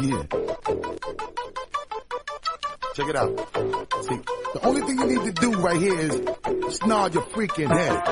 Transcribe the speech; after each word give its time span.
Yeah. 0.00 0.22
Check 2.94 3.08
it 3.08 3.16
out. 3.16 3.28
See, 4.02 4.20
the 4.52 4.60
only 4.62 4.82
thing 4.82 4.98
you 4.98 5.06
need 5.06 5.24
to 5.24 5.32
do 5.32 5.52
right 5.52 5.80
here 5.80 5.98
is 5.98 6.80
nod 6.84 7.14
your 7.14 7.22
freaking 7.24 7.68
head. 7.68 8.02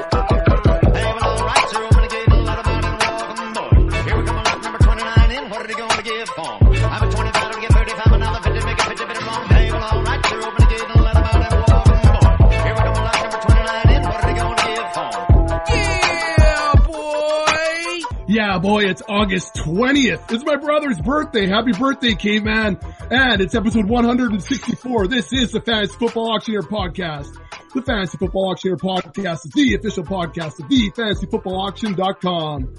Boy, 18.74 18.90
it's 18.90 19.02
August 19.08 19.54
20th. 19.54 20.32
It's 20.32 20.44
my 20.44 20.56
brother's 20.56 21.00
birthday. 21.00 21.46
Happy 21.46 21.70
birthday, 21.70 22.14
caveman. 22.16 22.76
And 23.08 23.40
it's 23.40 23.54
episode 23.54 23.88
164. 23.88 25.06
This 25.06 25.32
is 25.32 25.52
the 25.52 25.60
Fantasy 25.60 25.94
Football 25.96 26.34
Auctioneer 26.34 26.62
Podcast. 26.62 27.38
The 27.72 27.82
Fantasy 27.82 28.18
Football 28.18 28.50
Auctioneer 28.50 28.76
Podcast 28.76 29.46
is 29.46 29.52
the 29.54 29.76
official 29.76 30.02
podcast 30.02 30.58
of 30.58 30.68
the 30.68 30.90
fantasyfootballauction.com. 30.90 32.74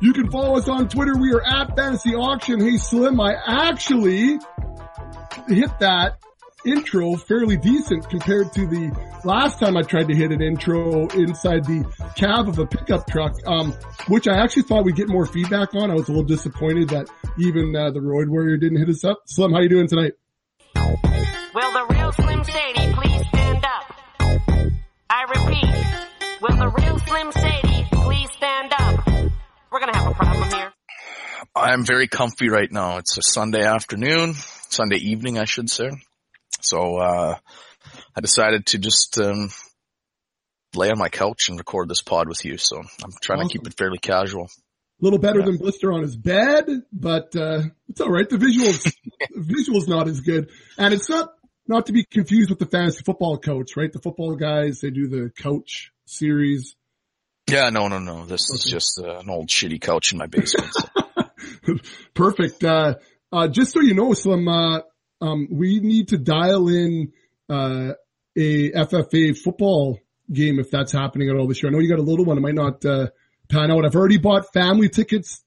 You 0.00 0.14
can 0.14 0.30
follow 0.30 0.56
us 0.56 0.66
on 0.66 0.88
Twitter. 0.88 1.14
We 1.14 1.30
are 1.34 1.44
at 1.44 1.76
Fantasy 1.76 2.14
Auction. 2.14 2.60
Hey, 2.60 2.78
Slim, 2.78 3.20
I 3.20 3.34
actually 3.46 4.38
hit 5.46 5.78
that 5.80 6.20
intro 6.66 7.14
fairly 7.16 7.56
decent 7.56 8.08
compared 8.10 8.52
to 8.52 8.66
the 8.66 8.90
last 9.24 9.60
time 9.60 9.76
I 9.76 9.82
tried 9.82 10.08
to 10.08 10.14
hit 10.14 10.32
an 10.32 10.42
intro 10.42 11.06
inside 11.08 11.64
the 11.64 11.84
cab 12.16 12.48
of 12.48 12.58
a 12.58 12.66
pickup 12.66 13.06
truck, 13.06 13.34
um, 13.46 13.72
which 14.08 14.26
I 14.28 14.42
actually 14.42 14.62
thought 14.64 14.84
we'd 14.84 14.96
get 14.96 15.08
more 15.08 15.26
feedback 15.26 15.74
on. 15.74 15.90
I 15.90 15.94
was 15.94 16.08
a 16.08 16.12
little 16.12 16.24
disappointed 16.24 16.90
that 16.90 17.08
even 17.38 17.74
uh, 17.74 17.90
the 17.90 18.00
Roid 18.00 18.28
Warrior 18.28 18.56
didn't 18.56 18.78
hit 18.78 18.88
us 18.88 19.04
up. 19.04 19.22
Slim, 19.26 19.52
how 19.52 19.60
you 19.60 19.68
doing 19.68 19.88
tonight? 19.88 20.12
Will 20.74 21.72
the 21.72 21.86
real 21.90 22.12
Slim 22.12 22.44
Shady 22.44 22.92
please 22.92 23.26
stand 23.28 23.64
up? 23.64 23.94
I 25.08 25.22
repeat, 25.22 26.40
will 26.42 26.56
the 26.56 26.68
real 26.68 26.98
Slim 26.98 27.32
Shady 27.32 27.86
please 27.92 28.30
stand 28.32 28.72
up? 28.78 29.06
We're 29.70 29.80
gonna 29.80 29.96
have 29.96 30.10
a 30.10 30.14
problem 30.14 30.50
here. 30.50 30.72
I'm 31.54 31.84
very 31.84 32.08
comfy 32.08 32.50
right 32.50 32.70
now. 32.70 32.98
It's 32.98 33.16
a 33.16 33.22
Sunday 33.22 33.64
afternoon, 33.64 34.34
Sunday 34.68 34.96
evening, 34.96 35.38
I 35.38 35.44
should 35.46 35.70
say. 35.70 35.90
So, 36.68 36.96
uh, 36.96 37.36
I 38.16 38.20
decided 38.20 38.66
to 38.66 38.78
just, 38.78 39.18
um, 39.18 39.50
lay 40.74 40.90
on 40.90 40.98
my 40.98 41.08
couch 41.08 41.48
and 41.48 41.58
record 41.58 41.88
this 41.88 42.02
pod 42.02 42.28
with 42.28 42.44
you. 42.44 42.58
So 42.58 42.78
I'm 42.78 43.12
trying 43.22 43.40
Awesome. 43.40 43.48
to 43.48 43.58
keep 43.58 43.66
it 43.66 43.76
fairly 43.76 43.98
casual. 43.98 44.44
A 44.44 45.04
little 45.04 45.18
better 45.18 45.42
than 45.42 45.58
Blister 45.58 45.92
on 45.92 46.02
his 46.02 46.16
bed, 46.16 46.66
but 46.92 47.36
uh, 47.36 47.62
it's 47.88 48.00
all 48.00 48.10
right. 48.10 48.28
The 48.28 48.36
visuals, 48.36 48.82
the 49.30 49.40
visuals 49.40 49.88
not 49.88 50.08
as 50.08 50.20
good, 50.20 50.48
and 50.78 50.94
it's 50.94 51.10
not 51.10 51.34
not 51.68 51.86
to 51.86 51.92
be 51.92 52.04
confused 52.04 52.48
with 52.48 52.58
the 52.58 52.66
fantasy 52.66 53.02
football 53.04 53.36
coach, 53.38 53.76
right? 53.76 53.92
The 53.92 53.98
football 54.00 54.36
guys 54.36 54.80
they 54.80 54.90
do 54.90 55.06
the 55.08 55.30
coach 55.38 55.92
series. 56.06 56.76
Yeah, 57.50 57.68
no, 57.70 57.88
no, 57.88 57.98
no. 57.98 58.24
This 58.24 58.48
is 58.50 58.64
just 58.64 58.98
uh, 58.98 59.18
an 59.18 59.28
old 59.28 59.48
shitty 59.48 59.80
couch 59.82 60.12
in 60.12 60.18
my 60.18 60.26
basement. 60.26 60.72
So. 60.72 61.74
Perfect. 62.14 62.64
Uh, 62.64 62.94
uh, 63.30 63.48
just 63.48 63.72
so 63.72 63.80
you 63.80 63.94
know, 63.94 64.14
Slim, 64.14 64.48
uh, 64.48 64.80
um, 65.20 65.48
we 65.50 65.80
need 65.80 66.08
to 66.08 66.18
dial 66.18 66.68
in, 66.68 67.12
uh, 67.48 67.92
a 68.36 68.70
FFA 68.72 69.36
football 69.36 69.98
game 70.30 70.58
if 70.58 70.70
that's 70.70 70.92
happening 70.92 71.30
at 71.30 71.36
all 71.36 71.46
this 71.46 71.62
year. 71.62 71.70
I 71.70 71.72
know 71.72 71.78
you 71.78 71.88
got 71.88 71.98
a 71.98 72.02
little 72.02 72.24
one. 72.24 72.36
It 72.36 72.42
might 72.42 72.54
not, 72.54 72.84
uh, 72.84 73.08
pan 73.48 73.70
out. 73.70 73.84
I've 73.84 73.94
already 73.94 74.18
bought 74.18 74.52
family 74.52 74.88
tickets. 74.88 75.42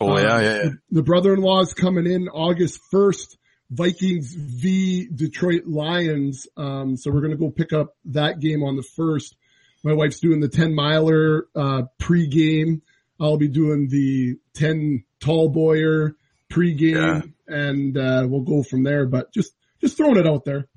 oh 0.00 0.16
yeah, 0.18 0.40
yeah, 0.40 0.40
yeah. 0.40 0.62
The, 0.62 0.78
the 0.90 1.02
brother-in-law 1.02 1.60
is 1.62 1.74
coming 1.74 2.06
in 2.06 2.28
August 2.28 2.80
1st. 2.92 3.36
Vikings 3.72 4.34
v 4.34 5.08
Detroit 5.08 5.62
Lions. 5.66 6.46
Um, 6.58 6.96
so 6.96 7.10
we're 7.10 7.22
going 7.22 7.32
to 7.32 7.38
go 7.38 7.50
pick 7.50 7.72
up 7.72 7.96
that 8.04 8.38
game 8.38 8.62
on 8.62 8.76
the 8.76 8.82
first. 8.82 9.34
My 9.82 9.94
wife's 9.94 10.20
doing 10.20 10.40
the 10.40 10.48
10 10.48 10.74
miler, 10.74 11.46
uh, 11.56 11.84
pregame. 11.98 12.82
I'll 13.18 13.38
be 13.38 13.48
doing 13.48 13.88
the 13.88 14.36
10 14.54 15.04
tall 15.20 15.48
boyer 15.48 16.16
pregame 16.52 17.32
and, 17.46 17.96
uh, 17.96 18.26
we'll 18.28 18.42
go 18.42 18.62
from 18.62 18.82
there, 18.82 19.06
but 19.06 19.32
just, 19.32 19.52
just 19.80 19.96
throwing 19.96 20.16
it 20.18 20.26
out 20.26 20.44
there. 20.44 20.68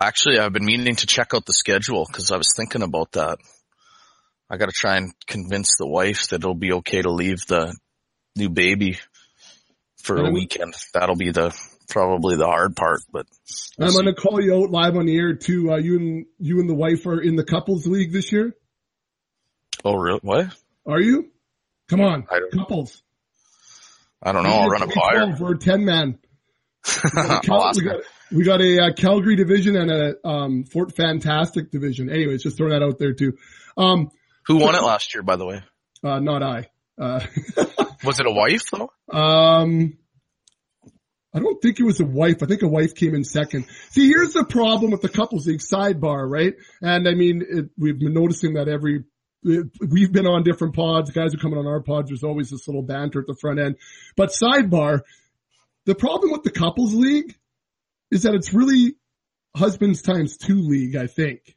Actually, 0.00 0.38
I've 0.38 0.52
been 0.52 0.64
meaning 0.64 0.96
to 0.96 1.06
check 1.06 1.28
out 1.34 1.44
the 1.46 1.52
schedule 1.52 2.06
because 2.06 2.30
I 2.30 2.36
was 2.36 2.52
thinking 2.56 2.82
about 2.82 3.12
that. 3.12 3.38
I 4.50 4.56
got 4.56 4.66
to 4.66 4.72
try 4.72 4.96
and 4.96 5.12
convince 5.26 5.76
the 5.76 5.86
wife 5.86 6.28
that 6.28 6.36
it'll 6.36 6.54
be 6.54 6.72
okay 6.74 7.00
to 7.02 7.10
leave 7.10 7.46
the 7.46 7.74
new 8.36 8.48
baby 8.48 8.98
for 10.02 10.16
a 10.16 10.26
Um, 10.26 10.32
weekend. 10.34 10.74
That'll 10.92 11.16
be 11.16 11.30
the 11.30 11.56
probably 11.88 12.36
the 12.36 12.46
hard 12.46 12.74
part, 12.74 13.00
but 13.12 13.26
we'll 13.78 13.88
I'm 13.88 13.92
going 13.94 14.06
to 14.06 14.14
call 14.20 14.42
you 14.42 14.54
out 14.62 14.70
live 14.70 14.96
on 14.96 15.06
the 15.06 15.16
air 15.16 15.34
too. 15.34 15.72
Uh, 15.72 15.76
you 15.76 15.96
and, 15.98 16.26
you 16.38 16.58
and 16.60 16.68
the 16.68 16.74
wife 16.74 17.06
are 17.06 17.20
in 17.20 17.36
the 17.36 17.44
couples 17.44 17.86
league 17.86 18.12
this 18.12 18.32
year. 18.32 18.54
oh 19.84 19.94
really? 19.94 20.20
What? 20.22 20.46
Are 20.86 21.00
you? 21.00 21.30
Come 21.88 22.00
on. 22.00 22.26
I 22.30 22.38
don't- 22.40 22.52
Couples. 22.52 23.02
I 24.22 24.32
don't 24.32 24.44
know. 24.44 24.50
I'll 24.50 24.68
run 24.68 24.82
a. 24.82 25.36
We're 25.40 25.54
a 25.54 25.58
10 25.58 25.84
man. 25.84 26.18
I'll 27.16 27.40
Cal- 27.42 27.72
we 27.74 27.82
got, 27.84 28.00
we 28.30 28.44
got 28.44 28.60
a 28.60 28.84
uh, 28.84 28.92
Calgary 28.94 29.36
division 29.36 29.76
and 29.76 29.90
a 29.90 30.28
um, 30.28 30.64
Fort 30.64 30.94
Fantastic 30.96 31.70
division. 31.70 32.10
Anyways, 32.10 32.42
just 32.42 32.56
throw 32.56 32.70
that 32.70 32.82
out 32.82 32.98
there 32.98 33.12
too. 33.14 33.36
Um, 33.76 34.10
Who 34.46 34.56
won 34.58 34.74
it 34.74 34.82
last 34.82 35.14
year, 35.14 35.22
by 35.22 35.36
the 35.36 35.46
way? 35.46 35.62
uh, 36.04 36.18
not 36.20 36.42
I. 36.42 36.68
Uh, 37.00 37.20
Was 38.04 38.20
it 38.20 38.26
a 38.26 38.32
wife 38.32 38.64
though? 38.72 38.90
um, 39.16 39.96
I 41.34 41.38
don't 41.38 41.62
think 41.62 41.80
it 41.80 41.84
was 41.84 41.98
a 41.98 42.04
wife. 42.04 42.42
I 42.42 42.46
think 42.46 42.60
a 42.60 42.68
wife 42.68 42.94
came 42.94 43.14
in 43.14 43.24
second. 43.24 43.64
See, 43.90 44.06
here's 44.06 44.34
the 44.34 44.44
problem 44.44 44.90
with 44.90 45.00
the 45.00 45.08
couples 45.08 45.46
league 45.46 45.60
sidebar, 45.60 46.28
right? 46.30 46.52
And 46.82 47.08
I 47.08 47.14
mean, 47.14 47.42
it, 47.48 47.70
we've 47.78 47.98
been 47.98 48.12
noticing 48.12 48.54
that 48.54 48.68
every, 48.68 49.04
we've 49.44 50.12
been 50.12 50.26
on 50.26 50.42
different 50.42 50.74
pods. 50.74 51.10
Guys 51.10 51.34
are 51.34 51.38
coming 51.38 51.58
on 51.58 51.66
our 51.66 51.80
pods. 51.80 52.08
There's 52.08 52.24
always 52.24 52.50
this 52.50 52.66
little 52.68 52.82
banter 52.82 53.20
at 53.20 53.26
the 53.26 53.36
front 53.40 53.58
end. 53.58 53.76
But 54.16 54.30
sidebar, 54.30 55.00
the 55.84 55.94
problem 55.94 56.32
with 56.32 56.42
the 56.42 56.50
couples 56.50 56.94
league 56.94 57.34
is 58.10 58.22
that 58.22 58.34
it's 58.34 58.52
really 58.52 58.96
husbands 59.56 60.02
times 60.02 60.36
two 60.36 60.60
league, 60.60 60.96
I 60.96 61.06
think. 61.06 61.56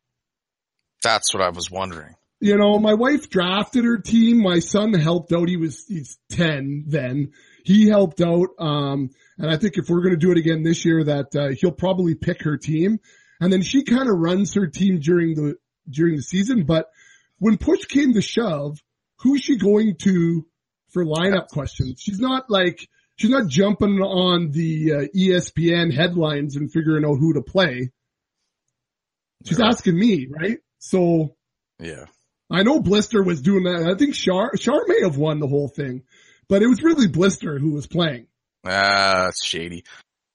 That's 1.03 1.33
what 1.33 1.43
I 1.43 1.49
was 1.49 1.69
wondering. 1.69 2.15
You 2.39 2.57
know, 2.57 2.79
my 2.79 2.93
wife 2.93 3.29
drafted 3.29 3.85
her 3.85 3.97
team. 3.97 4.41
My 4.41 4.59
son 4.59 4.93
helped 4.93 5.31
out. 5.31 5.47
He 5.47 5.57
was, 5.57 5.85
he's 5.87 6.17
10 6.31 6.85
then. 6.87 7.31
He 7.63 7.87
helped 7.87 8.21
out. 8.21 8.49
Um, 8.59 9.11
and 9.37 9.49
I 9.49 9.57
think 9.57 9.77
if 9.77 9.89
we're 9.89 10.01
going 10.01 10.13
to 10.13 10.17
do 10.17 10.31
it 10.31 10.37
again 10.37 10.63
this 10.63 10.85
year 10.85 11.03
that, 11.03 11.35
uh, 11.35 11.49
he'll 11.59 11.71
probably 11.71 12.15
pick 12.15 12.43
her 12.43 12.57
team. 12.57 12.99
And 13.39 13.51
then 13.51 13.61
she 13.61 13.83
kind 13.83 14.09
of 14.09 14.17
runs 14.17 14.53
her 14.55 14.67
team 14.67 14.99
during 14.99 15.35
the, 15.35 15.55
during 15.89 16.15
the 16.15 16.21
season. 16.21 16.65
But 16.65 16.89
when 17.39 17.57
push 17.57 17.85
came 17.85 18.13
to 18.13 18.21
shove, 18.21 18.79
who's 19.19 19.41
she 19.41 19.57
going 19.57 19.95
to 20.03 20.45
for 20.89 21.05
lineup 21.05 21.47
questions? 21.47 21.99
She's 22.01 22.19
not 22.19 22.49
like, 22.49 22.87
she's 23.17 23.29
not 23.29 23.47
jumping 23.47 23.99
on 23.99 24.51
the 24.51 24.93
uh, 24.93 25.01
ESPN 25.15 25.93
headlines 25.93 26.55
and 26.55 26.71
figuring 26.71 27.05
out 27.05 27.17
who 27.19 27.33
to 27.33 27.41
play. 27.41 27.91
She's 29.45 29.61
asking 29.61 29.97
me, 29.97 30.27
right? 30.29 30.59
So, 30.79 31.35
Yeah. 31.79 32.05
I 32.51 32.61
know 32.61 32.79
Blister 32.79 33.23
was 33.23 33.41
doing 33.41 33.63
that. 33.63 33.89
I 33.91 33.97
think 33.97 34.13
Char, 34.13 34.51
Char 34.55 34.81
may 34.87 35.01
have 35.01 35.17
won 35.17 35.39
the 35.39 35.47
whole 35.47 35.67
thing, 35.67 36.03
but 36.47 36.61
it 36.61 36.67
was 36.67 36.83
really 36.83 37.07
Blister 37.07 37.57
who 37.57 37.71
was 37.71 37.87
playing. 37.87 38.27
Ah, 38.63 39.25
that's 39.25 39.43
shady. 39.43 39.83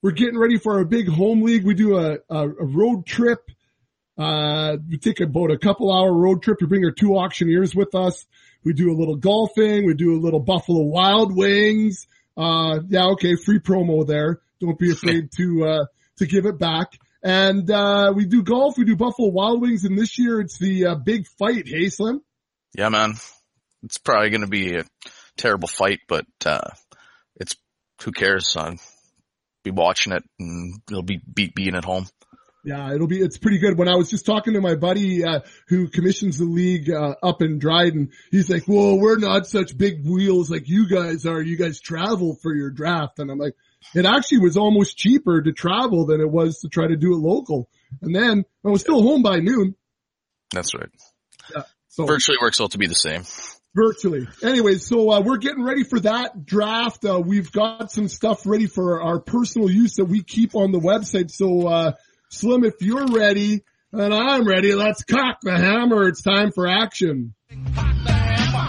We're 0.03 0.11
getting 0.11 0.39
ready 0.39 0.59
for 0.59 0.79
our 0.79 0.85
big 0.85 1.09
home 1.09 1.43
league. 1.43 1.65
We 1.65 1.75
do 1.75 1.99
a, 1.99 2.19
a, 2.29 2.49
a 2.49 2.65
road 2.65 3.07
trip. 3.07 3.39
Uh, 4.21 4.77
we 4.87 4.99
take 4.99 5.21
about 5.21 5.51
a 5.51 5.57
couple 5.57 5.91
hour 5.91 6.13
road 6.13 6.43
trip. 6.43 6.59
We 6.61 6.67
bring 6.67 6.85
our 6.85 6.91
two 6.91 7.17
auctioneers 7.17 7.75
with 7.75 7.95
us. 7.95 8.27
We 8.63 8.75
do 8.75 8.93
a 8.93 8.97
little 8.99 9.17
golfing. 9.17 9.87
We 9.87 9.95
do 9.95 10.15
a 10.15 10.21
little 10.21 10.41
Buffalo 10.41 10.83
Wild 10.83 11.35
Wings. 11.35 12.07
Uh, 12.37 12.81
yeah, 12.87 13.07
okay. 13.13 13.37
Free 13.37 13.61
promo 13.61 14.07
there. 14.07 14.43
Don't 14.61 14.79
be 14.79 14.91
afraid 14.93 15.33
to, 15.39 15.65
uh, 15.65 15.85
to 16.19 16.27
give 16.27 16.45
it 16.45 16.59
back. 16.59 16.99
And, 17.23 17.71
uh, 17.71 18.13
we 18.15 18.27
do 18.27 18.43
golf. 18.43 18.77
We 18.77 18.85
do 18.85 18.95
Buffalo 18.95 19.29
Wild 19.29 19.63
Wings. 19.63 19.85
And 19.85 19.97
this 19.97 20.19
year 20.19 20.39
it's 20.41 20.59
the, 20.59 20.87
uh, 20.87 20.95
big 20.97 21.27
fight. 21.39 21.67
Hey, 21.67 21.89
Slim? 21.89 22.21
Yeah, 22.77 22.91
man. 22.91 23.15
It's 23.85 23.97
probably 23.97 24.29
going 24.29 24.43
to 24.43 24.49
be 24.49 24.77
a 24.77 24.85
terrible 25.39 25.69
fight, 25.69 26.01
but, 26.07 26.27
uh, 26.45 26.69
it's, 27.37 27.57
who 28.03 28.13
cares, 28.13 28.53
son? 28.53 28.79
Be 29.65 29.71
watching 29.71 30.13
it 30.13 30.25
and 30.39 30.79
it'll 30.91 31.03
be 31.03 31.21
beat 31.33 31.55
being 31.55 31.75
at 31.75 31.87
home. 31.87 32.07
Yeah, 32.63 32.95
it'll 32.95 33.07
be, 33.07 33.21
it's 33.21 33.39
pretty 33.39 33.59
good. 33.59 33.79
When 33.79 33.89
I 33.89 33.97
was 33.97 34.11
just 34.11 34.27
talking 34.27 34.55
to 34.55 34.61
my 34.61 34.75
buddy, 34.75 35.25
uh, 35.25 35.41
who 35.69 35.89
commissions 35.89 36.39
the 36.39 36.45
league, 36.45 36.91
uh, 36.91 37.15
up 37.23 37.41
in 37.41 37.59
Dryden, 37.59 38.11
he's 38.31 38.51
like, 38.51 38.65
well, 38.69 38.99
we're 38.99 39.17
not 39.19 39.47
such 39.47 39.77
big 39.77 40.07
wheels 40.07 40.51
like 40.51 40.69
you 40.69 40.89
guys 40.89 41.25
are. 41.25 41.41
You 41.41 41.57
guys 41.57 41.81
travel 41.81 42.37
for 42.43 42.55
your 42.55 42.71
draft. 42.71 43.19
And 43.19 43.31
I'm 43.31 43.39
like, 43.39 43.55
it 43.95 44.05
actually 44.05 44.41
was 44.41 44.59
almost 44.59 44.99
cheaper 44.99 45.41
to 45.41 45.53
travel 45.53 46.05
than 46.05 46.21
it 46.21 46.31
was 46.31 46.61
to 46.61 46.69
try 46.69 46.87
to 46.87 46.97
do 46.97 47.15
it 47.15 47.19
local. 47.19 47.69
And 48.03 48.15
then 48.15 48.45
I 48.65 48.69
was 48.69 48.83
still 48.83 49.03
home 49.03 49.23
by 49.23 49.39
noon. 49.39 49.75
That's 50.53 50.75
right. 50.75 50.91
So 51.89 52.07
Virtually 52.07 52.39
works 52.41 52.61
out 52.61 52.71
to 52.73 52.79
be 52.79 52.87
the 52.87 52.95
same. 52.95 53.25
virtually. 53.75 54.29
Anyways, 54.43 54.87
so 54.87 55.11
uh, 55.11 55.21
we're 55.21 55.39
getting 55.39 55.65
ready 55.65 55.83
for 55.83 55.99
that 56.01 56.45
draft. 56.47 57.05
Uh, 57.05 57.21
we've 57.21 57.51
got 57.51 57.91
some 57.91 58.07
stuff 58.07 58.47
ready 58.47 58.67
for 58.67 59.03
our 59.03 59.19
personal 59.19 59.69
use 59.69 59.95
that 59.95 60.05
we 60.05 60.23
keep 60.23 60.55
on 60.55 60.71
the 60.73 60.79
website. 60.79 61.31
So, 61.31 61.67
uh, 61.67 61.93
Slim, 62.33 62.63
if 62.63 62.75
you're 62.81 63.09
ready 63.09 63.65
and 63.91 64.15
I'm 64.15 64.47
ready, 64.47 64.73
let's 64.73 65.03
cock 65.03 65.41
the 65.43 65.57
hammer. 65.57 66.07
It's 66.07 66.23
time 66.23 66.53
for 66.53 66.69
action. 66.69 67.35
Cock 67.75 67.97
the 68.05 68.13
hammer. 68.13 68.69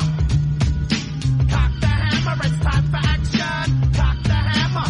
Cock 1.47 1.71
the 1.79 1.85
hammer. 1.85 2.41
It's 2.43 2.59
time 2.59 2.89
for 2.89 2.97
action. 2.97 3.93
Cock 3.93 4.23
the 4.23 4.33
hammer. 4.33 4.85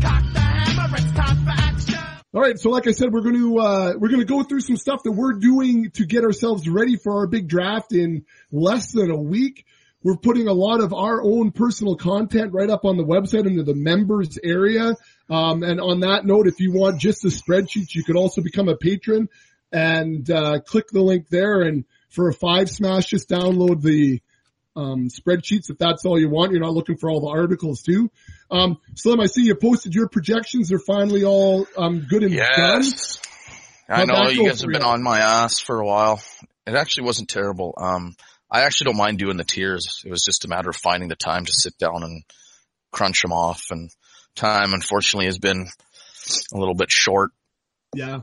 Cock 0.00 0.24
the 0.32 0.40
hammer. 0.40 0.96
It's 0.96 1.12
time 1.12 1.44
for 1.44 1.50
action. 1.50 2.24
All 2.34 2.40
right. 2.40 2.58
So 2.58 2.70
like 2.70 2.88
I 2.88 2.90
said, 2.90 3.12
we're 3.12 3.20
going 3.22 3.36
to, 3.36 3.58
uh, 3.60 3.92
we're 3.96 4.08
going 4.08 4.18
to 4.18 4.26
go 4.26 4.42
through 4.42 4.62
some 4.62 4.76
stuff 4.76 5.04
that 5.04 5.12
we're 5.12 5.34
doing 5.34 5.92
to 5.92 6.06
get 6.06 6.24
ourselves 6.24 6.68
ready 6.68 6.96
for 6.96 7.18
our 7.18 7.28
big 7.28 7.46
draft 7.46 7.92
in 7.92 8.24
less 8.50 8.90
than 8.90 9.08
a 9.08 9.16
week. 9.16 9.66
We're 10.02 10.16
putting 10.16 10.48
a 10.48 10.52
lot 10.52 10.80
of 10.80 10.92
our 10.94 11.22
own 11.22 11.52
personal 11.52 11.94
content 11.94 12.54
right 12.54 12.70
up 12.70 12.84
on 12.84 12.96
the 12.96 13.04
website 13.04 13.46
into 13.46 13.62
the 13.62 13.74
members 13.74 14.36
area. 14.42 14.94
Um, 15.30 15.62
and 15.62 15.80
on 15.80 16.00
that 16.00 16.26
note, 16.26 16.48
if 16.48 16.58
you 16.58 16.72
want 16.72 17.00
just 17.00 17.22
the 17.22 17.28
spreadsheets, 17.28 17.94
you 17.94 18.02
could 18.02 18.16
also 18.16 18.42
become 18.42 18.68
a 18.68 18.76
patron 18.76 19.28
and, 19.70 20.28
uh, 20.28 20.58
click 20.60 20.88
the 20.92 21.00
link 21.00 21.28
there. 21.28 21.62
And 21.62 21.84
for 22.08 22.28
a 22.28 22.34
five 22.34 22.68
smash, 22.68 23.06
just 23.06 23.28
download 23.28 23.80
the, 23.80 24.20
um, 24.74 25.08
spreadsheets 25.08 25.70
if 25.70 25.78
that's 25.78 26.04
all 26.04 26.18
you 26.18 26.28
want. 26.28 26.50
You're 26.50 26.60
not 26.60 26.74
looking 26.74 26.96
for 26.96 27.08
all 27.08 27.20
the 27.20 27.28
articles 27.28 27.82
too. 27.82 28.10
Um, 28.50 28.78
Slim, 28.96 29.20
I 29.20 29.26
see 29.26 29.44
you 29.44 29.54
posted 29.54 29.94
your 29.94 30.08
projections. 30.08 30.68
They're 30.68 30.80
finally 30.80 31.22
all, 31.22 31.66
um, 31.76 32.06
good 32.08 32.24
and 32.24 32.36
done. 32.36 32.48
Yes. 32.56 33.20
I 33.88 34.04
know 34.04 34.28
you 34.28 34.48
guys 34.48 34.60
have 34.62 34.70
been 34.70 34.82
you? 34.82 34.88
on 34.88 35.02
my 35.02 35.20
ass 35.20 35.60
for 35.60 35.80
a 35.80 35.86
while. 35.86 36.20
It 36.66 36.74
actually 36.74 37.04
wasn't 37.04 37.28
terrible. 37.28 37.74
Um, 37.76 38.14
I 38.50 38.62
actually 38.62 38.86
don't 38.86 38.96
mind 38.96 39.18
doing 39.18 39.36
the 39.36 39.44
tiers. 39.44 40.02
It 40.04 40.10
was 40.10 40.22
just 40.22 40.44
a 40.44 40.48
matter 40.48 40.70
of 40.70 40.76
finding 40.76 41.08
the 41.08 41.16
time 41.16 41.44
to 41.44 41.52
sit 41.52 41.78
down 41.78 42.02
and 42.02 42.24
crunch 42.90 43.22
them 43.22 43.32
off. 43.32 43.62
And 43.70 43.90
time, 44.34 44.72
unfortunately, 44.74 45.26
has 45.26 45.38
been 45.38 45.68
a 46.52 46.58
little 46.58 46.74
bit 46.74 46.90
short 46.90 47.30
Yeah. 47.94 48.20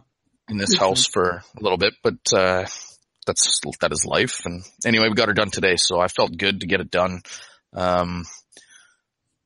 in 0.50 0.58
this 0.58 0.76
house 0.78 1.06
for 1.08 1.44
a 1.58 1.62
little 1.62 1.78
bit, 1.78 1.94
but, 2.04 2.16
uh, 2.34 2.66
that's, 3.26 3.60
that 3.82 3.92
is 3.92 4.06
life. 4.06 4.46
And 4.46 4.64
anyway, 4.86 5.10
we 5.10 5.16
got 5.16 5.28
her 5.28 5.34
done 5.34 5.52
today. 5.52 5.76
So 5.76 6.00
I 6.00 6.08
felt 6.08 6.38
good 6.38 6.62
to 6.62 6.68
get 6.68 6.80
it 6.80 6.90
done. 6.90 7.22
Um, 7.74 8.24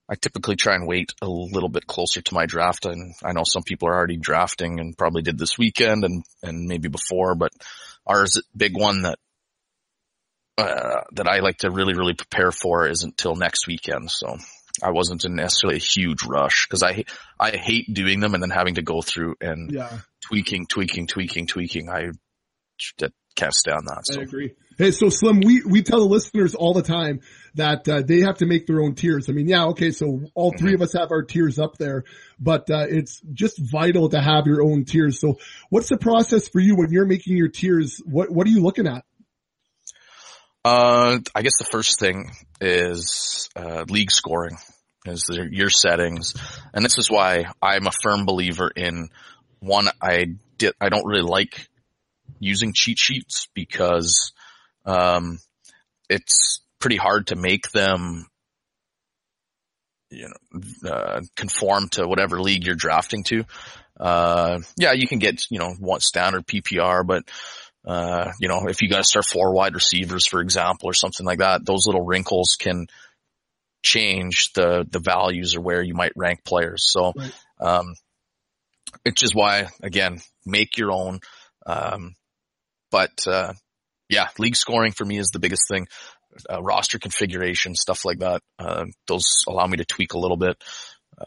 I 0.07 0.15
typically 0.15 0.55
try 0.55 0.75
and 0.75 0.87
wait 0.87 1.13
a 1.21 1.27
little 1.27 1.69
bit 1.69 1.87
closer 1.87 2.21
to 2.21 2.33
my 2.33 2.45
draft 2.45 2.85
and 2.85 3.13
I 3.23 3.31
know 3.31 3.43
some 3.45 3.63
people 3.63 3.87
are 3.87 3.95
already 3.95 4.17
drafting 4.17 4.79
and 4.79 4.97
probably 4.97 5.21
did 5.21 5.39
this 5.39 5.57
weekend 5.57 6.03
and, 6.03 6.23
and 6.43 6.67
maybe 6.67 6.89
before, 6.89 7.33
but 7.33 7.53
ours 8.05 8.41
big 8.55 8.77
one 8.77 9.03
that, 9.03 9.19
uh, 10.57 11.01
that 11.13 11.27
I 11.27 11.39
like 11.39 11.59
to 11.59 11.71
really, 11.71 11.93
really 11.93 12.13
prepare 12.13 12.51
for 12.51 12.87
isn't 12.87 13.17
till 13.17 13.35
next 13.35 13.67
weekend. 13.67 14.11
So 14.11 14.37
I 14.83 14.91
wasn't 14.91 15.25
in 15.25 15.35
necessarily 15.35 15.77
a 15.77 15.79
huge 15.79 16.23
rush 16.23 16.67
because 16.67 16.83
I, 16.83 17.03
I 17.39 17.51
hate 17.51 17.93
doing 17.93 18.19
them 18.19 18.33
and 18.33 18.41
then 18.43 18.49
having 18.49 18.75
to 18.75 18.81
go 18.81 19.01
through 19.01 19.35
and 19.41 19.71
Yeah. 19.71 19.99
tweaking, 20.21 20.65
tweaking, 20.67 21.07
tweaking, 21.07 21.47
tweaking. 21.47 21.89
I 21.89 22.11
that 22.99 23.13
can't 23.35 23.53
stand 23.53 23.87
that. 23.87 24.05
I 24.11 24.13
So 24.15 24.21
agree. 24.21 24.55
Hey, 24.77 24.91
so 24.91 25.09
Slim, 25.09 25.41
we, 25.41 25.61
we 25.63 25.83
tell 25.83 25.99
the 25.99 26.05
listeners 26.05 26.55
all 26.55 26.73
the 26.73 26.81
time 26.81 27.19
that 27.53 27.87
uh, 27.87 28.01
they 28.01 28.21
have 28.21 28.37
to 28.37 28.47
make 28.47 28.65
their 28.65 28.81
own 28.81 28.95
tiers. 28.95 29.29
I 29.29 29.33
mean, 29.33 29.47
yeah, 29.47 29.65
okay, 29.67 29.91
so 29.91 30.21
all 30.33 30.53
3 30.57 30.73
of 30.73 30.81
us 30.81 30.93
have 30.93 31.11
our 31.11 31.21
tiers 31.21 31.59
up 31.59 31.77
there, 31.77 32.03
but 32.39 32.69
uh, 32.71 32.87
it's 32.89 33.21
just 33.33 33.59
vital 33.59 34.09
to 34.09 34.19
have 34.19 34.47
your 34.47 34.63
own 34.63 34.85
tiers. 34.85 35.19
So 35.19 35.37
what's 35.69 35.89
the 35.89 35.97
process 35.97 36.47
for 36.47 36.59
you 36.59 36.75
when 36.75 36.91
you're 36.91 37.05
making 37.05 37.37
your 37.37 37.49
tiers? 37.49 38.01
What 38.05 38.31
what 38.31 38.47
are 38.47 38.49
you 38.49 38.61
looking 38.63 38.87
at? 38.87 39.03
Uh, 40.63 41.19
I 41.35 41.41
guess 41.41 41.57
the 41.57 41.65
first 41.65 41.99
thing 41.99 42.31
is 42.61 43.49
uh, 43.55 43.85
league 43.89 44.11
scoring, 44.11 44.57
is 45.05 45.23
the, 45.23 45.47
your 45.51 45.69
settings, 45.69 46.35
and 46.73 46.85
this 46.85 46.97
is 46.97 47.09
why 47.09 47.45
I'm 47.61 47.87
a 47.87 47.91
firm 48.03 48.25
believer 48.25 48.71
in 48.73 49.09
one. 49.59 49.87
I 50.01 50.35
did. 50.57 50.73
I 50.79 50.89
don't 50.89 51.07
really 51.07 51.23
like 51.23 51.67
using 52.39 52.73
cheat 52.73 52.99
sheets 52.99 53.47
because 53.53 54.31
um, 54.85 55.39
it's 56.09 56.61
pretty 56.79 56.97
hard 56.97 57.27
to 57.27 57.35
make 57.35 57.71
them, 57.71 58.27
you 60.09 60.29
know, 60.29 60.89
uh, 60.89 61.21
conform 61.35 61.89
to 61.89 62.07
whatever 62.07 62.39
league 62.39 62.65
you're 62.65 62.75
drafting 62.75 63.23
to. 63.23 63.43
Uh, 63.99 64.59
yeah, 64.77 64.93
you 64.93 65.07
can 65.07 65.19
get 65.19 65.49
you 65.49 65.59
know 65.59 65.73
one 65.79 65.99
standard 65.99 66.45
PPR, 66.45 67.05
but 67.05 67.23
uh, 67.85 68.31
you 68.39 68.47
know, 68.47 68.67
if 68.67 68.81
you 68.81 68.89
got 68.89 68.97
to 68.97 69.03
start 69.03 69.25
four 69.25 69.53
wide 69.53 69.73
receivers, 69.73 70.27
for 70.27 70.41
example, 70.41 70.89
or 70.89 70.93
something 70.93 71.25
like 71.25 71.39
that, 71.39 71.65
those 71.65 71.87
little 71.87 72.05
wrinkles 72.05 72.55
can 72.59 72.87
change 73.83 74.51
the, 74.53 74.85
the 74.89 74.99
values 74.99 75.55
or 75.55 75.61
where 75.61 75.81
you 75.81 75.95
might 75.95 76.11
rank 76.15 76.43
players. 76.43 76.83
So, 76.91 77.13
um, 77.59 77.95
it's 79.03 79.19
just 79.19 79.35
why, 79.35 79.67
again, 79.81 80.19
make 80.45 80.77
your 80.77 80.91
own. 80.91 81.19
Um, 81.65 82.13
but, 82.91 83.25
uh, 83.25 83.53
yeah, 84.09 84.27
league 84.37 84.55
scoring 84.55 84.91
for 84.91 85.05
me 85.05 85.17
is 85.17 85.29
the 85.29 85.39
biggest 85.39 85.63
thing. 85.67 85.87
Uh, 86.49 86.61
roster 86.61 86.99
configuration, 86.99 87.75
stuff 87.75 88.05
like 88.05 88.19
that. 88.19 88.41
Uh, 88.59 88.85
those 89.07 89.25
allow 89.47 89.65
me 89.65 89.77
to 89.77 89.85
tweak 89.85 90.13
a 90.13 90.19
little 90.19 90.37
bit. 90.37 90.61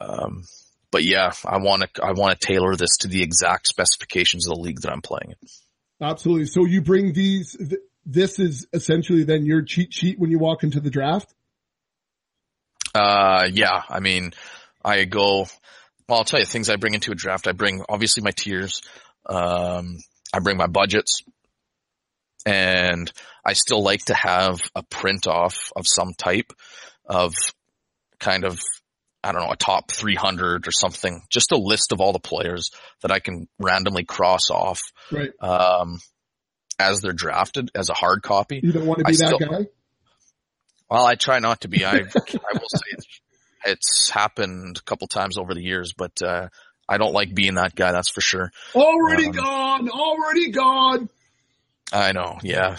Um, 0.01 0.45
but 0.93 1.03
yeah, 1.03 1.33
I 1.45 1.59
want 1.59 1.83
to, 1.83 2.05
I 2.05 2.13
want 2.13 2.39
to 2.39 2.47
tailor 2.47 2.77
this 2.77 2.99
to 2.99 3.09
the 3.09 3.23
exact 3.23 3.67
specifications 3.67 4.47
of 4.47 4.55
the 4.55 4.63
league 4.63 4.81
that 4.83 4.93
I'm 4.93 5.03
playing 5.03 5.31
in. 5.31 5.49
Absolutely. 6.01 6.47
So 6.47 6.65
you 6.65 6.83
bring 6.83 7.13
these. 7.13 7.57
Th- 7.57 7.81
this 8.07 8.39
is 8.39 8.67
essentially 8.73 9.25
then 9.25 9.47
your 9.47 9.63
cheat 9.63 9.93
sheet 9.93 10.19
when 10.19 10.31
you 10.31 10.39
walk 10.39 10.63
into 10.63 10.81
the 10.81 10.91
draft. 10.91 11.33
Uh, 12.95 13.49
yeah, 13.51 13.83
I 13.89 14.01
mean, 14.01 14.33
I 14.85 15.05
go, 15.05 15.47
well, 16.09 16.19
I'll 16.19 16.25
tell 16.25 16.39
you 16.39 16.47
things 16.47 16.69
I 16.69 16.77
bring 16.77 16.95
into 16.95 17.13
a 17.13 17.15
draft. 17.15 17.49
I 17.49 17.53
bring 17.53 17.83
obviously 17.89 18.23
my 18.23 18.31
tiers. 18.31 18.83
Um, 19.27 19.99
I 20.33 20.41
bring 20.41 20.57
my 20.57 20.67
budgets 20.67 21.23
and 22.45 23.11
I 23.45 23.55
still 23.55 23.83
like 23.83 24.05
to 24.07 24.15
have 24.15 24.61
a 24.75 24.83
print 24.83 25.27
off 25.27 25.73
of 25.75 25.87
some 25.87 26.13
type 26.13 26.53
of 27.07 27.35
kind 28.21 28.45
of, 28.45 28.61
I 29.25 29.33
don't 29.33 29.43
know, 29.43 29.51
a 29.53 29.57
top 29.57 29.91
300 29.91 30.69
or 30.69 30.71
something, 30.73 31.23
just 31.31 31.51
a 31.53 31.57
list 31.57 31.93
of 31.93 32.01
all 32.01 32.13
the 32.13 32.19
players 32.19 32.71
that 33.03 33.11
I 33.11 33.19
can 33.21 33.49
randomly 33.59 34.05
cross 34.05 34.51
off, 34.51 34.83
Right. 35.11 35.31
um, 35.41 36.01
as 36.79 37.01
they're 37.01 37.13
drafted 37.13 37.71
as 37.75 37.89
a 37.89 37.95
hard 37.95 38.23
copy. 38.23 38.61
You 38.63 38.73
don't 38.73 38.87
want 38.87 39.01
to 39.01 39.07
I 39.07 39.11
be 39.13 39.17
that 39.17 39.27
still- 39.27 39.39
guy. 39.39 39.67
Well, 40.91 41.07
I 41.07 41.15
try 41.15 41.39
not 41.39 41.63
to 41.63 41.69
be. 41.69 41.85
I 41.85 41.91
I 41.95 42.01
will 42.03 42.69
say 42.69 42.87
it's, 42.91 43.21
it's 43.65 44.11
happened 44.11 44.77
a 44.79 44.83
couple 44.83 45.07
times 45.09 45.39
over 45.39 45.55
the 45.55 45.63
years, 45.63 45.95
but 45.97 46.21
uh, 46.23 46.49
I 46.89 46.99
don't 46.99 47.15
like 47.15 47.35
being 47.35 47.55
that 47.55 47.75
guy. 47.75 47.91
That's 47.93 48.11
for 48.11 48.21
sure. 48.21 48.53
Already 48.75 49.27
Um, 49.27 49.33
gone. 49.33 49.89
Already 49.89 50.51
gone. 50.51 51.09
I 51.93 52.13
know. 52.13 52.39
Yeah, 52.43 52.77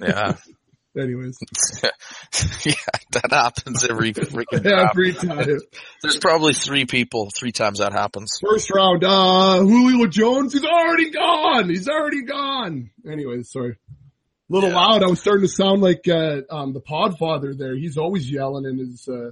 yeah, 0.00 0.36
Anyways, 0.98 1.38
yeah. 1.82 2.74
That 3.12 3.28
happens 3.30 3.84
every 3.88 4.12
freaking. 4.14 4.62
draft. 4.62 4.90
every 4.92 5.14
time. 5.14 5.58
There's 6.02 6.18
probably 6.18 6.52
three 6.52 6.84
people, 6.84 7.30
three 7.34 7.52
times 7.52 7.78
that 7.78 7.92
happens. 7.92 8.38
First 8.46 8.70
round, 8.74 9.02
uh, 9.04 9.58
Julio 9.60 10.06
Jones, 10.06 10.52
he's 10.52 10.64
already 10.64 11.10
gone. 11.10 11.68
He's 11.70 11.88
already 11.88 12.24
gone. 12.24 12.90
Anyways, 13.10 13.50
sorry. 13.50 13.72
A 13.72 14.52
little 14.52 14.68
Yeah. 14.70 14.76
loud. 14.76 15.02
I 15.02 15.06
was 15.06 15.20
starting 15.20 15.46
to 15.46 15.52
sound 15.52 15.80
like, 15.80 16.06
uh, 16.08 16.42
um, 16.50 16.74
the 16.74 16.80
podfather 16.82 17.56
there. 17.56 17.74
He's 17.74 17.96
always 17.96 18.30
yelling 18.30 18.66
in 18.66 18.76
his, 18.78 19.08
uh, 19.08 19.30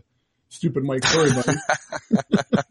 stupid 0.49 0.83
mic. 0.83 1.05
Sorry, 1.05 1.31
buddy. 1.33 1.59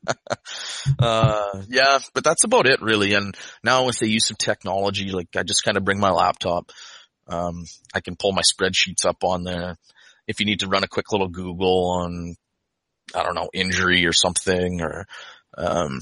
Uh, 0.98 1.62
yeah, 1.70 2.00
but 2.14 2.24
that's 2.24 2.44
about 2.44 2.66
it 2.66 2.82
really. 2.82 3.14
And 3.14 3.36
now 3.64 3.86
with 3.86 4.00
the 4.00 4.08
use 4.08 4.32
of 4.32 4.38
technology, 4.38 5.12
like 5.12 5.28
I 5.36 5.44
just 5.44 5.64
kind 5.64 5.78
of 5.78 5.86
bring 5.86 6.00
my 6.00 6.10
laptop. 6.10 6.72
Um, 7.30 7.66
I 7.94 8.02
can 8.02 8.16
pull 8.16 8.32
my 8.32 8.42
spreadsheets 8.42 9.06
up 9.06 9.24
on 9.24 9.44
there. 9.44 9.78
If 10.28 10.40
you 10.40 10.46
need 10.46 10.62
to 10.62 10.68
run 10.68 10.84
a 10.84 10.88
quick 10.88 11.12
little 11.12 11.28
Google 11.28 11.92
on, 11.92 12.36
I 13.16 13.24
don't 13.24 13.36
know, 13.36 13.50
injury 13.54 14.06
or 14.06 14.14
something 14.14 14.82
or, 14.82 15.06
um, 15.58 16.00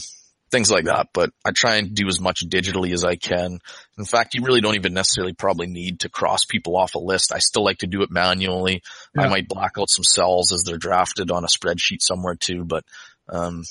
things 0.49 0.71
like 0.71 0.85
that. 0.85 1.09
But 1.13 1.31
I 1.45 1.51
try 1.51 1.75
and 1.75 1.93
do 1.93 2.07
as 2.07 2.19
much 2.21 2.47
digitally 2.47 2.93
as 2.93 3.03
I 3.03 3.15
can. 3.15 3.59
In 3.97 4.05
fact, 4.05 4.33
you 4.33 4.43
really 4.43 4.61
don't 4.61 4.75
even 4.75 4.93
necessarily 4.93 5.33
probably 5.33 5.67
need 5.67 6.01
to 6.01 6.09
cross 6.09 6.45
people 6.45 6.77
off 6.77 6.95
a 6.95 6.99
list. 6.99 7.33
I 7.33 7.39
still 7.39 7.63
like 7.63 7.79
to 7.79 7.87
do 7.87 8.01
it 8.01 8.11
manually. 8.11 8.81
I 9.17 9.27
might 9.27 9.49
black 9.49 9.73
out 9.77 9.89
some 9.89 10.05
cells 10.05 10.53
as 10.53 10.63
they're 10.63 10.77
drafted 10.77 11.31
on 11.31 11.43
a 11.43 11.47
spreadsheet 11.47 12.01
somewhere 12.01 12.35
too, 12.35 12.63
but, 12.63 12.85
um, 13.27 13.63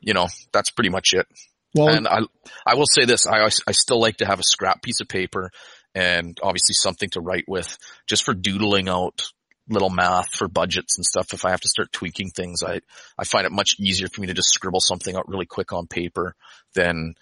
you 0.00 0.12
know, 0.14 0.28
that's 0.52 0.70
pretty 0.70 0.90
much 0.90 1.14
it. 1.14 1.26
Well, 1.74 1.88
And 1.88 2.08
I, 2.08 2.20
I 2.66 2.74
will 2.74 2.86
say 2.86 3.04
this, 3.04 3.26
I, 3.26 3.44
I 3.44 3.72
still 3.72 4.00
like 4.00 4.18
to 4.18 4.26
have 4.26 4.40
a 4.40 4.44
scrap 4.44 4.82
piece 4.82 5.00
of 5.00 5.08
paper 5.08 5.50
and 5.94 6.38
obviously 6.42 6.74
something 6.74 7.10
to 7.10 7.20
write 7.20 7.48
with 7.48 7.78
just 8.06 8.24
for 8.24 8.34
doodling 8.34 8.88
out 8.88 9.22
little 9.68 9.90
math 9.90 10.34
for 10.34 10.48
budgets 10.48 10.98
and 10.98 11.04
stuff. 11.04 11.32
If 11.32 11.44
I 11.44 11.50
have 11.50 11.60
to 11.60 11.68
start 11.68 11.92
tweaking 11.92 12.30
things, 12.30 12.62
I, 12.62 12.80
I 13.16 13.24
find 13.24 13.46
it 13.46 13.52
much 13.52 13.76
easier 13.78 14.08
for 14.08 14.20
me 14.20 14.26
to 14.26 14.34
just 14.34 14.50
scribble 14.50 14.80
something 14.80 15.14
out 15.14 15.28
really 15.28 15.46
quick 15.46 15.72
on 15.72 15.86
paper 15.86 16.34
than 16.74 17.14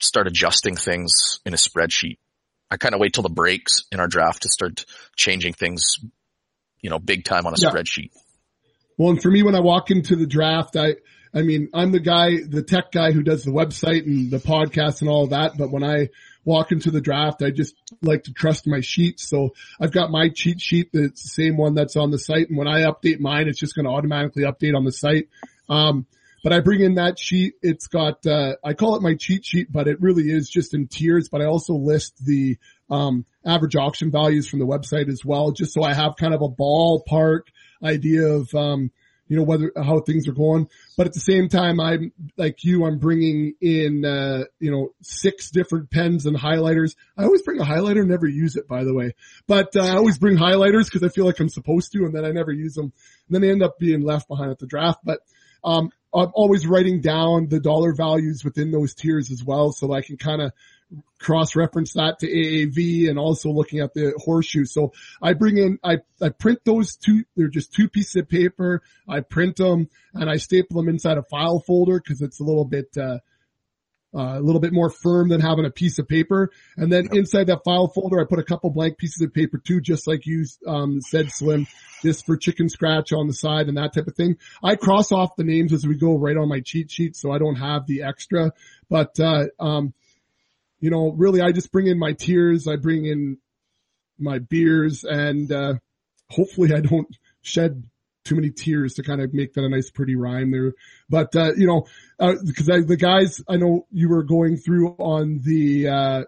start 0.00 0.26
adjusting 0.26 0.76
things 0.76 1.40
in 1.44 1.52
a 1.52 1.56
spreadsheet. 1.56 2.18
I 2.70 2.76
kind 2.76 2.94
of 2.94 3.00
wait 3.00 3.12
till 3.12 3.22
the 3.22 3.28
breaks 3.28 3.84
in 3.92 4.00
our 4.00 4.08
draft 4.08 4.42
to 4.42 4.48
start 4.48 4.84
changing 5.16 5.52
things, 5.54 5.98
you 6.80 6.90
know, 6.90 6.98
big 6.98 7.24
time 7.24 7.46
on 7.46 7.54
a 7.54 7.56
Yeah. 7.60 7.70
spreadsheet. 7.70 8.10
Well, 8.96 9.10
and 9.10 9.22
for 9.22 9.30
me, 9.30 9.42
when 9.42 9.54
I 9.54 9.60
walk 9.60 9.90
into 9.90 10.14
the 10.16 10.26
draft, 10.26 10.76
I, 10.76 10.94
I 11.34 11.42
mean, 11.42 11.68
I'm 11.74 11.90
the 11.90 12.00
guy, 12.00 12.42
the 12.48 12.62
tech 12.62 12.92
guy 12.92 13.10
who 13.10 13.22
does 13.22 13.44
the 13.44 13.50
website 13.50 14.06
and 14.06 14.30
the 14.30 14.38
podcast 14.38 15.00
and 15.00 15.10
all 15.10 15.26
that. 15.28 15.56
But 15.58 15.70
when 15.72 15.82
I 15.82 16.10
walk 16.44 16.72
into 16.72 16.90
the 16.90 17.00
draft, 17.00 17.42
I 17.42 17.50
just 17.50 17.74
like 18.02 18.24
to 18.24 18.32
trust 18.32 18.66
my 18.66 18.80
sheets. 18.80 19.28
So 19.28 19.54
I've 19.80 19.92
got 19.92 20.10
my 20.10 20.28
cheat 20.28 20.60
sheet 20.60 20.90
that's 20.92 21.22
the 21.22 21.28
same 21.28 21.56
one 21.56 21.74
that's 21.74 21.96
on 21.96 22.10
the 22.10 22.18
site. 22.18 22.48
And 22.48 22.58
when 22.58 22.68
I 22.68 22.82
update 22.82 23.20
mine, 23.20 23.48
it's 23.48 23.58
just 23.58 23.74
going 23.74 23.86
to 23.86 23.92
automatically 23.92 24.44
update 24.44 24.76
on 24.76 24.84
the 24.84 24.92
site. 24.92 25.28
Um, 25.68 26.06
but 26.42 26.52
I 26.52 26.60
bring 26.60 26.82
in 26.82 26.96
that 26.96 27.18
sheet. 27.18 27.54
It's 27.62 27.86
got, 27.86 28.26
uh, 28.26 28.56
I 28.62 28.74
call 28.74 28.96
it 28.96 29.02
my 29.02 29.14
cheat 29.14 29.46
sheet, 29.46 29.72
but 29.72 29.88
it 29.88 30.02
really 30.02 30.24
is 30.24 30.50
just 30.50 30.74
in 30.74 30.88
tiers, 30.88 31.30
but 31.30 31.40
I 31.40 31.46
also 31.46 31.74
list 31.74 32.22
the, 32.22 32.58
um, 32.90 33.24
average 33.46 33.76
auction 33.76 34.10
values 34.10 34.46
from 34.46 34.58
the 34.58 34.66
website 34.66 35.08
as 35.08 35.24
well, 35.24 35.52
just 35.52 35.72
so 35.72 35.82
I 35.82 35.94
have 35.94 36.16
kind 36.16 36.34
of 36.34 36.42
a 36.42 36.48
ballpark 36.48 37.44
idea 37.82 38.26
of, 38.26 38.54
um, 38.54 38.90
you 39.34 39.40
know, 39.40 39.46
whether, 39.46 39.72
how 39.76 39.98
things 39.98 40.28
are 40.28 40.32
going. 40.32 40.68
But 40.96 41.08
at 41.08 41.12
the 41.12 41.20
same 41.20 41.48
time, 41.48 41.80
I'm 41.80 42.12
like 42.36 42.62
you, 42.62 42.84
I'm 42.84 43.00
bringing 43.00 43.54
in, 43.60 44.04
uh, 44.04 44.44
you 44.60 44.70
know, 44.70 44.94
six 45.02 45.50
different 45.50 45.90
pens 45.90 46.24
and 46.24 46.36
highlighters. 46.36 46.94
I 47.18 47.24
always 47.24 47.42
bring 47.42 47.60
a 47.60 47.64
highlighter, 47.64 48.06
never 48.06 48.28
use 48.28 48.54
it, 48.54 48.68
by 48.68 48.84
the 48.84 48.94
way, 48.94 49.14
but 49.48 49.74
uh, 49.74 49.82
I 49.82 49.96
always 49.96 50.18
bring 50.18 50.36
highlighters 50.36 50.84
because 50.84 51.02
I 51.02 51.08
feel 51.08 51.26
like 51.26 51.40
I'm 51.40 51.48
supposed 51.48 51.90
to, 51.92 52.04
and 52.04 52.14
then 52.14 52.24
I 52.24 52.30
never 52.30 52.52
use 52.52 52.74
them. 52.74 52.92
And 53.26 53.34
then 53.34 53.42
they 53.42 53.50
end 53.50 53.64
up 53.64 53.76
being 53.80 54.02
left 54.02 54.28
behind 54.28 54.52
at 54.52 54.60
the 54.60 54.68
draft. 54.68 55.00
But, 55.02 55.18
um, 55.64 55.90
I'm 56.14 56.30
always 56.32 56.64
writing 56.64 57.00
down 57.00 57.48
the 57.48 57.58
dollar 57.58 57.92
values 57.92 58.44
within 58.44 58.70
those 58.70 58.94
tiers 58.94 59.32
as 59.32 59.42
well, 59.42 59.72
so 59.72 59.92
I 59.92 60.02
can 60.02 60.16
kind 60.16 60.42
of 60.42 60.52
cross-reference 61.18 61.94
that 61.94 62.18
to 62.18 62.26
AAV 62.26 63.08
and 63.08 63.18
also 63.18 63.50
looking 63.50 63.80
at 63.80 63.94
the 63.94 64.12
horseshoe. 64.18 64.64
So 64.64 64.92
I 65.22 65.32
bring 65.32 65.56
in, 65.56 65.78
I, 65.82 65.98
I 66.20 66.28
print 66.28 66.60
those 66.64 66.96
two, 66.96 67.24
they're 67.36 67.48
just 67.48 67.72
two 67.72 67.88
pieces 67.88 68.16
of 68.16 68.28
paper. 68.28 68.82
I 69.08 69.20
print 69.20 69.56
them 69.56 69.88
and 70.12 70.28
I 70.28 70.36
staple 70.36 70.76
them 70.76 70.88
inside 70.88 71.18
a 71.18 71.22
file 71.22 71.60
folder 71.60 71.98
because 71.98 72.20
it's 72.20 72.40
a 72.40 72.44
little 72.44 72.64
bit, 72.66 72.88
uh, 72.96 73.18
uh, 74.14 74.38
a 74.38 74.40
little 74.40 74.60
bit 74.60 74.72
more 74.72 74.90
firm 74.90 75.28
than 75.28 75.40
having 75.40 75.64
a 75.64 75.70
piece 75.70 75.98
of 75.98 76.06
paper. 76.06 76.50
And 76.76 76.92
then 76.92 77.08
inside 77.12 77.48
that 77.48 77.64
file 77.64 77.88
folder, 77.88 78.20
I 78.20 78.24
put 78.24 78.38
a 78.38 78.44
couple 78.44 78.70
blank 78.70 78.96
pieces 78.96 79.22
of 79.22 79.34
paper 79.34 79.58
too, 79.58 79.80
just 79.80 80.06
like 80.06 80.24
you, 80.24 80.44
um, 80.68 81.00
said, 81.00 81.30
Slim, 81.30 81.66
just 82.02 82.24
for 82.24 82.36
chicken 82.36 82.68
scratch 82.68 83.12
on 83.12 83.26
the 83.26 83.34
side 83.34 83.66
and 83.66 83.76
that 83.76 83.92
type 83.92 84.06
of 84.06 84.14
thing. 84.14 84.36
I 84.62 84.76
cross 84.76 85.10
off 85.10 85.36
the 85.36 85.42
names 85.42 85.72
as 85.72 85.84
we 85.84 85.96
go 85.96 86.16
right 86.16 86.36
on 86.36 86.48
my 86.48 86.60
cheat 86.60 86.92
sheet. 86.92 87.16
So 87.16 87.32
I 87.32 87.38
don't 87.38 87.56
have 87.56 87.86
the 87.86 88.02
extra, 88.02 88.52
but, 88.88 89.18
uh, 89.18 89.46
um, 89.58 89.94
you 90.84 90.90
know, 90.90 91.12
really 91.16 91.40
I 91.40 91.50
just 91.52 91.72
bring 91.72 91.86
in 91.86 91.98
my 91.98 92.12
tiers. 92.12 92.68
I 92.68 92.76
bring 92.76 93.06
in 93.06 93.38
my 94.18 94.38
beers 94.38 95.02
and, 95.02 95.50
uh, 95.50 95.74
hopefully 96.28 96.74
I 96.74 96.80
don't 96.80 97.08
shed 97.40 97.84
too 98.26 98.34
many 98.34 98.50
tears 98.50 98.94
to 98.94 99.02
kind 99.02 99.22
of 99.22 99.32
make 99.32 99.54
that 99.54 99.64
a 99.64 99.68
nice 99.70 99.90
pretty 99.90 100.14
rhyme 100.14 100.50
there. 100.50 100.74
But, 101.08 101.34
uh, 101.34 101.54
you 101.56 101.66
know, 101.66 101.86
uh, 102.20 102.34
because 102.44 102.68
I, 102.68 102.80
the 102.80 102.98
guys 102.98 103.40
I 103.48 103.56
know 103.56 103.86
you 103.90 104.10
were 104.10 104.24
going 104.24 104.58
through 104.58 104.88
on 104.98 105.40
the, 105.42 105.88
uh, 105.88 106.24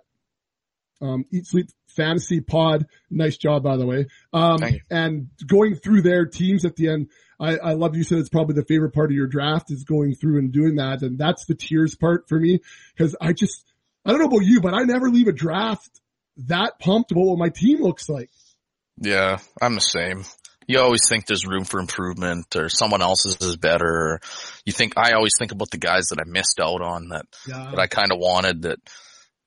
um, 1.03 1.27
Eat 1.31 1.47
Sleep 1.47 1.67
Fantasy 1.89 2.41
Pod. 2.41 2.87
Nice 3.11 3.37
job, 3.37 3.63
by 3.63 3.77
the 3.77 3.85
way. 3.85 4.07
Um, 4.33 4.61
and 4.91 5.29
going 5.47 5.77
through 5.77 6.01
their 6.01 6.25
teams 6.25 6.65
at 6.65 6.77
the 6.77 6.89
end. 6.89 7.11
I, 7.39 7.59
I 7.59 7.73
love 7.75 7.95
you 7.95 8.05
said 8.05 8.17
it's 8.21 8.31
probably 8.31 8.55
the 8.55 8.65
favorite 8.65 8.95
part 8.95 9.11
of 9.11 9.17
your 9.17 9.27
draft 9.27 9.71
is 9.71 9.85
going 9.85 10.15
through 10.15 10.39
and 10.39 10.51
doing 10.51 10.77
that. 10.77 11.03
And 11.03 11.19
that's 11.19 11.45
the 11.45 11.55
tears 11.55 11.95
part 11.95 12.27
for 12.27 12.41
me. 12.41 12.61
Cause 12.97 13.15
I 13.21 13.35
just, 13.35 13.67
I 14.07 14.11
don't 14.11 14.21
know 14.21 14.27
about 14.27 14.45
you, 14.47 14.61
but 14.61 14.73
I 14.73 14.85
never 14.85 15.11
leave 15.11 15.27
a 15.27 15.33
draft 15.33 15.91
that 16.47 16.79
pumped 16.79 17.11
about 17.11 17.25
what 17.25 17.39
my 17.39 17.49
team 17.49 17.83
looks 17.83 18.09
like. 18.09 18.31
Yeah, 18.99 19.39
I'm 19.61 19.75
the 19.75 19.81
same. 19.81 20.25
You 20.69 20.81
always 20.81 21.09
think 21.09 21.27
there's 21.27 21.47
room 21.47 21.65
for 21.65 21.81
improvement 21.81 22.55
or 22.57 22.69
someone 22.69 23.03
else's 23.03 23.37
is 23.41 23.57
better. 23.57 24.21
You 24.65 24.73
think, 24.73 24.95
I 24.97 25.13
always 25.13 25.33
think 25.39 25.53
about 25.53 25.71
the 25.71 25.79
guys 25.79 26.09
that 26.09 26.21
I 26.21 26.25
missed 26.25 26.61
out 26.61 26.83
on 26.83 27.09
that, 27.09 27.27
Yeah. 27.49 27.71
that 27.71 27.79
I 27.79 27.87
kind 27.89 28.13
of 28.13 28.19
wanted 28.19 28.63
that, 28.63 28.79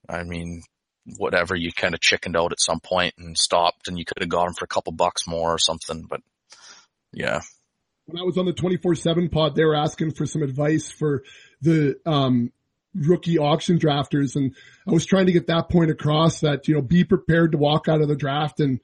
I 0.08 0.24
mean, 0.24 0.62
whatever, 1.16 1.56
you 1.56 1.72
kind 1.72 1.94
of 1.94 2.00
chickened 2.00 2.36
out 2.36 2.52
at 2.52 2.60
some 2.60 2.80
point 2.80 3.14
and 3.18 3.36
stopped 3.36 3.88
and 3.88 3.98
you 3.98 4.04
could 4.04 4.20
have 4.20 4.28
got 4.28 4.44
them 4.44 4.54
for 4.54 4.64
a 4.66 4.68
couple 4.68 4.92
bucks 4.92 5.26
more 5.26 5.52
or 5.54 5.58
something, 5.58 6.04
but 6.08 6.20
yeah. 7.12 7.40
when 8.06 8.20
I 8.20 8.24
was 8.24 8.38
on 8.38 8.46
the 8.46 8.52
24-7 8.52 9.30
pod, 9.32 9.56
they 9.56 9.64
were 9.64 9.76
asking 9.76 10.12
for 10.12 10.26
some 10.26 10.42
advice 10.42 10.90
for 10.90 11.22
the, 11.60 11.96
um, 12.06 12.52
rookie 12.94 13.38
auction 13.38 13.78
drafters. 13.78 14.36
And 14.36 14.54
I 14.88 14.92
was 14.92 15.06
trying 15.06 15.26
to 15.26 15.32
get 15.32 15.46
that 15.48 15.68
point 15.68 15.90
across 15.90 16.40
that, 16.40 16.66
you 16.68 16.74
know, 16.74 16.82
be 16.82 17.04
prepared 17.04 17.52
to 17.52 17.58
walk 17.58 17.88
out 17.88 18.00
of 18.00 18.08
the 18.08 18.16
draft 18.16 18.60
and 18.60 18.80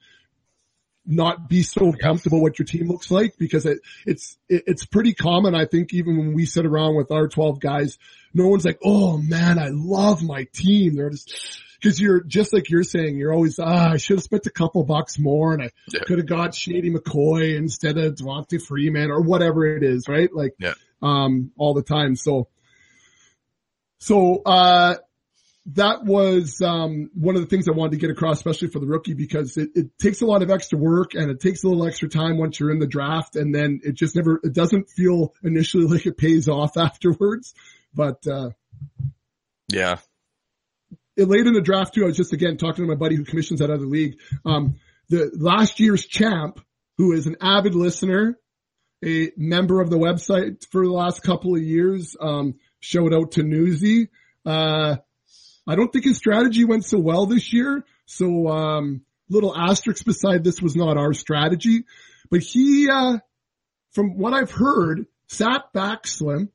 not 1.09 1.47
be 1.47 1.63
so 1.63 1.93
comfortable 1.93 2.41
what 2.41 2.59
your 2.59 2.65
team 2.65 2.87
looks 2.89 3.09
like 3.09 3.37
because 3.37 3.65
it, 3.65 3.79
it's, 4.05 4.37
it, 4.49 4.63
it's 4.67 4.85
pretty 4.85 5.13
common. 5.13 5.55
I 5.55 5.65
think 5.65 5.93
even 5.93 6.17
when 6.17 6.33
we 6.33 6.45
sit 6.45 6.65
around 6.65 6.95
with 6.95 7.11
our 7.11 7.29
12 7.29 7.61
guys, 7.61 7.97
no 8.33 8.47
one's 8.49 8.65
like, 8.65 8.79
Oh 8.83 9.17
man, 9.17 9.57
I 9.57 9.69
love 9.71 10.21
my 10.21 10.47
team. 10.53 10.95
They're 10.97 11.09
just, 11.09 11.61
cause 11.81 11.97
you're 11.99 12.21
just 12.23 12.51
like 12.51 12.69
you're 12.69 12.83
saying, 12.83 13.17
you're 13.17 13.33
always, 13.33 13.57
ah, 13.57 13.91
I 13.93 13.97
should 13.97 14.17
have 14.17 14.23
spent 14.23 14.47
a 14.47 14.51
couple 14.51 14.83
bucks 14.83 15.17
more 15.17 15.53
and 15.53 15.63
I 15.63 15.69
Yeah. 15.93 16.01
could 16.05 16.17
have 16.17 16.27
got 16.27 16.53
Shady 16.53 16.91
McCoy 16.91 17.55
instead 17.55 17.97
of 17.97 18.15
Devonta 18.15 18.61
Freeman 18.61 19.09
or 19.09 19.21
whatever 19.21 19.65
it 19.65 19.83
is, 19.83 20.09
right? 20.09 20.29
Like, 20.33 20.55
Yeah. 20.59 20.73
um, 21.01 21.51
all 21.57 21.73
the 21.73 21.83
time. 21.83 22.17
So, 22.17 22.49
so, 23.99 24.41
uh, 24.45 24.95
that 25.73 26.05
was 26.05 26.61
um, 26.61 27.09
one 27.13 27.35
of 27.35 27.41
the 27.41 27.47
things 27.47 27.67
I 27.67 27.73
wanted 27.73 27.91
to 27.91 27.97
get 27.97 28.09
across, 28.09 28.37
especially 28.37 28.69
for 28.69 28.79
the 28.79 28.87
rookie, 28.87 29.13
because 29.13 29.57
it, 29.57 29.71
it 29.75 29.99
takes 29.99 30.21
a 30.21 30.25
lot 30.25 30.41
of 30.41 30.49
extra 30.49 30.77
work 30.77 31.13
and 31.13 31.29
it 31.29 31.41
takes 31.41 31.63
a 31.63 31.67
little 31.67 31.85
extra 31.85 32.07
time 32.07 32.37
once 32.37 32.57
you're 32.57 32.71
in 32.71 32.79
the 32.79 32.87
draft, 32.87 33.35
and 33.35 33.53
then 33.53 33.81
it 33.83 33.95
just 33.95 34.15
never, 34.15 34.39
it 34.43 34.53
doesn't 34.53 34.89
feel 34.89 35.33
initially 35.43 35.83
like 35.87 36.05
it 36.05 36.17
pays 36.17 36.47
off 36.47 36.77
afterwards. 36.77 37.53
But 37.93 38.25
uh, 38.27 38.51
Yeah. 39.67 39.97
it 41.17 41.27
late 41.27 41.45
in 41.47 41.53
the 41.53 41.61
draft 41.61 41.95
too, 41.95 42.03
I 42.03 42.07
was 42.07 42.17
just 42.17 42.31
again 42.31 42.55
talking 42.57 42.85
to 42.85 42.89
my 42.89 42.95
buddy 42.95 43.15
who 43.17 43.25
commissions 43.25 43.59
that 43.59 43.69
other 43.69 43.85
league. 43.85 44.19
Um, 44.45 44.75
the 45.09 45.31
last 45.33 45.79
year's 45.81 46.05
champ, 46.05 46.59
who 46.97 47.11
is 47.11 47.27
an 47.27 47.37
avid 47.41 47.75
listener, 47.75 48.39
a 49.03 49.31
member 49.35 49.81
of 49.81 49.89
the 49.89 49.97
website 49.97 50.65
for 50.71 50.85
the 50.85 50.91
last 50.91 51.23
couple 51.23 51.55
of 51.55 51.61
years, 51.61 52.15
um, 52.19 52.55
showed 52.79 53.13
out 53.13 53.33
to 53.33 53.43
Newsy. 53.43 54.09
Uh, 54.45 54.97
I 55.67 55.75
don't 55.75 55.91
think 55.91 56.05
his 56.05 56.17
strategy 56.17 56.63
went 56.63 56.85
so 56.85 56.99
well 56.99 57.25
this 57.25 57.51
year. 57.51 57.83
So, 58.05 58.47
um, 58.47 59.01
little 59.29 59.55
asterisk 59.55 60.05
beside 60.05 60.43
this 60.43 60.61
was 60.61 60.75
not 60.75 60.97
our 60.97 61.13
strategy, 61.13 61.83
but 62.29 62.41
he, 62.41 62.89
uh, 62.89 63.17
from 63.91 64.17
what 64.17 64.33
I've 64.33 64.51
heard, 64.51 65.05
sat 65.27 65.73
back 65.73 66.07
slim, 66.07 66.49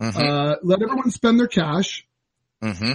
hmm 0.00 0.08
uh, 0.14 0.54
let 0.62 0.82
everyone 0.82 1.10
spend 1.10 1.38
their 1.38 1.48
cash, 1.48 2.06
hmm 2.62 2.92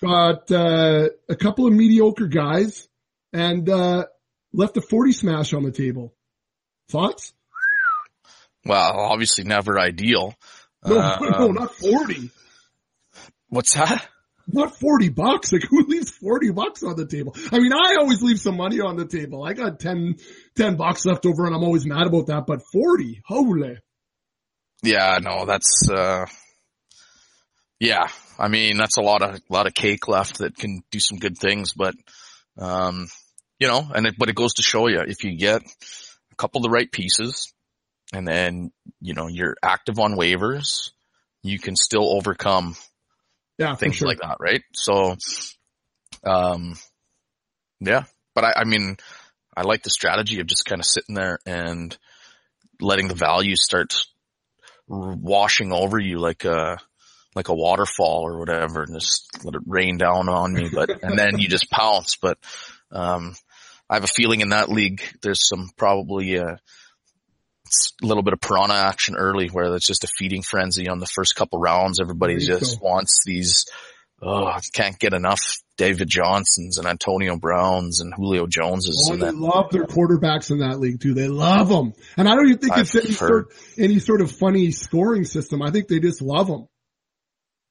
got 0.00 0.50
uh, 0.50 1.08
a 1.28 1.36
couple 1.36 1.66
of 1.66 1.72
mediocre 1.72 2.26
guys 2.26 2.88
and 3.32 3.68
uh, 3.68 4.04
left 4.52 4.76
a 4.76 4.82
40 4.82 5.12
smash 5.12 5.54
on 5.54 5.62
the 5.62 5.72
table. 5.72 6.14
Thoughts? 6.90 7.32
Well, 8.66 8.98
obviously 8.98 9.44
never 9.44 9.78
ideal. 9.78 10.34
No, 10.84 10.98
Uh, 10.98 11.18
no, 11.38 11.48
not 11.52 11.74
40. 11.74 12.30
What's 13.48 13.74
that? 13.74 14.06
Not 14.46 14.78
40 14.78 15.08
bucks. 15.08 15.52
Like 15.52 15.62
who 15.68 15.84
leaves 15.86 16.10
40 16.10 16.50
bucks 16.50 16.82
on 16.82 16.96
the 16.96 17.06
table? 17.06 17.34
I 17.50 17.58
mean, 17.58 17.72
I 17.72 17.96
always 17.98 18.20
leave 18.22 18.38
some 18.38 18.56
money 18.56 18.80
on 18.80 18.96
the 18.96 19.06
table. 19.06 19.42
I 19.42 19.54
got 19.54 19.80
10, 19.80 20.16
10 20.56 20.76
bucks 20.76 21.06
left 21.06 21.24
over 21.24 21.46
and 21.46 21.54
I'm 21.54 21.62
always 21.64 21.86
mad 21.86 22.06
about 22.06 22.26
that, 22.26 22.44
but 22.46 22.60
40, 22.72 23.22
holy. 23.24 23.78
Yeah, 24.82 25.18
no, 25.22 25.46
that's, 25.46 25.88
uh, 25.88 26.26
yeah, 27.80 28.08
I 28.38 28.48
mean, 28.48 28.76
that's 28.76 28.98
a 28.98 29.02
lot 29.02 29.22
of, 29.22 29.40
lot 29.48 29.66
of 29.66 29.72
cake 29.72 30.08
left 30.08 30.38
that 30.38 30.56
can 30.56 30.82
do 30.90 31.00
some 31.00 31.18
good 31.18 31.38
things, 31.38 31.72
but, 31.72 31.94
um, 32.58 33.08
you 33.58 33.66
know, 33.66 33.88
and 33.94 34.06
it, 34.06 34.16
but 34.18 34.28
it 34.28 34.34
goes 34.34 34.54
to 34.54 34.62
show 34.62 34.88
you 34.88 35.00
if 35.00 35.24
you 35.24 35.38
get 35.38 35.62
a 35.62 36.36
couple 36.36 36.58
of 36.58 36.64
the 36.64 36.70
right 36.70 36.90
pieces 36.90 37.53
and 38.12 38.26
then, 38.26 38.72
you 39.00 39.14
know, 39.14 39.28
you're 39.28 39.56
active 39.62 39.98
on 39.98 40.14
waivers, 40.16 40.90
you 41.42 41.58
can 41.58 41.76
still 41.76 42.16
overcome 42.16 42.76
Yeah, 43.58 43.74
things 43.74 43.96
sure. 43.96 44.08
like 44.08 44.18
that, 44.20 44.36
right? 44.40 44.62
So, 44.72 45.16
um, 46.24 46.76
yeah, 47.80 48.04
but 48.34 48.44
I, 48.44 48.52
I 48.58 48.64
mean, 48.64 48.96
I 49.56 49.62
like 49.62 49.82
the 49.82 49.90
strategy 49.90 50.40
of 50.40 50.46
just 50.46 50.64
kind 50.64 50.80
of 50.80 50.86
sitting 50.86 51.14
there 51.14 51.38
and 51.46 51.96
letting 52.80 53.08
the 53.08 53.14
values 53.14 53.64
start 53.64 53.94
washing 54.86 55.72
over 55.72 55.98
you 55.98 56.18
like 56.18 56.44
a, 56.44 56.78
like 57.34 57.48
a 57.48 57.54
waterfall 57.54 58.22
or 58.26 58.38
whatever 58.38 58.82
and 58.82 58.94
just 58.94 59.44
let 59.44 59.54
it 59.54 59.62
rain 59.66 59.96
down 59.96 60.28
on 60.28 60.52
me, 60.52 60.68
but, 60.72 60.90
and 61.02 61.18
then 61.18 61.38
you 61.38 61.48
just 61.48 61.70
pounce. 61.70 62.16
But, 62.16 62.38
um, 62.90 63.34
I 63.88 63.94
have 63.94 64.04
a 64.04 64.08
feeling 64.08 64.40
in 64.40 64.50
that 64.50 64.70
league, 64.70 65.02
there's 65.22 65.46
some 65.46 65.70
probably, 65.76 66.38
uh, 66.38 66.56
a 68.02 68.06
little 68.06 68.22
bit 68.22 68.32
of 68.32 68.40
piranha 68.40 68.74
action 68.74 69.16
early 69.16 69.48
where 69.48 69.74
it's 69.74 69.86
just 69.86 70.04
a 70.04 70.08
feeding 70.18 70.42
frenzy 70.42 70.88
on 70.88 70.98
the 70.98 71.06
first 71.06 71.34
couple 71.36 71.58
rounds. 71.58 72.00
Everybody 72.00 72.38
just 72.38 72.80
wants 72.82 73.20
these, 73.24 73.66
oh, 74.22 74.58
can't 74.72 74.98
get 74.98 75.14
enough 75.14 75.40
David 75.76 76.08
Johnsons 76.08 76.78
and 76.78 76.86
Antonio 76.86 77.36
Browns 77.36 78.00
and 78.00 78.14
Julio 78.14 78.46
Joneses. 78.46 79.08
Oh, 79.08 79.14
and 79.14 79.22
they 79.22 79.30
love 79.30 79.70
their 79.70 79.84
quarterbacks 79.84 80.50
in 80.50 80.58
that 80.58 80.78
league 80.78 81.00
too. 81.00 81.14
They 81.14 81.28
love 81.28 81.68
them. 81.68 81.92
And 82.16 82.28
I 82.28 82.34
don't 82.34 82.46
even 82.46 82.58
think 82.58 82.72
I've 82.74 82.82
it's 82.82 82.94
any 82.94 83.12
sort, 83.12 83.46
any 83.78 83.98
sort 83.98 84.20
of 84.20 84.30
funny 84.30 84.70
scoring 84.70 85.24
system. 85.24 85.62
I 85.62 85.70
think 85.70 85.88
they 85.88 85.98
just 86.00 86.22
love 86.22 86.46
them. 86.46 86.68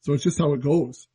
So 0.01 0.13
it's 0.13 0.23
just 0.23 0.37
how 0.37 0.53
it 0.53 0.61
goes. 0.61 1.07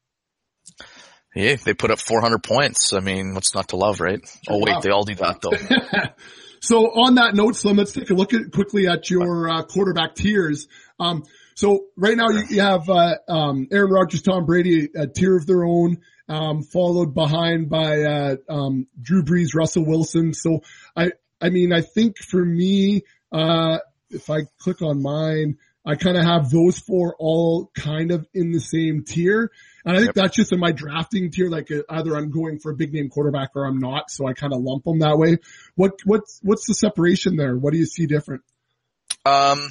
yeah, 1.34 1.56
they 1.56 1.74
put 1.74 1.90
up 1.90 2.00
400 2.00 2.42
points. 2.42 2.94
I 2.94 3.00
mean, 3.00 3.34
what's 3.34 3.54
not 3.54 3.68
to 3.68 3.76
love, 3.76 4.00
right? 4.00 4.20
Oh 4.48 4.58
wait, 4.64 4.80
they 4.82 4.90
all 4.90 5.04
do 5.04 5.14
that 5.16 5.40
though. 5.42 5.52
So 6.60 6.86
on 6.86 7.16
that 7.16 7.34
note, 7.34 7.56
Slim, 7.56 7.76
let's 7.76 7.92
take 7.92 8.10
a 8.10 8.14
look 8.14 8.34
at 8.34 8.52
quickly 8.52 8.86
at 8.88 9.10
your 9.10 9.48
uh, 9.48 9.62
quarterback 9.62 10.14
tiers. 10.14 10.66
Um, 10.98 11.24
so 11.54 11.86
right 11.96 12.16
now 12.16 12.28
you, 12.30 12.44
you 12.50 12.60
have 12.60 12.88
uh, 12.88 13.16
um, 13.28 13.68
Aaron 13.72 13.90
Rodgers, 13.90 14.22
Tom 14.22 14.46
Brady, 14.46 14.88
a 14.94 15.06
tier 15.06 15.36
of 15.36 15.46
their 15.46 15.64
own, 15.64 15.98
um, 16.28 16.62
followed 16.62 17.14
behind 17.14 17.68
by 17.68 18.02
uh, 18.02 18.36
um, 18.48 18.86
Drew 19.00 19.22
Brees, 19.24 19.54
Russell 19.54 19.84
Wilson. 19.84 20.34
So 20.34 20.60
I, 20.96 21.12
I 21.40 21.50
mean, 21.50 21.72
I 21.72 21.80
think 21.80 22.18
for 22.18 22.44
me, 22.44 23.02
uh, 23.32 23.78
if 24.10 24.30
I 24.30 24.42
click 24.58 24.82
on 24.82 25.02
mine, 25.02 25.58
I 25.84 25.96
kind 25.96 26.16
of 26.16 26.24
have 26.24 26.50
those 26.50 26.78
four 26.78 27.16
all 27.18 27.70
kind 27.74 28.10
of 28.10 28.26
in 28.34 28.52
the 28.52 28.60
same 28.60 29.04
tier. 29.04 29.50
And 29.84 29.96
I 29.96 30.00
think 30.00 30.08
Yep. 30.08 30.14
that's 30.14 30.36
just 30.36 30.52
in 30.52 30.58
my 30.58 30.72
drafting 30.72 31.30
tier. 31.30 31.48
Like 31.48 31.70
uh, 31.70 31.82
either 31.88 32.16
I'm 32.16 32.30
going 32.30 32.58
for 32.58 32.72
a 32.72 32.74
big 32.74 32.92
name 32.92 33.08
quarterback 33.08 33.50
or 33.54 33.64
I'm 33.64 33.78
not. 33.78 34.10
So 34.10 34.26
I 34.26 34.32
kind 34.32 34.52
of 34.52 34.60
lump 34.60 34.84
them 34.84 34.98
that 35.00 35.18
way. 35.18 35.38
What, 35.74 36.00
what's, 36.04 36.40
what's 36.42 36.66
the 36.66 36.74
separation 36.74 37.36
there? 37.36 37.56
What 37.56 37.72
do 37.72 37.78
you 37.78 37.86
see 37.86 38.06
different? 38.06 38.42
Um, 39.24 39.70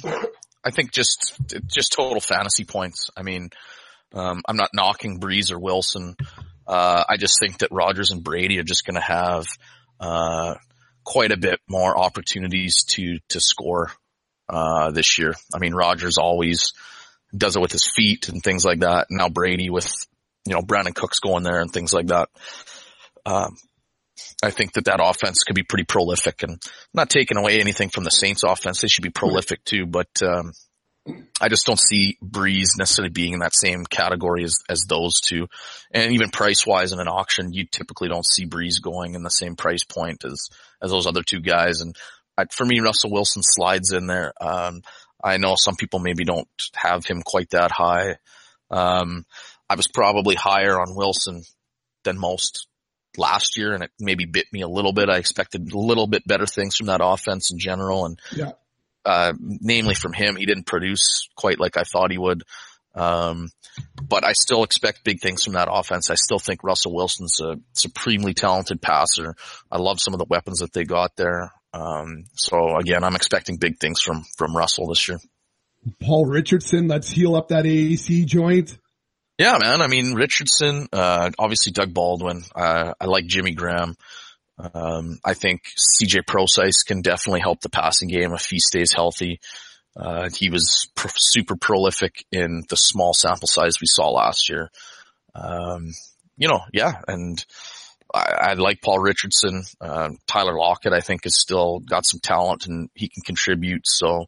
I 0.64 0.70
think 0.70 0.92
just 0.92 1.38
just 1.66 1.92
total 1.92 2.20
fantasy 2.20 2.64
points. 2.64 3.10
I 3.16 3.22
mean, 3.22 3.50
um, 4.12 4.42
I'm 4.46 4.56
not 4.56 4.70
knocking 4.74 5.20
Brees 5.20 5.52
or 5.52 5.58
Wilson. 5.58 6.16
Uh, 6.66 7.04
I 7.08 7.16
just 7.16 7.38
think 7.40 7.58
that 7.58 7.70
Rodgers 7.72 8.10
and 8.10 8.22
Brady 8.22 8.58
are 8.58 8.64
just 8.64 8.84
going 8.84 8.96
to 8.96 9.00
have 9.00 9.46
uh, 9.98 10.54
quite 11.04 11.32
a 11.32 11.36
bit 11.36 11.60
more 11.68 11.96
opportunities 11.98 12.84
to 12.88 13.18
to 13.30 13.40
score 13.40 13.90
uh, 14.48 14.90
this 14.90 15.18
year. 15.18 15.34
I 15.54 15.58
mean, 15.58 15.74
Rodgers 15.74 16.18
always 16.18 16.72
does 17.36 17.56
it 17.56 17.60
with 17.60 17.72
his 17.72 17.90
feet 17.94 18.28
and 18.28 18.42
things 18.42 18.64
like 18.64 18.80
that. 18.80 19.06
Now 19.10 19.28
Brady 19.28 19.70
with 19.70 19.92
you 20.46 20.54
know 20.54 20.60
Brandin 20.60 20.94
Cooks 20.94 21.18
going 21.18 21.44
there 21.44 21.60
and 21.60 21.72
things 21.72 21.92
like 21.92 22.06
that. 22.08 22.28
Um, 23.26 23.56
I 24.42 24.50
think 24.50 24.72
that 24.72 24.86
that 24.86 25.00
offense 25.02 25.44
could 25.44 25.54
be 25.54 25.62
pretty 25.62 25.84
prolific 25.84 26.42
and 26.42 26.60
not 26.94 27.10
taking 27.10 27.36
away 27.36 27.60
anything 27.60 27.88
from 27.88 28.04
the 28.04 28.10
Saints 28.10 28.42
offense. 28.42 28.80
They 28.80 28.88
should 28.88 29.04
be 29.04 29.10
prolific 29.10 29.64
too, 29.64 29.86
but, 29.86 30.08
um, 30.22 30.52
I 31.40 31.48
just 31.48 31.64
don't 31.64 31.78
see 31.78 32.18
Brees 32.22 32.76
necessarily 32.76 33.10
being 33.10 33.32
in 33.32 33.38
that 33.38 33.54
same 33.54 33.86
category 33.86 34.44
as, 34.44 34.58
as 34.68 34.84
those 34.86 35.20
two. 35.20 35.46
And 35.90 36.12
even 36.12 36.30
price 36.30 36.66
wise 36.66 36.92
in 36.92 37.00
an 37.00 37.08
auction, 37.08 37.52
you 37.52 37.64
typically 37.64 38.08
don't 38.08 38.26
see 38.26 38.46
Brees 38.46 38.82
going 38.82 39.14
in 39.14 39.22
the 39.22 39.30
same 39.30 39.56
price 39.56 39.84
point 39.84 40.24
as, 40.24 40.50
as 40.82 40.90
those 40.90 41.06
other 41.06 41.22
two 41.22 41.40
guys. 41.40 41.80
And 41.80 41.96
I, 42.36 42.44
for 42.52 42.66
me, 42.66 42.80
Russell 42.80 43.10
Wilson 43.10 43.42
slides 43.42 43.92
in 43.92 44.06
there. 44.06 44.34
Um, 44.38 44.82
I 45.22 45.36
know 45.38 45.54
some 45.56 45.76
people 45.76 45.98
maybe 45.98 46.24
don't 46.24 46.48
have 46.74 47.04
him 47.04 47.22
quite 47.22 47.50
that 47.50 47.70
high. 47.70 48.16
Um, 48.70 49.24
I 49.68 49.74
was 49.74 49.88
probably 49.88 50.34
higher 50.34 50.80
on 50.80 50.94
Wilson 50.94 51.42
than 52.04 52.18
most 52.18 52.66
last 53.16 53.56
year 53.56 53.74
and 53.74 53.82
it 53.82 53.90
maybe 53.98 54.26
bit 54.26 54.46
me 54.52 54.60
a 54.62 54.68
little 54.68 54.92
bit. 54.92 55.08
I 55.08 55.16
expected 55.16 55.72
a 55.72 55.78
little 55.78 56.06
bit 56.06 56.26
better 56.26 56.46
things 56.46 56.76
from 56.76 56.86
that 56.86 57.00
offense 57.02 57.50
in 57.50 57.58
general 57.58 58.06
and, 58.06 58.18
Yeah. 58.32 58.52
uh, 59.04 59.32
namely 59.40 59.94
from 59.94 60.12
him, 60.12 60.36
he 60.36 60.46
didn't 60.46 60.66
produce 60.66 61.28
quite 61.34 61.58
like 61.58 61.76
I 61.76 61.82
thought 61.82 62.10
he 62.12 62.18
would. 62.18 62.42
Um, 62.94 63.50
but 64.02 64.24
I 64.24 64.32
still 64.32 64.64
expect 64.64 65.04
big 65.04 65.20
things 65.20 65.44
from 65.44 65.52
that 65.54 65.68
offense. 65.70 66.10
I 66.10 66.14
still 66.16 66.38
think 66.38 66.64
Russell 66.64 66.94
Wilson's 66.94 67.40
a 67.40 67.56
supremely 67.72 68.34
talented 68.34 68.80
passer. 68.82 69.36
I 69.70 69.78
love 69.78 70.00
some 70.00 70.14
of 70.14 70.18
the 70.18 70.26
weapons 70.28 70.60
that 70.60 70.72
they 70.72 70.84
got 70.84 71.16
there. 71.16 71.52
Um, 71.78 72.24
so 72.34 72.76
again, 72.76 73.04
I'm 73.04 73.16
expecting 73.16 73.56
big 73.56 73.78
things 73.78 74.00
from, 74.00 74.24
from 74.36 74.56
Russell 74.56 74.88
this 74.88 75.08
year. 75.08 75.18
Paul 76.00 76.26
Richardson, 76.26 76.88
let's 76.88 77.08
heal 77.08 77.36
up 77.36 77.48
that 77.48 77.64
AAC 77.64 78.26
joint. 78.26 78.76
Yeah, 79.38 79.56
man. 79.62 79.80
I 79.80 79.86
mean, 79.86 80.14
Richardson, 80.14 80.88
uh, 80.92 81.30
obviously 81.38 81.72
Doug 81.72 81.94
Baldwin. 81.94 82.42
Uh, 82.54 82.94
I 83.00 83.06
like 83.06 83.26
Jimmy 83.26 83.52
Graham. 83.52 83.96
Um, 84.58 85.20
I 85.24 85.34
think 85.34 85.62
CJ 85.78 86.26
Prosise 86.26 86.82
can 86.82 87.02
definitely 87.02 87.40
help 87.40 87.60
the 87.60 87.68
passing 87.68 88.08
game 88.08 88.32
if 88.34 88.46
he 88.46 88.58
stays 88.58 88.92
healthy. 88.92 89.40
Uh, 89.96 90.28
he 90.30 90.50
was 90.50 90.88
pr- 90.96 91.08
super 91.14 91.54
prolific 91.56 92.24
in 92.32 92.64
the 92.68 92.76
small 92.76 93.14
sample 93.14 93.46
size 93.46 93.80
we 93.80 93.86
saw 93.86 94.10
last 94.10 94.48
year. 94.48 94.70
Um, 95.34 95.92
you 96.36 96.48
know, 96.48 96.60
yeah, 96.72 97.00
and 97.06 97.44
I, 98.14 98.50
I 98.50 98.52
like 98.54 98.80
Paul 98.82 98.98
Richardson. 99.00 99.64
Uh, 99.80 100.10
Tyler 100.26 100.56
Lockett, 100.58 100.92
I 100.92 101.00
think, 101.00 101.24
has 101.24 101.38
still 101.38 101.80
got 101.80 102.06
some 102.06 102.20
talent 102.20 102.66
and 102.66 102.88
he 102.94 103.08
can 103.08 103.22
contribute. 103.22 103.82
So, 103.86 104.26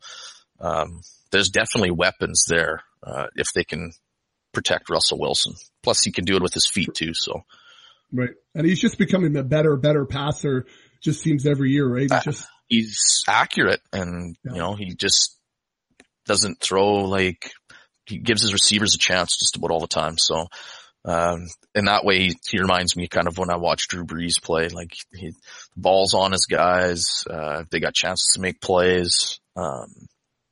um, 0.61 1.01
there's 1.33 1.49
definitely 1.51 1.93
weapons 1.93 2.45
there, 2.49 2.83
uh, 3.03 3.27
if 3.37 3.53
they 3.55 3.65
can 3.65 3.93
protect 4.53 4.91
Russell 4.91 5.19
Wilson. 5.19 5.55
Plus 5.83 6.03
he 6.03 6.11
can 6.13 6.25
do 6.25 6.37
it 6.37 6.43
with 6.43 6.53
his 6.53 6.67
feet 6.67 6.93
too. 6.95 7.15
So 7.15 7.45
Right. 8.13 8.31
And 8.55 8.67
he's 8.67 8.81
just 8.81 8.99
becoming 8.99 9.37
a 9.37 9.45
better, 9.45 9.77
better 9.77 10.05
passer. 10.05 10.67
Just 11.01 11.23
seems 11.23 11.47
every 11.47 11.71
year, 11.71 11.89
right? 11.89 12.11
He's 12.11 12.25
just, 12.25 12.47
he's 12.67 13.25
accurate 13.29 13.81
and, 13.93 14.37
Yeah. 14.45 14.53
you 14.53 14.59
know, 14.59 14.75
he 14.75 14.95
just 14.95 15.39
doesn't 16.27 16.61
throw 16.61 17.05
like, 17.05 17.53
he 18.07 18.19
gives 18.19 18.43
his 18.43 18.53
receivers 18.53 18.95
a 18.95 18.99
chance 18.99 19.39
just 19.39 19.57
about 19.57 19.71
all 19.71 19.81
the 19.81 19.87
time. 19.87 20.19
So, 20.19 20.49
um, 21.05 21.47
in 21.75 21.87
that 21.87 22.05
way, 22.05 22.19
he, 22.29 22.35
he 22.49 22.61
reminds 22.61 22.97
me 22.97 23.09
kind 23.09 23.27
of 23.27 23.39
when 23.39 23.51
I 23.51 23.57
watch 23.57 23.89
Drew 23.89 24.05
Brees 24.05 24.43
play, 24.43 24.69
like 24.69 24.95
he, 25.15 25.33
ball's 25.77 26.15
on 26.15 26.33
his 26.33 26.47
guys. 26.47 27.25
Uh, 27.29 27.65
they 27.71 27.81
got 27.81 27.95
chances 27.95 28.33
to 28.35 28.41
make 28.41 28.61
plays. 28.61 29.41
Um, 29.57 29.87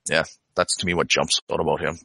yeah, 0.09 0.25
that's 0.55 0.77
to 0.79 0.87
me 0.87 0.95
what 0.95 1.09
jumps 1.09 1.41
out 1.53 1.61
about 1.61 1.81
him. 1.81 1.99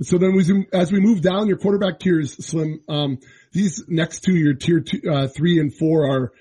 so 0.00 0.16
then 0.16 0.34
we 0.34 0.66
as 0.72 0.90
we 0.90 1.00
move 1.00 1.20
down 1.20 1.48
your 1.48 1.58
quarterback 1.58 1.98
tiers, 2.00 2.44
Slim, 2.44 2.80
um, 2.88 3.18
these 3.52 3.84
next 3.86 4.20
two, 4.20 4.34
your 4.34 4.54
tier 4.54 4.80
two, 4.80 5.02
uh, 5.10 5.28
three 5.28 5.60
and 5.60 5.74
four 5.74 6.08
are 6.10 6.32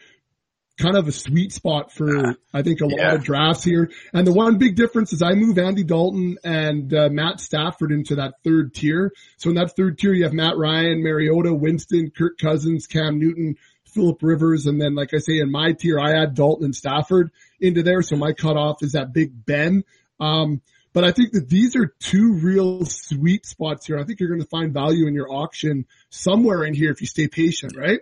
kind 0.81 0.97
of 0.97 1.07
a 1.07 1.11
sweet 1.11 1.53
spot 1.53 1.91
for, 1.91 2.35
I 2.53 2.61
think, 2.63 2.81
a 2.81 2.85
lot 2.85 2.97
Yeah. 2.97 3.13
of 3.15 3.23
drafts 3.23 3.63
here. 3.63 3.91
And 4.13 4.25
the 4.25 4.33
one 4.33 4.57
big 4.57 4.75
difference 4.75 5.13
is 5.13 5.21
I 5.21 5.33
move 5.33 5.57
Andy 5.57 5.83
Dalton 5.83 6.37
and 6.43 6.93
uh, 6.93 7.09
Matt 7.11 7.39
Stafford 7.39 7.91
into 7.91 8.15
that 8.15 8.35
third 8.43 8.73
tier. 8.73 9.11
So 9.37 9.49
in 9.49 9.55
that 9.55 9.75
third 9.75 9.97
tier, 9.99 10.13
you 10.13 10.23
have 10.23 10.33
Matt 10.33 10.57
Ryan, 10.57 11.03
Mariota, 11.03 11.53
Winston, 11.53 12.11
Kirk 12.17 12.37
Cousins, 12.37 12.87
Cam 12.87 13.19
Newton, 13.19 13.55
Philip 13.85 14.21
Rivers. 14.23 14.65
And 14.65 14.81
then, 14.81 14.95
like 14.95 15.13
I 15.13 15.17
say, 15.19 15.39
in 15.39 15.51
my 15.51 15.73
tier, 15.73 15.99
I 15.99 16.21
add 16.21 16.33
Dalton 16.33 16.65
and 16.65 16.75
Stafford 16.75 17.31
into 17.59 17.83
there. 17.83 18.01
So 18.01 18.15
my 18.15 18.33
cutoff 18.33 18.81
is 18.81 18.93
that 18.93 19.13
Big 19.13 19.45
Ben. 19.45 19.83
Um, 20.19 20.61
but 20.93 21.03
I 21.05 21.11
think 21.11 21.31
that 21.33 21.47
these 21.47 21.75
are 21.77 21.93
two 21.99 22.33
real 22.33 22.83
sweet 22.85 23.45
spots 23.45 23.85
here. 23.85 23.97
I 23.97 24.03
think 24.03 24.19
you're 24.19 24.29
going 24.29 24.41
to 24.41 24.47
find 24.47 24.73
value 24.73 25.07
in 25.07 25.13
your 25.13 25.31
auction 25.31 25.85
somewhere 26.09 26.63
in 26.65 26.73
here 26.73 26.91
if 26.91 26.99
you 27.01 27.07
stay 27.07 27.27
patient, 27.29 27.77
right? 27.77 28.01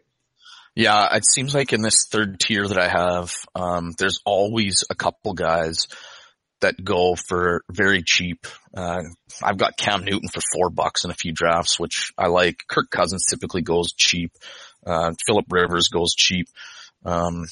Yeah, 0.79 1.13
it 1.13 1.25
seems 1.25 1.53
like 1.53 1.73
in 1.73 1.81
this 1.81 2.07
third 2.09 2.39
tier 2.39 2.65
that 2.65 2.79
I 2.79 2.87
have, 2.87 3.35
um, 3.53 3.91
there's 3.97 4.21
always 4.23 4.85
a 4.89 4.95
couple 4.95 5.33
guys 5.33 5.89
that 6.61 6.81
go 6.81 7.15
for 7.15 7.63
very 7.69 8.01
cheap. 8.01 8.47
Uh, 8.73 9.01
I've 9.43 9.57
got 9.57 9.75
Cam 9.75 10.05
Newton 10.05 10.29
for 10.29 10.39
four 10.53 10.69
bucks 10.69 11.03
in 11.03 11.11
a 11.11 11.15
few 11.15 11.33
drafts, 11.33 11.77
which 11.81 12.13
I 12.17 12.27
like. 12.27 12.63
Kirk 12.65 12.89
Cousins 12.89 13.25
typically 13.29 13.61
goes 13.61 13.91
cheap. 13.91 14.31
Uh, 14.85 15.11
Philip 15.25 15.47
Rivers 15.49 15.89
goes 15.89 16.15
cheap. 16.15 16.47
Um, 17.03 17.43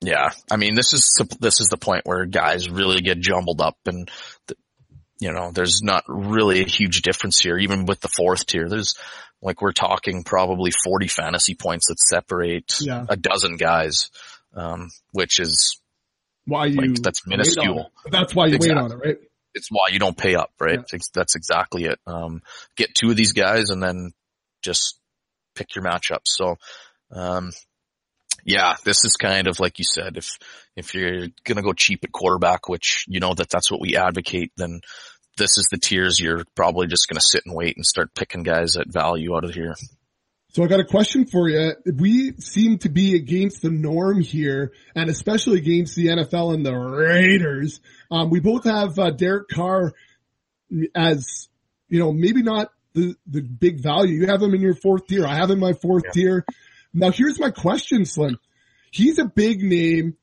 yeah, 0.00 0.30
I 0.50 0.56
mean, 0.56 0.74
this 0.74 0.94
is, 0.94 1.20
this 1.40 1.60
is 1.60 1.68
the 1.68 1.76
point 1.76 2.06
where 2.06 2.24
guys 2.24 2.70
really 2.70 3.02
get 3.02 3.20
jumbled 3.20 3.60
up 3.60 3.76
and, 3.84 4.10
the, 4.46 4.56
you 5.20 5.32
know, 5.32 5.50
there's 5.52 5.82
not 5.82 6.04
really 6.06 6.60
a 6.60 6.66
huge 6.68 7.02
difference 7.02 7.40
here, 7.40 7.58
even 7.58 7.86
with 7.86 8.00
the 8.00 8.08
fourth 8.08 8.46
tier. 8.46 8.68
There's, 8.68 8.94
like 9.42 9.62
we're 9.62 9.72
talking 9.72 10.24
probably 10.24 10.70
40 10.84 11.08
fantasy 11.08 11.54
points 11.54 11.88
that 11.88 11.98
separate 12.00 12.74
Yeah. 12.80 13.04
a 13.08 13.16
dozen 13.16 13.56
guys, 13.56 14.10
um, 14.54 14.90
which 15.12 15.38
is, 15.40 15.80
Why 16.44 16.66
you 16.66 16.80
Like, 16.80 17.02
that's 17.02 17.26
minuscule. 17.26 17.90
That's 18.10 18.34
why 18.34 18.46
you 18.46 18.58
wait 18.60 18.70
on 18.72 18.90
it, 18.92 18.96
right? 18.96 19.18
it's 19.54 19.68
why 19.70 19.88
you 19.90 19.98
don't 19.98 20.16
pay 20.16 20.34
up, 20.36 20.52
right? 20.60 20.80
Yeah. 20.92 20.98
That's 21.14 21.34
exactly 21.34 21.84
it. 21.84 21.98
Um, 22.06 22.42
get 22.76 22.94
two 22.94 23.10
of 23.10 23.16
these 23.16 23.32
guys 23.32 23.70
and 23.70 23.82
then 23.82 24.12
just 24.62 24.98
pick 25.56 25.74
your 25.74 25.84
matchups. 25.84 26.26
So, 26.26 26.58
um, 27.10 27.52
yeah, 28.44 28.74
this 28.84 29.04
is 29.04 29.16
kind 29.16 29.46
of 29.48 29.60
like 29.60 29.78
you 29.78 29.84
said, 29.84 30.16
if, 30.16 30.38
if 30.76 30.94
you're 30.94 31.28
going 31.44 31.56
to 31.56 31.62
go 31.62 31.72
cheap 31.72 32.04
at 32.04 32.12
quarterback, 32.12 32.68
which 32.68 33.04
you 33.08 33.20
know 33.20 33.34
that 33.34 33.50
that's 33.50 33.70
what 33.70 33.80
we 33.80 33.96
advocate, 33.96 34.52
then 34.56 34.80
this 35.36 35.58
is 35.58 35.68
the 35.70 35.78
tiers 35.78 36.18
you're 36.18 36.44
probably 36.54 36.86
just 36.86 37.08
going 37.08 37.16
to 37.16 37.26
sit 37.26 37.44
and 37.46 37.54
wait 37.54 37.76
and 37.76 37.86
start 37.86 38.14
picking 38.14 38.42
guys 38.42 38.76
at 38.76 38.92
value 38.92 39.36
out 39.36 39.44
of 39.44 39.54
here. 39.54 39.74
So 40.50 40.64
I 40.64 40.66
got 40.66 40.80
a 40.80 40.84
question 40.84 41.26
for 41.26 41.48
you. 41.48 41.74
We 41.84 42.32
seem 42.38 42.78
to 42.78 42.88
be 42.88 43.14
against 43.14 43.62
the 43.62 43.70
norm 43.70 44.20
here, 44.20 44.72
and 44.94 45.10
especially 45.10 45.58
against 45.58 45.94
the 45.94 46.06
NFL 46.06 46.54
and 46.54 46.64
the 46.64 46.74
Raiders. 46.74 47.80
Um, 48.10 48.30
we 48.30 48.40
both 48.40 48.64
have 48.64 48.98
uh, 48.98 49.10
Derek 49.10 49.48
Carr 49.48 49.92
as, 50.94 51.48
you 51.88 51.98
know, 51.98 52.12
maybe 52.12 52.42
not 52.42 52.70
the 52.94 52.98
the, 52.98 53.14
the 53.26 53.42
big 53.42 53.80
value. 53.80 54.20
You 54.20 54.26
have 54.26 54.42
him 54.42 54.54
in 54.54 54.60
your 54.60 54.74
fourth 54.74 55.06
tier. 55.06 55.26
I 55.26 55.36
have 55.36 55.50
him 55.50 55.56
in 55.56 55.60
my 55.60 55.72
fourth 55.74 56.04
tier. 56.12 56.44
Now 56.92 57.10
here's 57.10 57.38
my 57.38 57.50
question, 57.50 58.04
Slim. 58.04 58.38
He's 58.90 59.18
a 59.18 59.24
big 59.24 59.62
name. 59.62 60.16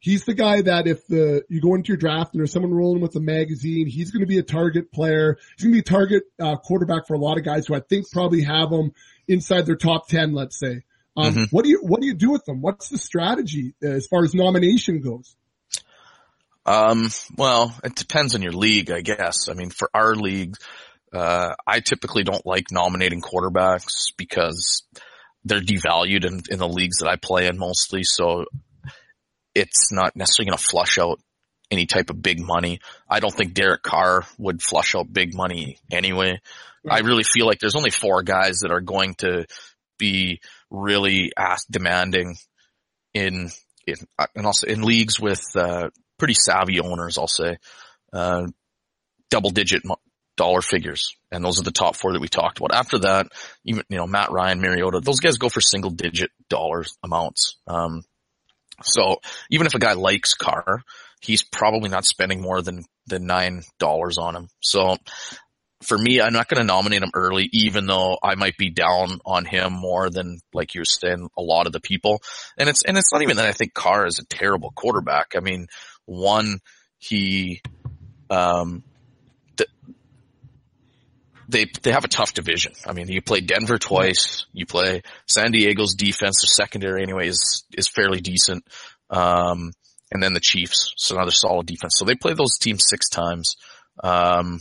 He's 0.00 0.24
the 0.24 0.34
guy 0.34 0.62
that 0.62 0.86
if 0.86 1.06
the, 1.08 1.42
you 1.48 1.60
go 1.60 1.74
into 1.74 1.88
your 1.88 1.96
draft 1.96 2.32
and 2.32 2.40
there's 2.40 2.52
someone 2.52 2.72
rolling 2.72 3.00
with 3.00 3.16
a 3.16 3.20
magazine, 3.20 3.88
he's 3.88 4.12
going 4.12 4.20
to 4.20 4.28
be 4.28 4.38
a 4.38 4.44
target 4.44 4.92
player. 4.92 5.38
He's 5.56 5.64
going 5.64 5.72
to 5.72 5.76
be 5.76 5.80
a 5.80 5.82
target 5.82 6.22
uh, 6.40 6.56
quarterback 6.56 7.08
for 7.08 7.14
a 7.14 7.18
lot 7.18 7.36
of 7.36 7.44
guys 7.44 7.66
who 7.66 7.74
I 7.74 7.80
think 7.80 8.10
probably 8.12 8.42
have 8.42 8.70
him 8.70 8.92
inside 9.26 9.66
their 9.66 9.76
top 9.76 10.08
10, 10.08 10.34
let's 10.34 10.58
say. 10.58 10.82
Um, 11.16 11.34
Mm-hmm. 11.34 11.44
what 11.50 11.64
do 11.64 11.70
you, 11.70 11.80
what 11.82 12.00
do 12.00 12.06
you 12.06 12.14
do 12.14 12.30
with 12.30 12.44
them? 12.44 12.60
What's 12.60 12.90
the 12.90 12.98
strategy 12.98 13.74
as 13.82 14.06
far 14.06 14.22
as 14.22 14.34
nomination 14.34 15.00
goes? 15.00 15.34
Um, 16.64 17.08
well, 17.36 17.74
it 17.82 17.96
depends 17.96 18.36
on 18.36 18.42
your 18.42 18.52
league, 18.52 18.92
I 18.92 19.00
guess. 19.00 19.48
I 19.48 19.54
mean, 19.54 19.70
for 19.70 19.90
our 19.92 20.14
league, 20.14 20.54
uh, 21.12 21.54
I 21.66 21.80
typically 21.80 22.22
don't 22.22 22.46
like 22.46 22.70
nominating 22.70 23.20
quarterbacks 23.20 24.12
because 24.16 24.84
they're 25.44 25.60
devalued 25.60 26.24
in, 26.24 26.42
in 26.50 26.58
the 26.58 26.68
leagues 26.68 26.98
that 26.98 27.08
I 27.08 27.16
play 27.16 27.46
in 27.46 27.58
mostly. 27.58 28.02
So 28.02 28.44
it's 29.54 29.92
not 29.92 30.16
necessarily 30.16 30.50
going 30.50 30.58
to 30.58 30.64
flush 30.64 30.98
out 30.98 31.20
any 31.70 31.86
type 31.86 32.10
of 32.10 32.22
big 32.22 32.40
money. 32.40 32.80
I 33.08 33.20
don't 33.20 33.34
think 33.34 33.54
Derek 33.54 33.82
Carr 33.82 34.24
would 34.38 34.62
flush 34.62 34.94
out 34.94 35.12
big 35.12 35.34
money 35.34 35.78
anyway. 35.90 36.40
I 36.88 37.00
really 37.00 37.24
feel 37.24 37.46
like 37.46 37.58
there's 37.58 37.74
only 37.74 37.90
four 37.90 38.22
guys 38.22 38.60
that 38.60 38.72
are 38.72 38.80
going 38.80 39.14
to 39.16 39.46
be 39.98 40.40
really 40.70 41.32
ask 41.36 41.66
demanding 41.68 42.36
in 43.12 43.50
in 43.86 43.96
and 44.34 44.46
also 44.46 44.66
in 44.66 44.82
leagues 44.82 45.18
with 45.18 45.42
uh, 45.56 45.88
pretty 46.18 46.34
savvy 46.34 46.80
owners. 46.80 47.18
I'll 47.18 47.26
say 47.26 47.56
uh, 48.12 48.46
double 49.30 49.50
digit 49.50 49.82
dollar 50.38 50.62
figures, 50.62 51.14
and 51.30 51.44
those 51.44 51.60
are 51.60 51.64
the 51.64 51.70
top 51.70 51.96
four 51.96 52.14
that 52.14 52.22
we 52.22 52.28
talked 52.28 52.58
about. 52.58 52.72
After 52.72 52.98
that, 53.00 53.26
even 53.66 53.82
you 53.90 53.98
know 53.98 54.06
Matt 54.06 54.32
Ryan, 54.32 54.62
Mariota, 54.62 55.00
those 55.00 55.20
guys 55.20 55.36
go 55.36 55.50
for 55.50 55.60
single 55.60 55.90
digit 55.90 56.30
dollar 56.48 56.84
amounts. 57.04 57.56
Um, 57.66 58.02
so 58.82 59.18
even 59.50 59.66
if 59.66 59.74
a 59.74 59.78
guy 59.78 59.92
likes 59.92 60.32
Carr, 60.32 60.82
he's 61.20 61.42
probably 61.42 61.90
not 61.90 62.06
spending 62.06 62.40
more 62.40 62.62
than 62.62 62.84
than 63.06 63.26
nine 63.26 63.62
dollars 63.78 64.16
on 64.16 64.34
him. 64.34 64.48
So 64.60 64.96
for 65.82 65.96
me, 65.96 66.20
I'm 66.20 66.32
not 66.32 66.48
going 66.48 66.60
to 66.60 66.66
nominate 66.66 67.02
him 67.02 67.10
early, 67.14 67.48
even 67.52 67.86
though 67.86 68.18
I 68.22 68.34
might 68.34 68.56
be 68.56 68.70
down 68.70 69.20
on 69.24 69.44
him 69.44 69.72
more 69.72 70.10
than 70.10 70.40
like 70.52 70.74
you're 70.74 70.84
saying, 70.84 71.28
a 71.36 71.42
lot 71.42 71.66
of 71.66 71.72
the 71.72 71.80
people. 71.80 72.20
And 72.56 72.68
it's, 72.68 72.84
and 72.84 72.98
it's 72.98 73.12
not 73.12 73.22
even 73.22 73.36
that 73.36 73.46
I 73.46 73.52
think 73.52 73.74
Carr 73.74 74.06
is 74.06 74.18
a 74.18 74.26
terrible 74.26 74.72
quarterback. 74.74 75.34
I 75.36 75.40
mean, 75.40 75.68
one, 76.04 76.58
he, 76.98 77.62
um, 78.28 78.82
they, 81.48 81.66
they 81.82 81.92
have 81.92 82.04
a 82.04 82.08
tough 82.08 82.34
division. 82.34 82.72
I 82.86 82.92
mean, 82.92 83.08
you 83.08 83.22
play 83.22 83.40
Denver 83.40 83.78
twice, 83.78 84.46
you 84.52 84.66
play 84.66 85.02
San 85.26 85.50
Diego's 85.52 85.94
defense, 85.94 86.42
their 86.42 86.48
secondary 86.48 87.02
anyway 87.02 87.28
is, 87.28 87.64
is 87.76 87.88
fairly 87.88 88.20
decent. 88.20 88.64
Um, 89.10 89.72
and 90.10 90.22
then 90.22 90.34
the 90.34 90.40
Chiefs, 90.40 90.92
so 90.96 91.16
another 91.16 91.30
solid 91.30 91.66
defense. 91.66 91.94
So 91.96 92.04
they 92.04 92.14
play 92.14 92.34
those 92.34 92.58
teams 92.58 92.84
six 92.86 93.08
times. 93.08 93.56
Um, 94.02 94.60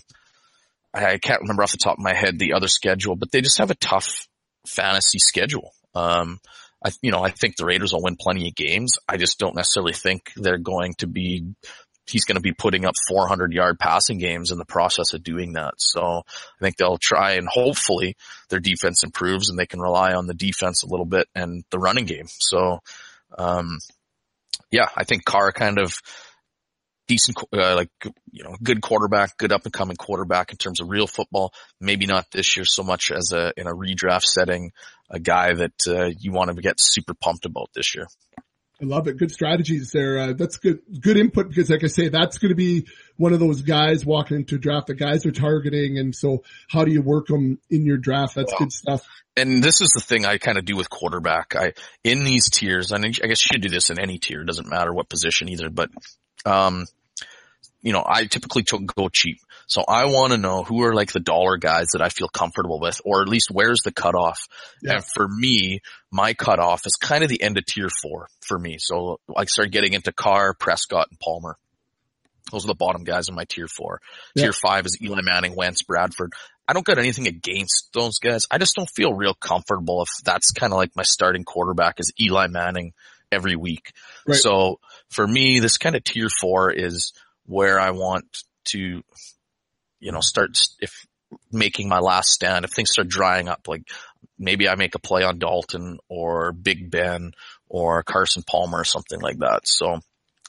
I 0.93 1.17
can't 1.17 1.41
remember 1.41 1.63
off 1.63 1.71
the 1.71 1.77
top 1.77 1.97
of 1.97 2.03
my 2.03 2.13
head 2.13 2.39
the 2.39 2.53
other 2.53 2.67
schedule, 2.67 3.15
but 3.15 3.31
they 3.31 3.41
just 3.41 3.59
have 3.59 3.71
a 3.71 3.75
tough 3.75 4.27
fantasy 4.65 5.19
schedule. 5.19 5.73
Um, 5.93 6.39
I, 6.83 6.91
you 7.01 7.11
know, 7.11 7.23
I 7.23 7.31
think 7.31 7.55
the 7.55 7.65
Raiders 7.65 7.93
will 7.93 8.03
win 8.03 8.17
plenty 8.19 8.47
of 8.47 8.55
games. 8.55 8.97
I 9.07 9.17
just 9.17 9.39
don't 9.39 9.55
necessarily 9.55 9.93
think 9.93 10.31
they're 10.35 10.57
going 10.57 10.93
to 10.99 11.07
be, 11.07 11.55
he's 12.09 12.25
going 12.25 12.35
to 12.35 12.41
be 12.41 12.53
putting 12.53 12.85
up 12.85 12.95
400 13.07 13.53
yard 13.53 13.79
passing 13.79 14.17
games 14.17 14.51
in 14.51 14.57
the 14.57 14.65
process 14.65 15.13
of 15.13 15.23
doing 15.23 15.53
that. 15.53 15.73
So 15.77 16.01
I 16.01 16.59
think 16.61 16.77
they'll 16.77 16.97
try 16.97 17.33
and 17.33 17.47
hopefully 17.47 18.15
their 18.49 18.59
defense 18.59 19.03
improves 19.03 19.49
and 19.49 19.59
they 19.59 19.65
can 19.65 19.81
rely 19.81 20.13
on 20.13 20.27
the 20.27 20.33
defense 20.33 20.83
a 20.83 20.87
little 20.87 21.05
bit 21.05 21.27
and 21.35 21.63
the 21.69 21.79
running 21.79 22.05
game. 22.05 22.27
So, 22.27 22.79
um, 23.37 23.79
yeah, 24.71 24.89
I 24.95 25.03
think 25.03 25.25
Carr 25.25 25.51
kind 25.51 25.79
of 25.79 25.93
decent, 27.07 27.37
uh, 27.53 27.75
like, 27.75 27.89
you 28.31 28.43
know, 28.43 28.55
good 28.61 28.81
quarterback, 28.81 29.37
good 29.37 29.51
up 29.51 29.63
and 29.63 29.73
coming 29.73 29.95
quarterback 29.95 30.51
in 30.51 30.57
terms 30.57 30.81
of 30.81 30.89
real 30.89 31.07
football. 31.07 31.53
Maybe 31.79 32.05
not 32.05 32.31
this 32.31 32.57
year 32.57 32.65
so 32.65 32.83
much 32.83 33.11
as 33.11 33.31
a, 33.31 33.53
in 33.57 33.67
a 33.67 33.73
redraft 33.73 34.25
setting, 34.25 34.71
a 35.09 35.19
guy 35.19 35.53
that, 35.53 35.87
uh, 35.87 36.09
you 36.19 36.31
want 36.31 36.53
to 36.53 36.61
get 36.61 36.79
super 36.79 37.13
pumped 37.13 37.45
about 37.45 37.69
this 37.73 37.95
year. 37.95 38.07
I 38.81 38.85
love 38.85 39.07
it. 39.07 39.17
Good 39.17 39.31
strategies 39.31 39.91
there. 39.91 40.19
Uh, 40.19 40.33
that's 40.33 40.57
good, 40.57 40.79
good 40.99 41.17
input 41.17 41.49
because 41.49 41.69
like 41.69 41.83
I 41.83 41.87
say, 41.87 42.09
that's 42.09 42.37
going 42.37 42.49
to 42.49 42.55
be 42.55 42.85
one 43.15 43.33
of 43.33 43.39
those 43.39 43.61
guys 43.61 44.05
walking 44.05 44.37
into 44.37 44.55
a 44.55 44.59
draft 44.59 44.87
that 44.87 44.95
guys 44.95 45.25
are 45.25 45.31
targeting. 45.31 45.97
And 45.97 46.15
so 46.15 46.43
how 46.69 46.85
do 46.85 46.91
you 46.91 47.01
work 47.01 47.27
them 47.27 47.59
in 47.71 47.85
your 47.85 47.97
draft? 47.97 48.35
That's 48.35 48.53
good 48.53 48.71
stuff. 48.71 49.07
and 49.35 49.63
this 49.63 49.81
is 49.81 49.89
the 49.91 50.01
thing 50.01 50.25
I 50.25 50.37
kind 50.37 50.59
of 50.59 50.65
do 50.65 50.75
with 50.75 50.89
quarterback. 50.89 51.55
I 51.55 51.73
in 52.03 52.23
these 52.23 52.49
tiers, 52.49 52.91
and 52.91 53.03
I 53.03 53.09
guess 53.09 53.43
you 53.43 53.49
should 53.53 53.61
do 53.61 53.69
this 53.69 53.89
in 53.89 53.99
any 53.99 54.19
tier. 54.19 54.41
It 54.41 54.47
doesn't 54.47 54.69
matter 54.69 54.93
what 54.93 55.09
position 55.09 55.49
either. 55.49 55.69
But 55.69 55.89
um, 56.45 56.85
you 57.81 57.93
know, 57.93 58.03
I 58.05 58.25
typically 58.25 58.63
took 58.63 58.85
go 58.95 59.09
cheap. 59.09 59.39
So 59.67 59.83
I 59.87 60.05
want 60.05 60.31
to 60.31 60.37
know 60.37 60.63
who 60.63 60.83
are 60.83 60.95
like 60.95 61.11
the 61.11 61.19
dollar 61.19 61.57
guys 61.57 61.89
that 61.91 62.01
I 62.01 62.09
feel 62.09 62.29
comfortable 62.29 62.79
with, 62.79 63.01
or 63.03 63.21
at 63.21 63.27
least 63.27 63.51
where's 63.51 63.81
the 63.81 63.91
cutoff. 63.91 64.39
Yeah. 64.81 64.95
And 64.95 65.05
for 65.05 65.27
me, 65.27 65.81
my 66.09 66.33
cutoff 66.33 66.85
is 66.85 66.95
kind 66.95 67.23
of 67.23 67.29
the 67.29 67.41
end 67.41 67.57
of 67.57 67.65
tier 67.65 67.89
four 68.01 68.27
for 68.41 68.57
me. 68.57 68.77
So 68.79 69.19
I 69.35 69.45
start 69.45 69.71
getting 69.71 69.93
into 69.93 70.13
Carr, 70.13 70.53
Prescott, 70.53 71.07
and 71.09 71.19
Palmer. 71.19 71.57
Those 72.49 72.63
are 72.63 72.69
the 72.69 72.75
bottom 72.75 73.03
guys 73.03 73.27
in 73.27 73.35
my 73.35 73.43
tier 73.43 73.67
four. 73.67 73.99
Yeah. 74.33 74.43
Tier 74.43 74.53
five 74.53 74.85
is 74.85 74.97
Eli 75.01 75.21
Manning, 75.21 75.53
Wentz, 75.53 75.83
Bradford. 75.83 76.31
I 76.65 76.73
don't 76.73 76.85
got 76.85 76.97
anything 76.97 77.27
against 77.27 77.89
those 77.93 78.19
guys. 78.19 78.45
I 78.49 78.57
just 78.57 78.75
don't 78.75 78.89
feel 78.89 79.13
real 79.13 79.33
comfortable 79.33 80.01
if 80.01 80.09
that's 80.23 80.51
kind 80.51 80.71
of 80.71 80.77
like 80.77 80.95
my 80.95 81.03
starting 81.03 81.43
quarterback 81.43 81.99
is 81.99 82.13
Eli 82.19 82.47
Manning 82.47 82.93
every 83.31 83.57
week. 83.57 83.91
Right. 84.25 84.37
So 84.37 84.79
for 85.09 85.27
me, 85.27 85.59
this 85.59 85.77
kind 85.77 85.95
of 85.95 86.03
tier 86.05 86.29
four 86.29 86.71
is 86.71 87.11
where 87.45 87.79
I 87.79 87.91
want 87.91 88.25
to, 88.65 89.03
you 89.99 90.11
know, 90.11 90.21
start 90.21 90.57
if 90.79 91.05
making 91.51 91.89
my 91.89 91.99
last 91.99 92.29
stand. 92.29 92.65
If 92.65 92.71
things 92.71 92.91
start 92.91 93.07
drying 93.07 93.47
up, 93.47 93.67
like 93.67 93.83
maybe 94.37 94.67
I 94.69 94.75
make 94.75 94.95
a 94.95 94.99
play 94.99 95.23
on 95.23 95.39
Dalton 95.39 95.99
or 96.09 96.51
Big 96.51 96.89
Ben 96.89 97.31
or 97.67 98.03
Carson 98.03 98.43
Palmer 98.43 98.79
or 98.79 98.85
something 98.85 99.19
like 99.19 99.39
that. 99.39 99.61
So, 99.65 99.99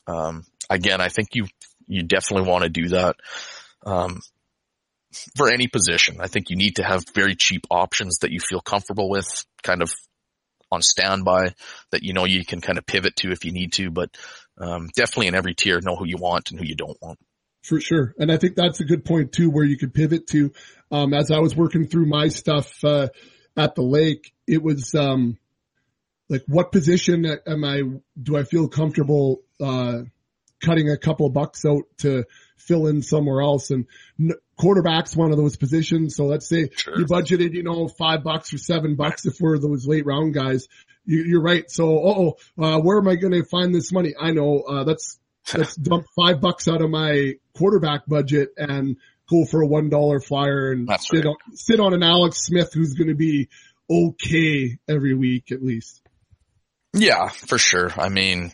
um, 0.07 0.45
again, 0.71 1.01
I 1.01 1.09
think 1.09 1.35
you, 1.35 1.47
you 1.87 2.03
definitely 2.03 2.49
want 2.49 2.65
to 2.65 2.71
do 2.71 2.89
that. 2.89 3.17
Um, 3.85 4.21
for 5.37 5.51
any 5.51 5.69
position, 5.69 6.19
I 6.21 6.29
think 6.29 6.51
you 6.51 6.57
need 6.57 6.77
to 6.77 6.85
have 6.85 7.05
very 7.15 7.35
cheap 7.35 7.67
options 7.71 8.19
that 8.19 8.31
you 8.31 8.41
feel 8.41 8.61
comfortable 8.61 9.09
with, 9.09 9.47
kind 9.63 9.83
of 9.83 9.93
on 10.71 10.83
standby 10.83 11.55
that 11.91 12.03
you 12.03 12.13
know 12.13 12.27
you 12.27 12.45
can 12.45 12.61
kind 12.61 12.77
of 12.77 12.85
pivot 12.85 13.17
to 13.17 13.31
if 13.31 13.45
you 13.45 13.53
need 13.53 13.73
to, 13.73 13.91
but 13.91 14.11
um, 14.59 14.89
definitely 14.95 15.29
in 15.29 15.35
every 15.35 15.55
tier, 15.55 15.81
know 15.81 15.97
who 15.97 16.07
you 16.07 16.19
want 16.19 16.51
and 16.51 16.61
who 16.61 16.67
you 16.67 16.75
don't 16.75 17.01
want. 17.01 17.19
For 17.63 17.81
sure. 17.81 18.15
And 18.19 18.31
I 18.33 18.37
think 18.37 18.55
that's 18.55 18.81
a 18.81 18.85
good 18.85 19.05
point 19.05 19.33
too, 19.33 19.51
where 19.51 19.65
you 19.65 19.77
could 19.77 19.93
pivot 19.93 20.27
to, 20.29 20.53
um, 20.91 21.13
as 21.13 21.31
I 21.31 21.39
was 21.41 21.55
working 21.57 21.87
through 21.87 22.07
my 22.07 22.29
stuff, 22.29 22.83
uh, 22.85 23.09
at 23.57 23.75
the 23.75 23.83
lake, 23.83 24.33
it 24.47 24.63
was, 24.63 24.95
um, 24.95 25.37
like 26.29 26.45
what 26.47 26.73
position 26.73 27.27
am 27.47 27.65
I, 27.65 27.83
do 28.23 28.37
I 28.37 28.45
feel 28.45 28.69
comfortable, 28.69 29.43
uh, 29.61 30.03
cutting 30.63 30.91
a 30.91 30.97
couple 30.97 31.27
of 31.27 31.33
bucks 31.35 31.65
out 31.65 31.85
to 31.99 32.25
fill 32.57 32.87
in 32.87 33.03
somewhere 33.03 33.41
else? 33.43 33.71
And 33.71 33.87
n- 34.21 34.33
quarterback's 34.57 35.17
one 35.17 35.31
of 35.33 35.37
those 35.37 35.57
positions. 35.57 36.17
So 36.17 36.27
let's 36.27 36.49
say 36.49 36.71
Sure. 36.77 36.99
you 36.99 37.07
budgeted, 37.07 37.55
you 37.55 37.63
know, 37.65 37.89
five 37.89 38.23
bucks 38.23 38.53
or 38.55 38.59
seven 38.59 38.95
bucks 38.95 39.27
if 39.27 39.41
we're 39.41 39.59
those 39.59 39.87
late 39.87 40.07
round 40.07 40.33
guys. 40.35 40.69
You, 41.05 41.25
you're 41.25 41.43
right. 41.43 41.69
So, 41.71 41.85
oh, 41.87 42.37
uh, 42.63 42.81
where 42.81 42.99
am 42.99 43.09
I 43.09 43.17
going 43.17 43.33
to 43.33 43.45
find 43.45 43.75
this 43.75 43.91
money? 43.93 44.15
I 44.19 44.31
know, 44.33 44.61
uh, 44.61 44.85
that's, 44.85 45.19
let's 45.55 45.77
dump 45.77 46.07
five 46.17 46.41
bucks 46.41 46.69
out 46.69 46.83
of 46.83 46.91
my 46.91 47.35
quarterback 47.57 48.07
budget 48.07 48.51
and 48.57 48.97
go 49.31 49.45
for 49.45 49.63
a 49.63 49.67
one 49.67 49.89
dollar 49.91 50.21
flyer 50.21 50.73
and 50.73 50.87
That's 50.89 51.09
sit 51.09 51.25
right. 51.25 51.27
on 51.27 51.37
sit 51.57 51.81
on 51.81 51.95
an 51.95 52.03
Alex 52.03 52.45
Smith 52.45 52.71
who's 52.73 52.95
going 52.95 53.09
to 53.09 53.15
be 53.15 53.49
okay 53.91 54.79
every 54.89 55.15
week 55.15 55.51
at 55.53 55.63
least. 55.63 56.03
Yeah, 56.95 57.29
for 57.29 57.59
sure. 57.59 57.91
I 57.97 58.09
mean, 58.09 58.53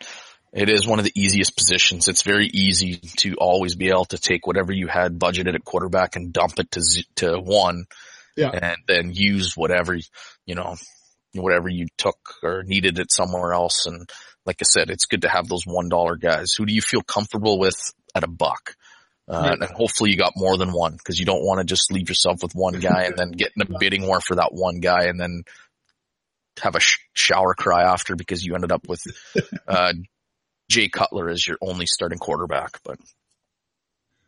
it 0.53 0.69
is 0.69 0.87
one 0.87 0.99
of 0.99 1.05
the 1.05 1.13
easiest 1.15 1.57
positions. 1.57 2.09
It's 2.09 2.23
very 2.23 2.47
easy 2.47 2.97
to 3.19 3.35
always 3.37 3.75
be 3.75 3.89
able 3.89 4.05
to 4.07 4.19
take 4.19 4.47
whatever 4.47 4.73
you 4.73 4.87
had 4.89 5.19
budgeted 5.19 5.55
at 5.55 5.65
quarterback 5.65 6.17
and 6.17 6.33
dump 6.33 6.59
it 6.59 6.71
to 6.73 6.81
z- 6.81 7.07
to 7.17 7.39
one, 7.39 7.87
Yeah. 8.37 8.51
and 8.51 8.77
then 8.87 9.13
use 9.13 9.57
whatever 9.57 9.97
you 10.47 10.55
know, 10.55 10.77
whatever 11.35 11.69
you 11.69 11.87
took 11.97 12.19
or 12.43 12.63
needed 12.65 12.99
it 12.99 13.11
somewhere 13.13 13.53
else. 13.53 13.87
And 13.87 14.09
like 14.47 14.57
I 14.61 14.65
said, 14.65 14.91
it's 14.91 15.07
good 15.07 15.23
to 15.23 15.29
have 15.29 15.49
those 15.49 15.65
one 15.67 15.89
dollar 15.89 16.17
guys. 16.17 16.53
Who 16.55 16.67
do 16.67 16.75
you 16.75 16.83
feel 16.83 17.03
comfortable 17.03 17.59
with 17.59 17.77
at 18.15 18.25
a 18.25 18.29
buck? 18.29 18.77
Uh, 19.27 19.41
Right. 19.41 19.59
and 19.59 19.71
hopefully 19.71 20.11
you 20.11 20.19
got 20.19 20.35
more 20.37 20.59
than 20.59 20.71
one 20.71 20.93
because 20.93 21.19
you 21.19 21.25
don't 21.25 21.43
want 21.45 21.59
to 21.59 21.65
just 21.65 21.91
leave 21.91 22.11
yourself 22.11 22.43
with 22.43 22.53
one 22.55 22.79
guy 22.79 23.05
and 23.05 23.17
then 23.17 23.31
get 23.31 23.53
in 23.57 23.63
a 23.63 23.79
bidding 23.81 24.07
war 24.07 24.21
for 24.21 24.35
that 24.35 24.53
one 24.53 24.81
guy 24.81 25.05
and 25.05 25.19
then 25.19 25.45
have 26.61 26.75
a 26.77 26.81
sh- 26.81 26.99
shower 27.15 27.55
cry 27.55 27.85
after 27.91 28.17
because 28.17 28.45
you 28.45 28.55
ended 28.55 28.71
up 28.71 28.87
with 28.87 29.01
uh, 29.67 29.95
Jay 30.69 30.89
Cutler 30.89 31.31
as 31.31 31.47
your 31.47 31.57
only 31.63 31.87
starting 31.87 32.19
quarterback. 32.19 32.81
But 32.85 32.99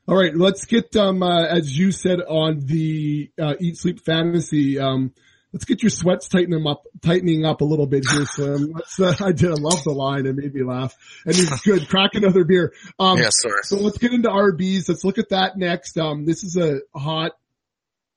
All 0.08 0.16
right, 0.16 0.34
let's 0.34 0.64
get 0.64 0.96
um 0.96 1.22
uh, 1.22 1.44
as 1.44 1.76
you 1.78 1.92
said 1.92 2.20
on 2.22 2.60
the 2.64 3.30
uh, 3.38 3.54
Eat 3.60 3.76
Sleep 3.76 4.00
Fantasy. 4.04 4.78
Um, 4.78 5.12
let's 5.52 5.64
get 5.64 5.82
your 5.82 5.90
sweats 5.90 6.28
tightening 6.28 6.58
them 6.58 6.66
up, 6.66 6.84
tightening 7.02 7.44
up 7.44 7.60
a 7.60 7.64
little 7.64 7.86
bit 7.86 8.04
here, 8.08 8.26
Slim. 8.26 8.72
Let's. 8.74 9.00
Uh, 9.00 9.14
I 9.24 9.32
did. 9.32 9.50
I 9.50 9.54
love 9.54 9.82
the 9.84 9.92
line. 9.92 10.26
It 10.26 10.34
made 10.34 10.54
me 10.54 10.62
laugh. 10.62 10.94
And 11.24 11.34
he's 11.34 11.50
good. 11.62 11.88
Crack 11.88 12.14
another 12.14 12.44
beer. 12.44 12.72
Um, 12.98 13.18
Yes, 13.18 13.32
sir. 13.36 13.62
So 13.62 13.76
let's 13.78 13.98
get 13.98 14.12
into 14.12 14.28
RBs. 14.28 14.88
Let's 14.88 15.04
look 15.04 15.18
at 15.18 15.30
that 15.30 15.56
next. 15.56 15.96
Um, 15.98 16.24
this 16.24 16.44
is 16.44 16.56
a 16.56 16.80
hot 16.98 17.32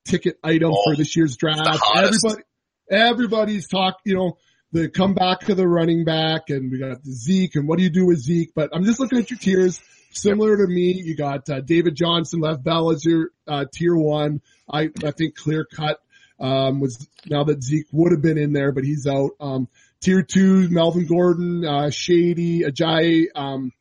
ticket 0.06 0.38
item 0.42 0.72
Oh, 0.74 0.82
for 0.84 0.96
this 0.96 1.16
year's 1.16 1.36
draft. 1.36 1.60
Everybody, 1.96 2.42
everybody's 2.90 3.68
talk, 3.68 3.98
you 4.04 4.14
know, 4.14 4.38
the 4.72 4.88
comeback 4.88 5.48
of 5.48 5.56
the 5.56 5.66
running 5.66 6.04
back 6.04 6.42
and 6.48 6.70
we 6.70 6.78
got 6.78 7.02
the 7.02 7.12
Zeke 7.12 7.56
and 7.56 7.66
what 7.66 7.78
do 7.78 7.84
you 7.84 7.90
do 7.90 8.06
with 8.06 8.18
Zeke? 8.18 8.50
But 8.54 8.70
I'm 8.72 8.84
just 8.84 9.00
looking 9.00 9.18
at 9.18 9.30
your 9.30 9.38
tiers. 9.38 9.80
Similar 10.12 10.56
to 10.56 10.66
me, 10.66 11.00
you 11.04 11.16
got 11.16 11.48
uh, 11.48 11.60
David 11.60 11.94
Johnson, 11.96 12.40
Lev 12.40 12.62
Bell 12.64 12.90
as 12.90 13.04
your 13.04 13.30
uh, 13.46 13.64
tier 13.72 13.94
one. 13.96 14.40
I, 14.72 14.90
I 15.04 15.10
think 15.12 15.36
clear 15.36 15.64
cut 15.64 15.98
um, 16.40 16.80
was 16.80 17.06
now 17.26 17.44
that 17.44 17.62
Zeke 17.62 17.86
would 17.92 18.12
have 18.12 18.22
been 18.22 18.38
in 18.38 18.52
there, 18.52 18.72
but 18.72 18.84
he's 18.84 19.06
out. 19.06 19.32
Um, 19.40 19.68
tier 20.00 20.22
two, 20.22 20.68
Melvin 20.70 21.06
Gordon, 21.06 21.64
uh, 21.64 21.90
Shady, 21.90 22.60
Ajayi, 22.60 23.26
um, 23.34 23.72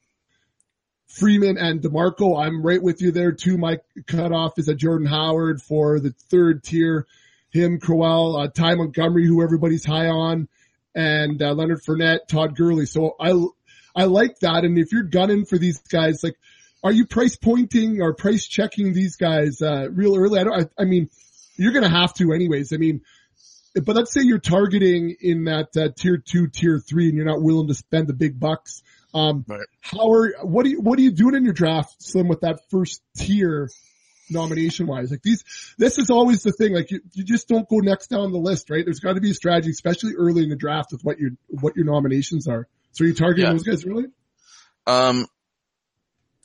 Freeman 1.07 1.57
and 1.57 1.81
DeMarco. 1.81 2.39
I'm 2.43 2.61
right 2.61 2.81
with 2.81 3.01
you 3.01 3.11
there 3.11 3.31
too. 3.31 3.57
My 3.57 3.79
cutoff 4.07 4.59
is 4.59 4.67
a 4.67 4.75
Jordan 4.75 5.07
Howard 5.07 5.61
for 5.61 5.99
the 5.99 6.13
third 6.29 6.63
tier. 6.63 7.07
Him, 7.51 7.79
Crowell, 7.79 8.35
uh, 8.35 8.47
Ty 8.47 8.75
Montgomery, 8.75 9.25
who 9.25 9.41
everybody's 9.41 9.83
high 9.83 10.07
on, 10.07 10.47
and 10.93 11.41
uh, 11.41 11.53
Leonard 11.53 11.81
Fournette, 11.81 12.27
Todd 12.27 12.55
Gurley. 12.55 12.85
So 12.85 13.15
I, 13.19 13.33
I 13.95 14.05
like 14.05 14.37
that. 14.41 14.65
And 14.65 14.77
if 14.77 14.91
you're 14.91 15.01
gunning 15.01 15.45
for 15.45 15.57
these 15.57 15.79
guys, 15.79 16.23
like, 16.23 16.35
are 16.83 16.91
you 16.91 17.07
price 17.07 17.37
pointing 17.37 18.01
or 18.01 18.13
price 18.13 18.45
checking 18.47 18.93
these 18.93 19.15
guys 19.15 19.63
uh, 19.63 19.87
real 19.89 20.15
early? 20.15 20.39
I 20.39 20.43
don't. 20.43 20.61
I, 20.61 20.81
I 20.83 20.85
mean, 20.85 21.09
you're 21.59 21.73
going 21.73 21.83
to 21.83 21.89
have 21.89 22.13
to 22.15 22.33
anyways. 22.33 22.73
I 22.73 22.77
mean, 22.77 23.01
but 23.75 23.95
let's 23.95 24.11
say 24.11 24.21
you're 24.23 24.39
targeting 24.39 25.15
in 25.21 25.43
that 25.45 25.77
uh, 25.77 25.89
tier 25.95 26.17
two, 26.17 26.47
tier 26.47 26.79
three, 26.79 27.07
and 27.07 27.15
you're 27.15 27.25
not 27.25 27.41
willing 27.41 27.67
to 27.67 27.75
spend 27.75 28.07
the 28.07 28.13
big 28.13 28.39
bucks. 28.39 28.81
Um, 29.13 29.45
Right. 29.47 29.65
how 29.81 30.11
are 30.11 30.33
what 30.41 30.65
are 30.65 30.69
you 30.69 30.81
what 30.81 30.97
are 30.99 31.01
you 31.01 31.11
doing 31.11 31.35
in 31.35 31.43
your 31.43 31.53
draft, 31.53 31.95
Slim, 31.99 32.27
with 32.27 32.41
that 32.41 32.59
first 32.69 33.01
tier 33.17 33.69
nomination 34.29 34.85
wise? 34.87 35.11
Like 35.11 35.21
these, 35.23 35.43
this 35.77 35.97
is 35.97 36.09
always 36.09 36.43
the 36.43 36.51
thing. 36.51 36.73
Like 36.73 36.91
you, 36.91 37.01
you 37.13 37.23
just 37.23 37.47
don't 37.47 37.67
go 37.67 37.77
next 37.77 38.07
down 38.07 38.31
the 38.31 38.37
list, 38.39 38.69
right? 38.69 38.83
There's 38.85 38.99
got 38.99 39.13
to 39.13 39.21
be 39.21 39.31
a 39.31 39.33
strategy, 39.35 39.71
especially 39.71 40.13
early 40.17 40.43
in 40.43 40.49
the 40.49 40.55
draft, 40.55 40.91
with 40.91 41.01
what 41.03 41.19
your 41.19 41.31
what 41.47 41.75
your 41.75 41.85
nominations 41.85 42.47
are. 42.47 42.67
So 42.91 43.03
are 43.03 43.07
you 43.07 43.13
targeting 43.13 43.45
Yeah. 43.45 43.51
those 43.53 43.63
guys 43.63 43.85
really? 43.85 44.05
Um, 44.87 45.27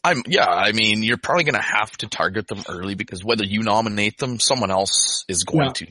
I'm 0.04 0.22
yeah. 0.26 0.46
I 0.46 0.72
mean, 0.72 1.02
you're 1.02 1.16
probably 1.16 1.44
going 1.44 1.54
to 1.54 1.62
have 1.62 1.90
to 1.98 2.06
target 2.08 2.46
them 2.46 2.62
early 2.68 2.94
because 2.94 3.24
whether 3.24 3.44
you 3.44 3.62
nominate 3.62 4.18
them, 4.18 4.38
someone 4.38 4.70
else 4.70 5.24
is 5.28 5.44
going 5.44 5.66
Yeah. 5.66 5.72
to. 5.72 5.86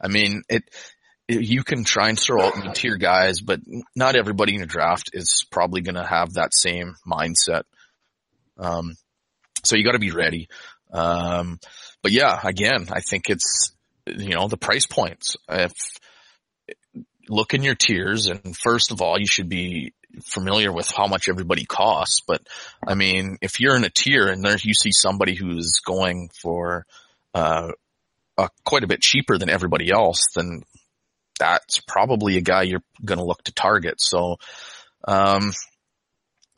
I 0.00 0.08
mean, 0.08 0.42
it, 0.48 0.64
it. 1.28 1.42
You 1.42 1.62
can 1.62 1.84
try 1.84 2.08
and 2.08 2.18
throw 2.18 2.42
out 2.42 2.74
tier 2.74 2.96
guys, 2.96 3.42
but 3.42 3.60
not 3.94 4.16
everybody 4.16 4.54
in 4.54 4.60
your 4.60 4.66
draft 4.66 5.10
is 5.12 5.44
probably 5.50 5.82
going 5.82 5.96
to 5.96 6.06
have 6.06 6.32
that 6.34 6.54
same 6.54 6.94
mindset. 7.06 7.64
Um, 8.56 8.96
so 9.64 9.76
you 9.76 9.84
got 9.84 9.92
to 9.92 9.98
be 9.98 10.12
ready. 10.12 10.48
Um, 10.92 11.60
but 12.02 12.12
yeah, 12.12 12.40
again, 12.42 12.88
I 12.90 13.00
think 13.00 13.28
it's 13.28 13.72
you 14.06 14.30
know 14.34 14.48
the 14.48 14.56
price 14.56 14.86
points. 14.86 15.36
If 15.48 15.72
look 17.28 17.52
in 17.52 17.62
your 17.62 17.74
tiers, 17.74 18.26
and 18.26 18.56
first 18.56 18.90
of 18.90 19.02
all, 19.02 19.18
you 19.18 19.26
should 19.26 19.50
be 19.50 19.92
familiar 20.20 20.72
with 20.72 20.90
how 20.90 21.06
much 21.06 21.28
everybody 21.28 21.64
costs, 21.64 22.20
but 22.26 22.40
I 22.86 22.94
mean, 22.94 23.38
if 23.40 23.60
you're 23.60 23.76
in 23.76 23.84
a 23.84 23.90
tier 23.90 24.28
and 24.28 24.44
there 24.44 24.56
you 24.62 24.74
see 24.74 24.92
somebody 24.92 25.34
who's 25.34 25.80
going 25.84 26.30
for 26.42 26.86
uh, 27.34 27.72
uh, 28.36 28.48
quite 28.64 28.84
a 28.84 28.88
bit 28.88 29.00
cheaper 29.00 29.38
than 29.38 29.50
everybody 29.50 29.90
else, 29.90 30.26
then 30.34 30.62
that's 31.38 31.80
probably 31.80 32.36
a 32.36 32.40
guy 32.40 32.62
you're 32.62 32.82
going 33.04 33.18
to 33.18 33.24
look 33.24 33.42
to 33.44 33.52
target. 33.52 34.00
So, 34.00 34.36
um, 35.06 35.52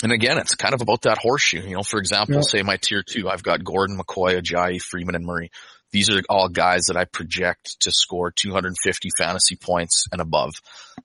and 0.03 0.13
again, 0.13 0.39
it's 0.39 0.55
kind 0.55 0.73
of 0.75 0.81
about 0.81 1.03
that 1.03 1.19
horseshoe. 1.19 1.61
You 1.63 1.75
know, 1.77 1.83
for 1.83 1.99
example, 1.99 2.37
Yeah. 2.37 2.41
say 2.43 2.63
my 2.63 2.79
tier 2.79 3.03
two, 3.03 3.29
I've 3.29 3.43
got 3.43 3.63
Gordon, 3.65 3.99
McCoy, 3.99 4.41
Ajayi, 4.41 4.81
Freeman, 4.81 5.15
and 5.15 5.27
Murray. 5.27 5.51
These 5.93 6.09
are 6.09 6.23
all 6.29 6.49
guys 6.49 6.87
that 6.87 6.97
I 6.97 7.05
project 7.05 7.81
to 7.81 7.91
score 7.91 8.31
250 8.31 9.11
fantasy 9.19 9.57
points 9.57 10.07
and 10.13 10.21
above. 10.21 10.55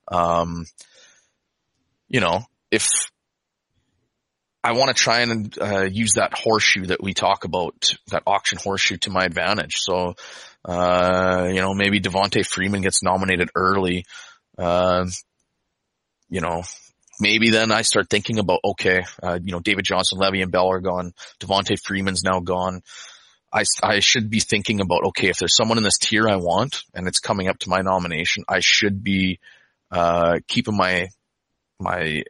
Um, 0.10 0.66
you 2.16 2.22
know, 2.22 2.46
if 2.72 2.88
I 4.64 4.72
want 4.72 4.88
to 4.88 4.94
try 4.94 5.20
and 5.20 5.54
uh, 5.60 5.84
use 5.84 6.14
that 6.14 6.34
horseshoe 6.34 6.86
that 6.86 7.04
we 7.04 7.14
talk 7.14 7.44
about, 7.44 7.94
that 8.08 8.24
auction 8.26 8.58
horseshoe 8.58 8.96
to 9.00 9.10
my 9.10 9.26
advantage. 9.26 9.80
So, 9.80 10.16
uh, 10.64 11.50
you 11.50 11.60
know, 11.60 11.74
maybe 11.74 12.00
Devonta 12.00 12.48
Freeman 12.48 12.84
gets 12.84 13.04
nominated 13.04 13.50
early. 13.54 14.06
Uh, 14.58 15.08
you 16.30 16.40
know, 16.40 16.64
maybe 17.20 17.50
then 17.50 17.74
I 17.74 17.82
start 17.82 18.10
thinking 18.10 18.40
about, 18.40 18.62
okay, 18.64 19.04
uh, 19.22 19.38
you 19.44 19.52
know, 19.52 19.60
David 19.60 19.84
Johnson, 19.84 20.18
Le'Veon 20.18 20.52
Bell 20.52 20.70
are 20.70 20.80
gone. 20.80 21.12
Devonta 21.42 21.78
Freeman's 21.78 22.24
now 22.24 22.40
gone. 22.40 22.82
I, 23.52 23.66
I 23.84 24.00
should 24.00 24.30
be 24.30 24.40
thinking 24.40 24.80
about, 24.80 25.04
okay, 25.08 25.28
if 25.28 25.38
there's 25.40 25.58
someone 25.58 25.78
in 25.78 25.84
this 25.84 25.98
tier 25.98 26.30
I 26.30 26.38
want 26.38 26.84
and 26.94 27.10
it's 27.10 27.20
coming 27.20 27.50
up 27.50 27.60
to 27.60 27.70
my 27.70 27.82
nomination, 27.82 28.46
I 28.48 28.62
should 28.62 29.04
be, 29.04 29.40
uh, 29.92 30.40
keeping 30.48 30.78
my, 30.78 31.10
my, 31.80 32.24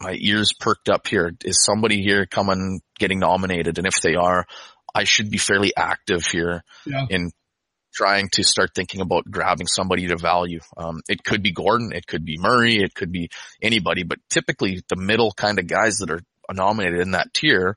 my 0.00 0.16
ears 0.18 0.52
perked 0.58 0.88
up 0.88 1.06
here. 1.06 1.32
Is 1.44 1.62
somebody 1.64 2.02
here 2.02 2.26
coming, 2.26 2.80
getting 2.98 3.18
nominated? 3.18 3.78
And 3.78 3.86
if 3.86 4.00
they 4.00 4.14
are, 4.14 4.46
I 4.94 5.04
should 5.04 5.30
be 5.30 5.38
fairly 5.38 5.72
active 5.76 6.26
here 6.26 6.62
Yeah. 6.86 7.06
in 7.10 7.30
trying 7.94 8.28
to 8.30 8.44
start 8.44 8.70
thinking 8.74 9.00
about 9.00 9.24
grabbing 9.30 9.66
somebody 9.66 10.06
to 10.08 10.16
value. 10.18 10.60
Um, 10.76 11.00
it 11.08 11.24
could 11.24 11.42
be 11.42 11.52
Gordon, 11.52 11.92
it 11.94 12.06
could 12.06 12.26
be 12.26 12.36
Murray, 12.38 12.76
it 12.76 12.94
could 12.94 13.10
be 13.10 13.30
anybody, 13.62 14.02
but 14.02 14.18
typically 14.28 14.82
the 14.88 14.96
middle 14.96 15.32
kind 15.32 15.58
of 15.58 15.66
guys 15.66 15.96
that 15.98 16.10
are 16.10 16.20
nominated 16.52 17.00
in 17.00 17.12
that 17.12 17.32
tier, 17.32 17.76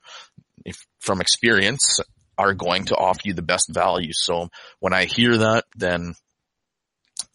if 0.66 0.86
from 0.98 1.22
experience, 1.22 2.00
are 2.36 2.52
going 2.52 2.84
to 2.86 2.96
offer 2.96 3.20
you 3.24 3.32
the 3.34 3.40
best 3.42 3.70
value. 3.72 4.12
So 4.12 4.48
when 4.78 4.92
I 4.92 5.06
hear 5.06 5.38
that, 5.38 5.64
then 5.74 6.14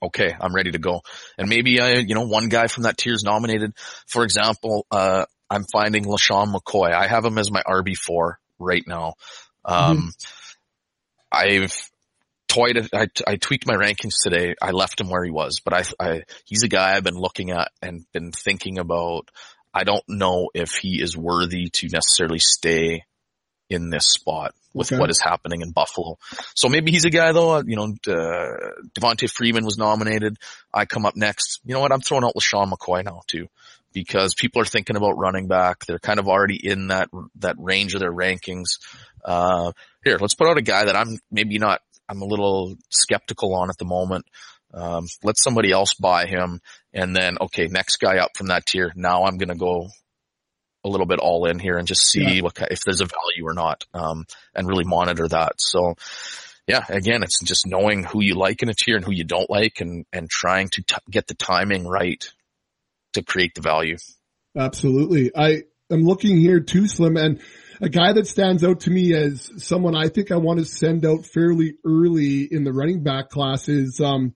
okay, 0.01 0.35
I'm 0.39 0.53
ready 0.53 0.71
to 0.71 0.79
go. 0.79 1.01
And 1.37 1.49
maybe 1.49 1.79
I, 1.79 1.93
you 1.95 2.15
know, 2.15 2.27
one 2.27 2.49
guy 2.49 2.67
from 2.67 2.83
that 2.83 2.97
tier 2.97 3.13
is 3.13 3.23
nominated. 3.23 3.73
For 4.07 4.23
example, 4.23 4.85
uh, 4.91 5.25
I'm 5.49 5.65
finding 5.71 6.05
LeSean 6.05 6.53
McCoy. 6.53 6.91
I 6.93 7.07
have 7.07 7.25
him 7.25 7.37
as 7.37 7.51
my 7.51 7.61
RB4 7.61 8.33
right 8.59 8.83
now. 8.87 9.13
Um, 9.63 10.13
I've 11.31 11.73
toyed, 12.47 12.89
I, 12.93 13.07
I 13.27 13.35
tweaked 13.35 13.67
my 13.67 13.75
rankings 13.75 14.21
today. 14.23 14.55
I 14.61 14.71
left 14.71 14.99
him 14.99 15.09
where 15.09 15.23
he 15.23 15.31
was, 15.31 15.61
but 15.63 15.73
I, 15.73 15.83
I, 15.99 16.21
he's 16.45 16.63
a 16.63 16.67
guy 16.67 16.95
I've 16.95 17.03
been 17.03 17.19
looking 17.19 17.51
at 17.51 17.71
and 17.81 18.05
been 18.13 18.31
thinking 18.31 18.77
about. 18.79 19.29
I 19.73 19.83
don't 19.83 20.03
know 20.07 20.49
if 20.53 20.75
he 20.75 21.01
is 21.01 21.17
worthy 21.17 21.69
to 21.69 21.89
necessarily 21.91 22.39
stay 22.39 23.03
in 23.69 23.89
this 23.89 24.07
spot 24.07 24.53
with 24.73 24.91
Okay. 24.91 24.99
what 24.99 25.09
is 25.09 25.19
happening 25.19 25.61
in 25.61 25.71
Buffalo. 25.71 26.17
So 26.53 26.69
maybe 26.69 26.91
he's 26.91 27.05
a 27.05 27.09
guy 27.09 27.31
though, 27.31 27.61
you 27.65 27.75
know, 27.75 27.95
uh, 28.07 28.81
Devonta 28.93 29.29
Freeman 29.31 29.65
was 29.65 29.77
nominated. 29.77 30.37
I 30.73 30.85
come 30.85 31.05
up 31.05 31.15
next. 31.15 31.61
You 31.65 31.73
know 31.73 31.79
what? 31.79 31.91
I'm 31.91 32.01
throwing 32.01 32.23
out 32.23 32.33
LeSean 32.35 32.71
McCoy 32.71 33.03
now 33.03 33.21
too, 33.27 33.47
because 33.93 34.35
people 34.35 34.61
are 34.61 34.65
thinking 34.65 34.97
about 34.97 35.17
running 35.17 35.47
back. 35.47 35.85
They're 35.85 35.99
kind 35.99 36.19
of 36.19 36.27
already 36.27 36.59
in 36.63 36.87
that, 36.87 37.09
that 37.39 37.55
range 37.57 37.93
of 37.95 38.01
their 38.01 38.13
rankings. 38.13 38.79
Uh, 39.23 39.71
here, 40.03 40.17
let's 40.19 40.35
put 40.35 40.47
out 40.47 40.57
a 40.57 40.61
guy 40.61 40.85
that 40.85 40.95
I'm 40.95 41.17
maybe 41.31 41.57
not, 41.57 41.81
I'm 42.07 42.21
a 42.21 42.25
little 42.25 42.75
skeptical 42.89 43.55
on 43.55 43.69
at 43.69 43.77
the 43.77 43.85
moment. 43.85 44.25
Um, 44.73 45.07
let 45.23 45.37
somebody 45.39 45.71
else 45.71 45.93
buy 45.93 46.25
him 46.25 46.59
and 46.93 47.15
then, 47.15 47.37
okay, 47.39 47.67
next 47.67 47.97
guy 47.97 48.17
up 48.17 48.35
from 48.35 48.47
that 48.47 48.65
tier. 48.65 48.91
Now 48.95 49.23
I'm 49.23 49.37
going 49.37 49.49
to 49.49 49.55
go 49.55 49.87
a 50.85 50.87
little 50.87 51.05
bit 51.07 51.19
all 51.19 51.45
in 51.45 51.59
here 51.59 51.77
and 51.77 51.87
just 51.87 52.07
see 52.09 52.35
Yeah. 52.37 52.41
what 52.43 52.57
if 52.71 52.81
there's 52.85 53.01
a 53.01 53.05
value 53.05 53.45
or 53.45 53.53
not, 53.53 53.83
um, 53.93 54.25
and 54.53 54.67
really 54.67 54.85
monitor 54.85 55.27
that. 55.27 55.53
So, 55.57 55.95
yeah, 56.67 56.85
again, 56.87 57.23
it's 57.23 57.41
just 57.43 57.65
knowing 57.67 58.03
who 58.03 58.21
you 58.21 58.35
like 58.35 58.61
in 58.63 58.69
a 58.69 58.73
tier 58.73 58.95
and 58.95 59.03
who 59.03 59.11
you 59.11 59.23
don't 59.25 59.49
like, 59.49 59.81
and 59.81 60.05
and 60.13 60.29
trying 60.29 60.69
to 60.69 60.83
t- 60.83 60.95
get 61.09 61.27
the 61.27 61.33
timing 61.33 61.85
right 61.87 62.23
to 63.13 63.23
create 63.23 63.55
the 63.55 63.61
value. 63.61 63.97
Absolutely. 64.57 65.31
I 65.35 65.63
am 65.91 66.03
looking 66.03 66.37
here 66.37 66.59
too, 66.59 66.87
Slim, 66.87 67.17
and 67.17 67.41
a 67.81 67.89
guy 67.89 68.13
that 68.13 68.27
stands 68.27 68.63
out 68.63 68.81
to 68.81 68.89
me 68.89 69.13
as 69.13 69.51
someone 69.57 69.95
I 69.95 70.07
think 70.07 70.31
I 70.31 70.37
want 70.37 70.59
to 70.59 70.65
send 70.65 71.05
out 71.05 71.25
fairly 71.25 71.73
early 71.85 72.43
in 72.49 72.63
the 72.63 72.71
running 72.71 73.03
back 73.03 73.29
class 73.29 73.67
is, 73.67 73.99
um, 73.99 74.33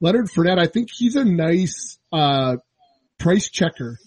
Leonard 0.00 0.26
Fournette. 0.26 0.58
I 0.58 0.66
think 0.66 0.88
he's 0.94 1.16
a 1.16 1.24
nice, 1.24 1.98
uh, 2.12 2.56
price 3.18 3.48
checker. 3.48 3.98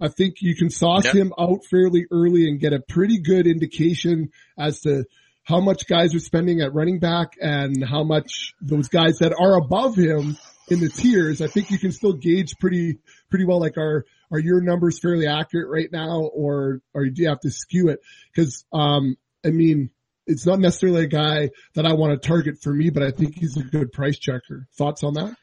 I 0.00 0.08
think 0.08 0.36
you 0.40 0.54
can 0.54 0.70
sauce 0.70 1.06
Yeah. 1.06 1.22
him 1.22 1.32
out 1.38 1.64
fairly 1.70 2.06
early 2.10 2.48
and 2.48 2.60
get 2.60 2.72
a 2.72 2.80
pretty 2.80 3.18
good 3.20 3.46
indication 3.46 4.30
as 4.58 4.80
to 4.82 5.04
how 5.44 5.60
much 5.60 5.86
guys 5.88 6.14
are 6.14 6.20
spending 6.20 6.60
at 6.60 6.74
running 6.74 6.98
back 6.98 7.32
and 7.40 7.82
how 7.82 8.04
much 8.04 8.54
those 8.60 8.88
guys 8.88 9.18
that 9.18 9.32
are 9.32 9.56
above 9.56 9.96
him 9.96 10.36
in 10.68 10.80
the 10.80 10.88
tiers. 10.90 11.40
I 11.40 11.46
think 11.46 11.70
you 11.70 11.78
can 11.78 11.90
still 11.90 12.12
gauge 12.12 12.54
pretty, 12.60 12.98
pretty 13.30 13.46
well. 13.46 13.58
Like 13.58 13.78
are, 13.78 14.04
are 14.30 14.38
your 14.38 14.60
numbers 14.60 14.98
fairly 14.98 15.26
accurate 15.26 15.68
right 15.68 15.90
now 15.90 16.20
or, 16.34 16.80
or 16.92 17.06
do 17.06 17.22
you 17.22 17.28
have 17.30 17.40
to 17.40 17.50
skew 17.50 17.88
it? 17.88 18.00
Cause, 18.36 18.66
um, 18.72 19.16
I 19.44 19.48
mean, 19.50 19.90
it's 20.26 20.44
not 20.44 20.58
necessarily 20.60 21.04
a 21.04 21.08
guy 21.08 21.48
that 21.74 21.86
I 21.86 21.94
want 21.94 22.20
to 22.20 22.28
target 22.28 22.56
for 22.62 22.72
me, 22.72 22.90
but 22.90 23.02
I 23.02 23.10
think 23.10 23.34
he's 23.38 23.56
a 23.56 23.62
good 23.62 23.92
price 23.92 24.18
checker. 24.18 24.68
Thoughts 24.76 25.02
on 25.02 25.14
that? 25.14 25.34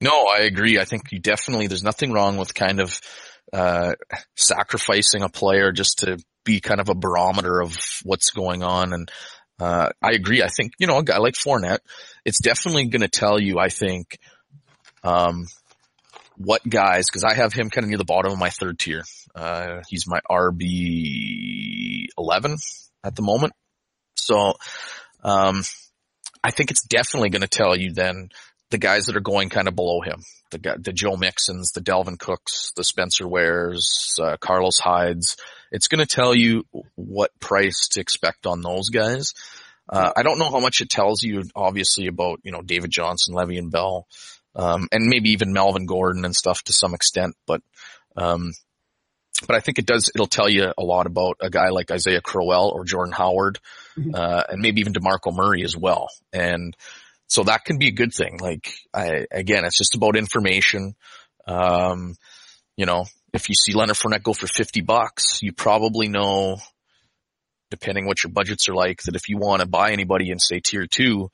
No, 0.00 0.26
I 0.32 0.42
agree. 0.42 0.78
I 0.78 0.84
think 0.84 1.10
you 1.10 1.18
definitely, 1.18 1.66
there's 1.66 1.82
nothing 1.82 2.12
wrong 2.12 2.36
with 2.36 2.54
kind 2.54 2.80
of, 2.80 3.00
uh, 3.52 3.94
sacrificing 4.36 5.22
a 5.22 5.28
player 5.28 5.72
just 5.72 6.00
to 6.00 6.18
be 6.44 6.60
kind 6.60 6.80
of 6.80 6.88
a 6.88 6.94
barometer 6.94 7.60
of 7.60 7.76
what's 8.04 8.30
going 8.30 8.62
on. 8.62 8.92
And, 8.92 9.10
uh, 9.58 9.90
I 10.02 10.12
agree. 10.12 10.42
I 10.42 10.48
think, 10.48 10.72
you 10.78 10.86
know, 10.86 10.98
a 10.98 11.04
guy 11.04 11.18
like 11.18 11.34
Fournette, 11.34 11.80
it's 12.24 12.40
definitely 12.40 12.86
going 12.86 13.02
to 13.02 13.08
tell 13.08 13.40
you, 13.40 13.58
I 13.58 13.68
think, 13.68 14.18
um, 15.04 15.46
what 16.36 16.66
guys, 16.66 17.10
cause 17.10 17.24
I 17.24 17.34
have 17.34 17.52
him 17.52 17.68
kind 17.68 17.84
of 17.84 17.90
near 17.90 17.98
the 17.98 18.04
bottom 18.04 18.32
of 18.32 18.38
my 18.38 18.50
third 18.50 18.78
tier. 18.78 19.04
Uh, 19.34 19.80
he's 19.88 20.06
my 20.06 20.20
RB 20.30 22.06
11 22.16 22.56
at 23.04 23.14
the 23.14 23.22
moment. 23.22 23.52
So, 24.14 24.54
um, 25.22 25.62
I 26.42 26.50
think 26.50 26.70
it's 26.70 26.86
definitely 26.86 27.30
going 27.30 27.42
to 27.42 27.48
tell 27.48 27.76
you 27.76 27.92
then 27.92 28.30
the 28.70 28.78
guys 28.78 29.06
that 29.06 29.16
are 29.16 29.20
going 29.20 29.48
kind 29.48 29.68
of 29.68 29.74
below 29.76 30.00
him, 30.00 30.22
the 30.50 30.58
guy, 30.58 30.76
the 30.78 30.92
Joe 30.92 31.16
Mixons, 31.16 31.72
the 31.72 31.80
Dalvin 31.80 32.18
Cooks, 32.18 32.72
the 32.76 32.84
Spencer 32.84 33.26
Wares, 33.26 34.16
uh, 34.20 34.36
Carlos 34.38 34.78
Hydes. 34.78 35.36
It's 35.72 35.88
going 35.88 36.04
to 36.04 36.14
tell 36.14 36.34
you 36.34 36.64
what 36.94 37.38
price 37.40 37.88
to 37.92 38.00
expect 38.00 38.46
on 38.46 38.62
those 38.62 38.88
guys. 38.88 39.34
Uh, 39.88 40.12
I 40.16 40.22
don't 40.22 40.38
know 40.38 40.50
how 40.50 40.60
much 40.60 40.80
it 40.80 40.88
tells 40.88 41.22
you, 41.22 41.42
obviously, 41.54 42.06
about 42.06 42.40
you 42.44 42.52
know 42.52 42.62
David 42.62 42.90
Johnson, 42.90 43.34
Le'Veon 43.34 43.70
Bell, 43.70 44.06
um, 44.54 44.88
and 44.92 45.06
maybe 45.06 45.30
even 45.30 45.52
Melvin 45.52 45.86
Gordon 45.86 46.24
and 46.24 46.34
stuff 46.34 46.62
to 46.64 46.72
some 46.72 46.94
extent. 46.94 47.34
But 47.46 47.60
um, 48.16 48.52
but 49.46 49.56
I 49.56 49.60
think 49.60 49.78
it 49.78 49.86
does. 49.86 50.10
It'll 50.14 50.26
tell 50.26 50.48
you 50.48 50.72
a 50.76 50.82
lot 50.82 51.06
about 51.06 51.38
a 51.40 51.50
guy 51.50 51.70
like 51.70 51.90
Isaiah 51.90 52.20
Crowell 52.20 52.70
or 52.70 52.84
Jordan 52.84 53.12
Howard, 53.12 53.58
uh, 54.14 54.44
and 54.48 54.60
maybe 54.60 54.80
even 54.80 54.92
Demarco 54.92 55.34
Murray 55.34 55.64
as 55.64 55.76
well. 55.76 56.08
And 56.32 56.76
so 57.30 57.44
that 57.44 57.64
can 57.64 57.78
be 57.78 57.86
a 57.86 57.92
good 57.92 58.12
thing. 58.12 58.38
Like 58.40 58.74
I, 58.92 59.24
again, 59.30 59.64
it's 59.64 59.78
just 59.78 59.94
about 59.94 60.16
information. 60.16 60.94
Um, 61.46 62.16
you 62.76 62.86
know, 62.86 63.06
if 63.32 63.48
you 63.48 63.54
see 63.54 63.72
Leonard 63.72 63.96
Fournette 63.96 64.24
go 64.24 64.32
for 64.32 64.48
50 64.48 64.80
bucks, 64.80 65.40
you 65.40 65.52
probably 65.52 66.08
know, 66.08 66.58
depending 67.70 68.06
what 68.06 68.24
your 68.24 68.32
budgets 68.32 68.68
are 68.68 68.74
like, 68.74 69.02
that 69.02 69.14
if 69.14 69.28
you 69.28 69.38
want 69.38 69.60
to 69.62 69.68
buy 69.68 69.92
anybody 69.92 70.30
in 70.30 70.40
say 70.40 70.58
tier 70.58 70.86
two, 70.88 71.30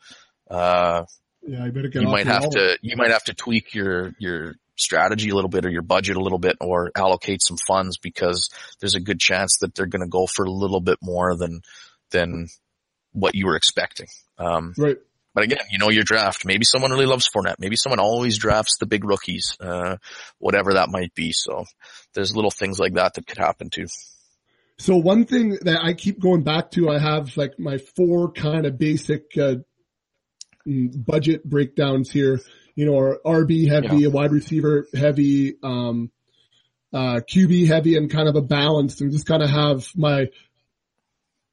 uh, 0.51 1.05
Yeah, 1.47 1.65
I 1.65 1.71
better 1.71 1.89
get 1.89 2.03
you 2.03 2.09
might 2.09 2.27
have 2.27 2.43
wallet. 2.43 2.53
to, 2.53 2.79
you 2.83 2.97
might 2.99 3.11
have 3.11 3.25
to 3.25 3.35
tweak 3.35 3.75
your, 3.75 4.13
your 4.19 4.55
strategy 4.77 5.31
a 5.31 5.35
little 5.35 5.49
bit 5.49 5.65
or 5.65 5.71
your 5.71 5.81
budget 5.81 6.17
a 6.17 6.21
little 6.21 6.39
bit 6.39 6.57
or 6.61 6.91
allocate 6.95 7.41
some 7.43 7.57
funds 7.67 7.97
because 7.97 8.51
there's 8.81 8.97
a 8.97 9.01
good 9.01 9.19
chance 9.19 9.57
that 9.63 9.75
they're 9.75 9.87
going 9.87 10.03
to 10.03 10.09
go 10.09 10.27
for 10.27 10.45
a 10.45 10.51
little 10.51 10.83
bit 10.83 10.99
more 11.01 11.35
than, 11.35 11.63
than 12.11 12.49
what 13.13 13.35
you 13.35 13.47
were 13.47 13.57
expecting. 13.57 14.09
Um, 14.37 14.75
Right. 14.77 14.99
But 15.37 15.45
again, 15.45 15.59
you 15.71 15.77
know 15.77 15.91
your 15.91 16.03
draft. 16.03 16.47
Maybe 16.47 16.65
someone 16.65 16.91
really 16.93 17.05
loves 17.05 17.29
Fournette. 17.29 17.57
Maybe 17.59 17.77
someone 17.77 18.01
always 18.01 18.39
drafts 18.39 18.79
the 18.79 18.87
big 18.87 19.05
rookies, 19.05 19.55
uh, 19.61 19.99
whatever 20.39 20.73
that 20.73 20.89
might 20.89 21.15
be. 21.15 21.33
So 21.33 21.67
there's 22.15 22.35
little 22.35 22.51
things 22.51 22.79
like 22.79 22.95
that 22.95 23.13
that 23.15 23.27
could 23.27 23.37
happen 23.37 23.69
too. 23.69 23.85
So 24.79 24.97
one 24.97 25.27
thing 25.27 25.59
that 25.61 25.85
I 25.85 25.93
keep 25.93 26.21
going 26.21 26.43
back 26.43 26.71
to, 26.71 26.89
I 26.89 26.99
have 26.99 27.37
like 27.37 27.59
my 27.59 27.77
four 27.77 28.33
kind 28.33 28.65
of 28.65 28.79
basic, 28.79 29.25
uh, 29.37 29.57
mm, 30.67 31.05
budget 31.05 31.45
breakdowns 31.45 32.11
here, 32.11 32.41
you 32.75 32.87
know, 32.87 32.99
are 32.99 33.21
RB 33.27 33.69
heavy, 33.69 34.05
a 34.05 34.11
wide 34.11 34.33
receiver 34.33 34.87
heavy, 34.95 35.57
um, 35.63 36.11
uh, 36.95 37.21
QB 37.31 37.67
heavy 37.67 37.99
and 37.99 38.11
kind 38.11 38.27
of 38.27 38.37
a 38.37 38.43
balance 38.43 39.03
and 39.03 39.13
just 39.13 39.27
kind 39.27 39.43
of 39.43 39.51
have 39.51 39.87
my, 39.95 40.29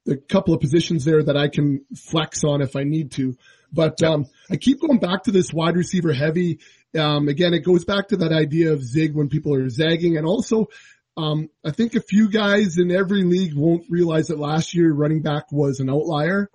the 0.06 0.16
couple 0.16 0.54
of 0.54 0.60
positions 0.60 1.04
there 1.04 1.22
that 1.22 1.36
I 1.36 1.48
can 1.48 1.84
flex 1.94 2.44
on 2.44 2.62
if 2.62 2.76
I 2.76 2.84
need 2.84 3.12
to. 3.12 3.36
But, 3.74 4.02
um, 4.02 4.26
I 4.50 4.56
keep 4.56 4.80
going 4.80 4.98
back 4.98 5.24
to 5.24 5.32
this 5.32 5.52
wide 5.52 5.76
receiver 5.76 6.12
heavy. 6.12 6.60
Um, 6.96 7.28
again, 7.28 7.54
it 7.54 7.64
goes 7.64 7.84
back 7.84 8.08
to 8.08 8.16
that 8.18 8.32
idea 8.32 8.72
of 8.72 8.82
zig 8.84 9.14
when 9.14 9.28
people 9.28 9.54
are 9.54 9.68
zagging 9.68 10.16
and 10.16 10.26
also 10.26 10.68
um, 11.16 11.48
I 11.64 11.70
think 11.70 11.94
a 11.94 12.00
few 12.00 12.28
guys 12.28 12.76
in 12.78 12.90
every 12.90 13.22
league 13.22 13.54
won't 13.54 13.84
realize 13.88 14.28
that 14.28 14.38
last 14.38 14.74
year 14.74 14.92
running 14.92 15.22
back 15.22 15.52
was 15.52 15.78
an 15.80 15.88
outlier 15.88 16.50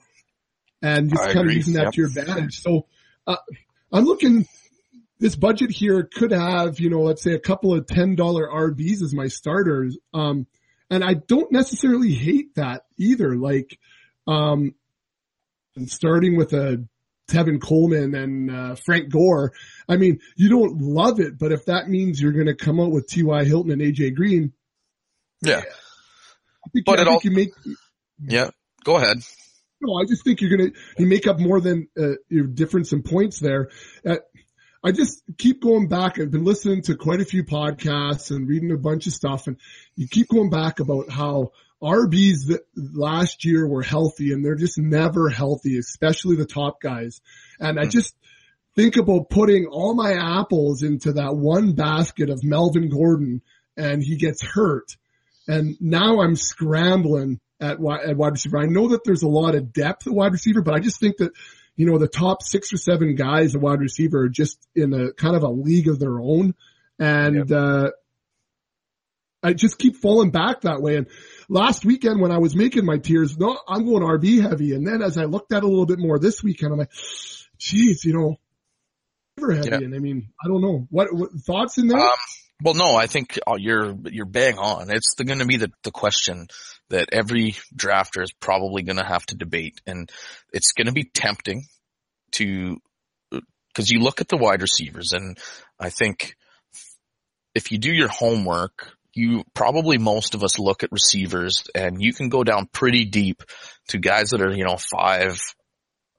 and 0.82 1.10
just 1.10 1.22
I 1.22 1.28
kind 1.28 1.40
agree. 1.40 1.52
of 1.54 1.56
using 1.58 1.74
that 1.76 1.84
Yep. 1.86 1.94
to 1.94 2.02
your 2.02 2.08
advantage. 2.08 2.62
So, 2.62 2.86
uh, 3.28 3.38
I'm 3.92 4.04
looking, 4.06 4.46
this 5.20 5.36
budget 5.36 5.72
here 5.72 6.04
could 6.04 6.32
have, 6.32 6.80
you 6.80 6.90
know, 6.90 7.02
let's 7.02 7.22
say 7.22 7.34
a 7.34 7.40
couple 7.40 7.74
of 7.74 7.86
$10 7.86 8.18
RBs 8.18 9.02
as 9.02 9.14
my 9.14 9.28
starters. 9.28 9.98
Um, 10.14 10.46
and 10.90 11.04
I 11.04 11.14
don't 11.16 11.52
necessarily 11.52 12.14
hate 12.14 12.56
that 12.56 12.84
either. 12.98 13.36
Like, 13.36 13.78
um, 14.28 14.76
starting 15.86 16.36
with 16.38 16.52
a 16.54 16.86
Tevin 17.30 17.62
Coleman 17.62 18.16
and 18.16 18.52
uh, 18.52 18.76
Frank 18.76 19.10
Gore. 19.10 19.54
I 19.88 19.98
mean, 19.98 20.20
you 20.36 20.50
don't 20.50 20.82
love 20.82 21.20
it, 21.20 21.38
but 21.38 21.52
if 21.52 21.66
that 21.66 21.88
means 21.88 22.22
you're 22.22 22.32
going 22.34 22.48
to 22.48 22.56
come 22.56 22.80
out 22.80 22.92
with 22.92 23.08
T.Y. 23.08 23.44
Hilton 23.46 23.72
and 23.72 23.82
A.J. 23.82 24.12
Green, 24.12 24.54
Yeah. 25.42 25.62
I 25.62 26.70
think, 26.74 26.86
But 26.86 27.00
I 27.00 27.02
it 27.04 27.06
think 27.06 27.10
all- 27.16 27.22
you 27.24 27.32
make, 27.32 27.50
Yeah. 28.22 28.50
Go 28.84 28.96
ahead. 28.98 29.18
no, 29.82 29.96
I 29.96 30.06
just 30.06 30.24
think 30.24 30.42
you're 30.42 30.56
going 30.58 30.72
to, 30.72 30.78
you 30.98 31.06
make 31.08 31.28
up 31.28 31.40
more 31.40 31.62
than 31.62 31.88
uh, 31.98 32.14
your 32.30 32.48
difference 32.48 32.92
in 32.94 33.02
points 33.04 33.40
there. 33.40 33.70
Uh, 34.06 34.18
I 34.84 34.92
just 34.94 35.22
keep 35.38 35.62
going 35.62 35.88
back. 35.90 36.18
I've 36.20 36.32
been 36.32 36.46
listening 36.46 36.82
to 36.84 36.96
quite 36.96 37.20
a 37.20 37.26
few 37.26 37.44
podcasts 37.44 38.32
and 38.34 38.48
reading 38.48 38.72
a 38.72 38.78
bunch 38.78 39.08
of 39.08 39.14
stuff 39.14 39.48
and 39.48 39.58
you 39.96 40.08
keep 40.08 40.30
going 40.30 40.50
back 40.50 40.80
about 40.80 41.10
how 41.10 41.52
RBs 41.82 42.48
that 42.48 42.62
last 42.76 43.46
year 43.46 43.68
were 43.68 43.84
healthy 43.84 44.34
and 44.34 44.44
they're 44.44 44.56
just 44.56 44.78
never 44.78 45.30
healthy, 45.30 45.78
especially 45.78 46.36
the 46.36 46.46
top 46.46 46.82
guys. 46.82 47.22
And 47.60 47.80
I 47.80 47.86
just 47.86 48.16
think 48.76 48.98
about 48.98 49.30
putting 49.30 49.66
all 49.66 49.94
my 49.94 50.14
apples 50.14 50.84
into 50.84 51.14
that 51.14 51.36
one 51.36 51.74
basket 51.74 52.30
of 52.30 52.44
Melvin 52.44 52.90
Gordon 52.90 53.42
and 53.78 54.04
he 54.04 54.18
gets 54.18 54.44
hurt. 54.44 54.96
And 55.48 55.78
now 55.80 56.22
I'm 56.22 56.36
scrambling 56.36 57.40
at 57.60 57.80
wide, 57.80 58.02
at 58.02 58.18
wide 58.18 58.34
receiver. 58.34 58.60
I 58.60 58.66
know 58.66 58.90
that 58.90 59.04
there's 59.04 59.24
a 59.24 59.28
lot 59.28 59.56
of 59.56 59.74
depth 59.74 60.06
at 60.06 60.14
wide 60.14 60.34
receiver, 60.34 60.62
but 60.62 60.74
I 60.74 60.80
just 60.80 61.00
think 61.00 61.18
that, 61.18 61.32
you 61.76 61.86
know, 61.86 61.98
the 61.98 62.08
top 62.08 62.44
six 62.44 62.74
or 62.74 62.78
seven 62.78 63.16
guys 63.16 63.56
at 63.56 63.62
wide 63.62 63.80
receiver 63.80 64.24
are 64.24 64.30
just 64.30 64.60
in 64.76 64.94
a 64.94 65.14
kind 65.14 65.36
of 65.36 65.44
a 65.44 65.50
league 65.50 65.88
of 65.88 66.00
their 66.00 66.20
own. 66.20 66.56
And, 67.00 67.52
uh, 67.52 67.92
I 69.42 69.54
just 69.54 69.78
keep 69.78 69.96
falling 69.96 70.32
back 70.32 70.62
that 70.62 70.82
way. 70.82 70.98
And 70.98 71.08
last 71.48 71.86
weekend 71.86 72.20
when 72.20 72.32
I 72.32 72.40
was 72.40 72.56
making 72.56 72.86
my 72.86 72.98
tiers, 72.98 73.38
no, 73.38 73.58
I'm 73.68 73.86
going 73.86 74.04
RB 74.04 74.42
heavy. 74.42 74.74
And 74.74 74.86
then 74.86 75.02
as 75.02 75.18
I 75.18 75.26
looked 75.26 75.54
at 75.54 75.60
it 75.60 75.64
a 75.64 75.68
little 75.68 75.86
bit 75.86 76.00
more 76.00 76.20
this 76.20 76.44
weekend, 76.44 76.74
I'm 76.74 76.80
like, 76.80 76.92
geez, 77.58 78.04
you 78.04 78.14
know, 78.14 78.38
receiver 79.40 79.54
heavy. 79.56 79.70
Yeah. 79.70 79.86
And 79.86 79.96
I 79.96 80.00
mean, 80.00 80.30
I 80.44 80.48
don't 80.48 80.62
know 80.62 80.88
what, 80.90 81.14
what 81.14 81.32
thoughts 81.46 81.78
in 81.78 81.88
there? 81.88 82.00
Um, 82.00 82.10
well, 82.62 82.74
no, 82.74 82.96
I 82.96 83.08
think 83.08 83.40
uh, 83.48 83.56
you're 83.58 83.96
you're 84.06 84.26
bang 84.26 84.58
on. 84.58 84.92
It's 84.92 85.14
going 85.16 85.40
to 85.40 85.46
be 85.46 85.58
the 85.58 85.72
the 85.84 85.92
question 85.92 86.48
that 86.90 87.10
every 87.14 87.56
drafter 87.74 88.22
is 88.22 88.34
probably 88.34 88.84
going 88.84 88.98
to 88.98 89.06
have 89.06 89.26
to 89.28 89.36
debate, 89.36 89.80
and 89.88 90.12
it's 90.52 90.74
going 90.74 90.88
to 90.88 90.94
be 90.94 91.06
tempting 91.06 91.68
to 92.34 92.78
because 93.32 93.90
you 93.90 94.00
look 94.00 94.20
at 94.20 94.28
the 94.28 94.36
wide 94.36 94.62
receivers, 94.62 95.14
and 95.14 95.38
I 95.80 95.90
think 95.90 96.36
if 97.56 97.72
you 97.72 97.78
do 97.78 97.94
your 97.94 98.10
homework, 98.10 98.92
you 99.20 99.44
probably 99.54 99.98
most 99.98 100.34
of 100.34 100.44
us 100.44 100.58
look 100.58 100.84
at 100.84 100.92
receivers, 100.92 101.64
and 101.76 102.02
you 102.02 102.14
can 102.14 102.30
go 102.30 102.44
down 102.44 102.70
pretty 102.72 103.06
deep 103.06 103.44
to 103.90 103.98
guys 103.98 104.30
that 104.30 104.42
are 104.42 104.56
you 104.56 104.64
know 104.64 104.78
five 104.78 105.40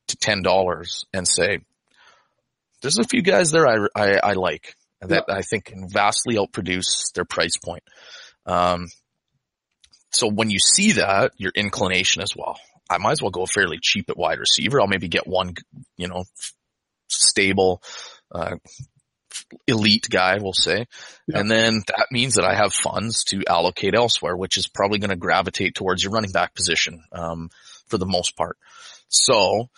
to 0.08 0.16
ten 0.16 0.42
dollars, 0.42 1.04
and 1.12 1.26
say 1.26 1.60
there's 2.82 2.98
a 2.98 3.04
few 3.04 3.22
guys 3.22 3.50
there 3.50 3.66
I 3.66 3.86
I, 3.96 4.20
I 4.22 4.32
like 4.34 4.74
that 5.00 5.24
I 5.28 5.40
think 5.42 5.64
can 5.66 5.88
vastly 5.88 6.36
outproduce 6.36 7.12
their 7.14 7.24
price 7.24 7.56
point. 7.56 7.82
Um, 8.44 8.88
so 10.12 10.28
when 10.28 10.50
you 10.50 10.58
see 10.58 10.92
that, 10.92 11.32
your 11.36 11.52
inclination 11.54 12.22
as 12.22 12.34
well. 12.36 12.58
I 12.90 12.98
might 12.98 13.12
as 13.12 13.22
well 13.22 13.30
go 13.30 13.46
fairly 13.46 13.78
cheap 13.80 14.10
at 14.10 14.16
wide 14.16 14.40
receiver. 14.40 14.80
I'll 14.80 14.88
maybe 14.88 15.06
get 15.06 15.26
one, 15.26 15.54
you 15.96 16.08
know, 16.08 16.24
stable, 17.06 17.82
uh, 18.32 18.56
elite 19.66 20.08
guy, 20.10 20.38
we'll 20.40 20.52
say. 20.52 20.86
And 21.32 21.50
then 21.50 21.82
that 21.86 22.06
means 22.10 22.34
that 22.34 22.44
I 22.44 22.54
have 22.54 22.72
funds 22.72 23.24
to 23.24 23.42
allocate 23.48 23.94
elsewhere, 23.94 24.36
which 24.36 24.56
is 24.58 24.66
probably 24.68 24.98
going 24.98 25.10
to 25.10 25.16
gravitate 25.16 25.74
towards 25.74 26.02
your 26.02 26.12
running 26.12 26.32
back 26.32 26.54
position, 26.54 27.02
um, 27.12 27.50
for 27.86 27.98
the 27.98 28.06
most 28.06 28.36
part. 28.36 28.56
So, 29.08 29.68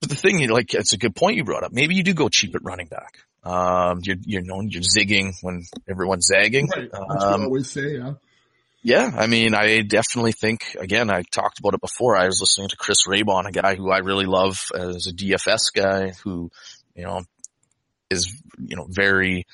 but 0.00 0.08
the 0.10 0.16
thing, 0.16 0.48
like, 0.48 0.72
it's 0.74 0.92
a 0.92 0.98
good 0.98 1.14
point 1.14 1.36
you 1.36 1.44
brought 1.44 1.64
up. 1.64 1.72
Maybe 1.72 1.94
you 1.94 2.02
do 2.02 2.14
go 2.14 2.28
cheap 2.28 2.54
at 2.54 2.64
running 2.64 2.86
back. 2.86 3.18
Um, 3.42 4.00
you're, 4.02 4.16
you're 4.24 4.42
known, 4.42 4.68
you're 4.68 4.82
zigging 4.82 5.32
when 5.42 5.64
everyone's 5.88 6.26
zagging. 6.26 6.68
right. 6.68 6.90
That's 6.90 7.04
what 7.06 7.22
I 7.22 7.32
Um, 7.34 7.42
always 7.44 7.70
say. 7.70 7.96
Yeah. 7.96 8.12
yeah, 8.82 9.10
I 9.16 9.26
mean, 9.26 9.54
I 9.54 9.80
definitely 9.80 10.32
think, 10.32 10.76
again, 10.78 11.10
I 11.10 11.22
talked 11.30 11.58
about 11.58 11.74
it 11.74 11.80
before. 11.80 12.16
I 12.16 12.26
was 12.26 12.40
listening 12.40 12.68
to 12.68 12.76
Chris 12.76 13.06
Raybon, 13.06 13.46
a 13.46 13.52
guy 13.52 13.74
who 13.74 13.90
I 13.90 13.98
really 13.98 14.26
love 14.26 14.58
as 14.74 15.06
a 15.06 15.12
DFS 15.12 15.72
guy 15.74 16.10
who, 16.24 16.50
you 16.94 17.04
know, 17.04 17.22
is, 18.10 18.32
you 18.58 18.76
know, 18.76 18.86
very, 18.88 19.46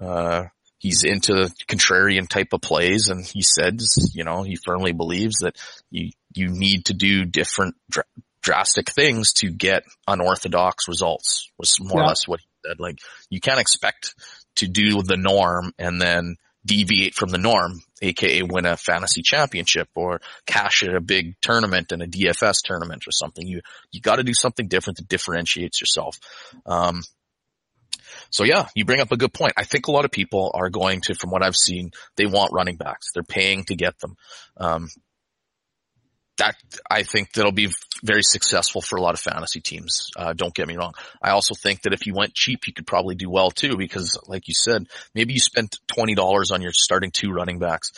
uh, 0.00 0.44
he's 0.78 1.04
into 1.04 1.34
the 1.34 1.52
contrarian 1.66 2.28
type 2.28 2.52
of 2.52 2.60
plays 2.60 3.08
and 3.08 3.24
he 3.24 3.42
says, 3.42 4.12
you 4.14 4.24
know, 4.24 4.42
he 4.42 4.56
firmly 4.64 4.92
believes 4.92 5.38
that 5.38 5.56
you, 5.90 6.10
you 6.34 6.48
need 6.48 6.86
to 6.86 6.94
do 6.94 7.24
different 7.24 7.74
dr- 7.90 8.06
drastic 8.42 8.90
things 8.90 9.32
to 9.34 9.50
get 9.50 9.84
unorthodox 10.06 10.88
results 10.88 11.50
was 11.58 11.76
more 11.80 12.02
or 12.02 12.06
less 12.06 12.26
what 12.26 12.40
he 12.40 12.46
said. 12.66 12.80
Like 12.80 12.98
you 13.28 13.40
can't 13.40 13.60
expect 13.60 14.14
to 14.56 14.68
do 14.68 15.02
the 15.02 15.16
norm 15.16 15.72
and 15.78 16.00
then 16.00 16.36
deviate 16.64 17.14
from 17.14 17.30
the 17.30 17.38
norm, 17.38 17.80
aka 18.02 18.42
win 18.42 18.66
a 18.66 18.76
fantasy 18.76 19.22
championship 19.22 19.88
or 19.94 20.20
cash 20.46 20.82
at 20.82 20.94
a 20.94 21.00
big 21.00 21.34
tournament 21.40 21.92
in 21.92 22.02
a 22.02 22.06
DFS 22.06 22.62
tournament 22.62 23.04
or 23.06 23.12
something. 23.12 23.46
You, 23.46 23.60
you 23.90 24.00
gotta 24.00 24.22
do 24.22 24.34
something 24.34 24.68
different 24.68 24.98
that 24.98 25.08
differentiates 25.08 25.80
yourself. 25.80 26.18
Um, 26.66 27.02
so 28.30 28.44
yeah, 28.44 28.66
you 28.74 28.84
bring 28.84 29.00
up 29.00 29.12
a 29.12 29.16
good 29.16 29.32
point. 29.32 29.54
I 29.56 29.64
think 29.64 29.86
a 29.86 29.92
lot 29.92 30.04
of 30.04 30.10
people 30.10 30.50
are 30.54 30.70
going 30.70 31.00
to, 31.02 31.14
from 31.14 31.30
what 31.30 31.42
I've 31.42 31.56
seen, 31.56 31.90
they 32.16 32.26
want 32.26 32.52
running 32.52 32.76
backs. 32.76 33.12
They're 33.12 33.22
paying 33.22 33.64
to 33.64 33.76
get 33.76 33.98
them. 34.00 34.16
Um, 34.56 34.88
that 36.38 36.54
I 36.88 37.02
think 37.02 37.32
that'll 37.32 37.52
be 37.52 37.68
very 38.04 38.22
successful 38.22 38.80
for 38.80 38.96
a 38.96 39.02
lot 39.02 39.14
of 39.14 39.20
fantasy 39.20 39.60
teams. 39.60 40.10
Uh, 40.16 40.32
don't 40.32 40.54
get 40.54 40.68
me 40.68 40.76
wrong. 40.76 40.94
I 41.20 41.30
also 41.30 41.54
think 41.54 41.82
that 41.82 41.92
if 41.92 42.06
you 42.06 42.14
went 42.14 42.34
cheap, 42.34 42.66
you 42.66 42.72
could 42.72 42.86
probably 42.86 43.16
do 43.16 43.28
well 43.28 43.50
too, 43.50 43.76
because 43.76 44.16
like 44.26 44.46
you 44.46 44.54
said, 44.54 44.86
maybe 45.14 45.32
you 45.32 45.40
spent 45.40 45.76
twenty 45.88 46.14
dollars 46.14 46.50
on 46.52 46.62
your 46.62 46.72
starting 46.72 47.10
two 47.10 47.32
running 47.32 47.58
backs. 47.58 47.90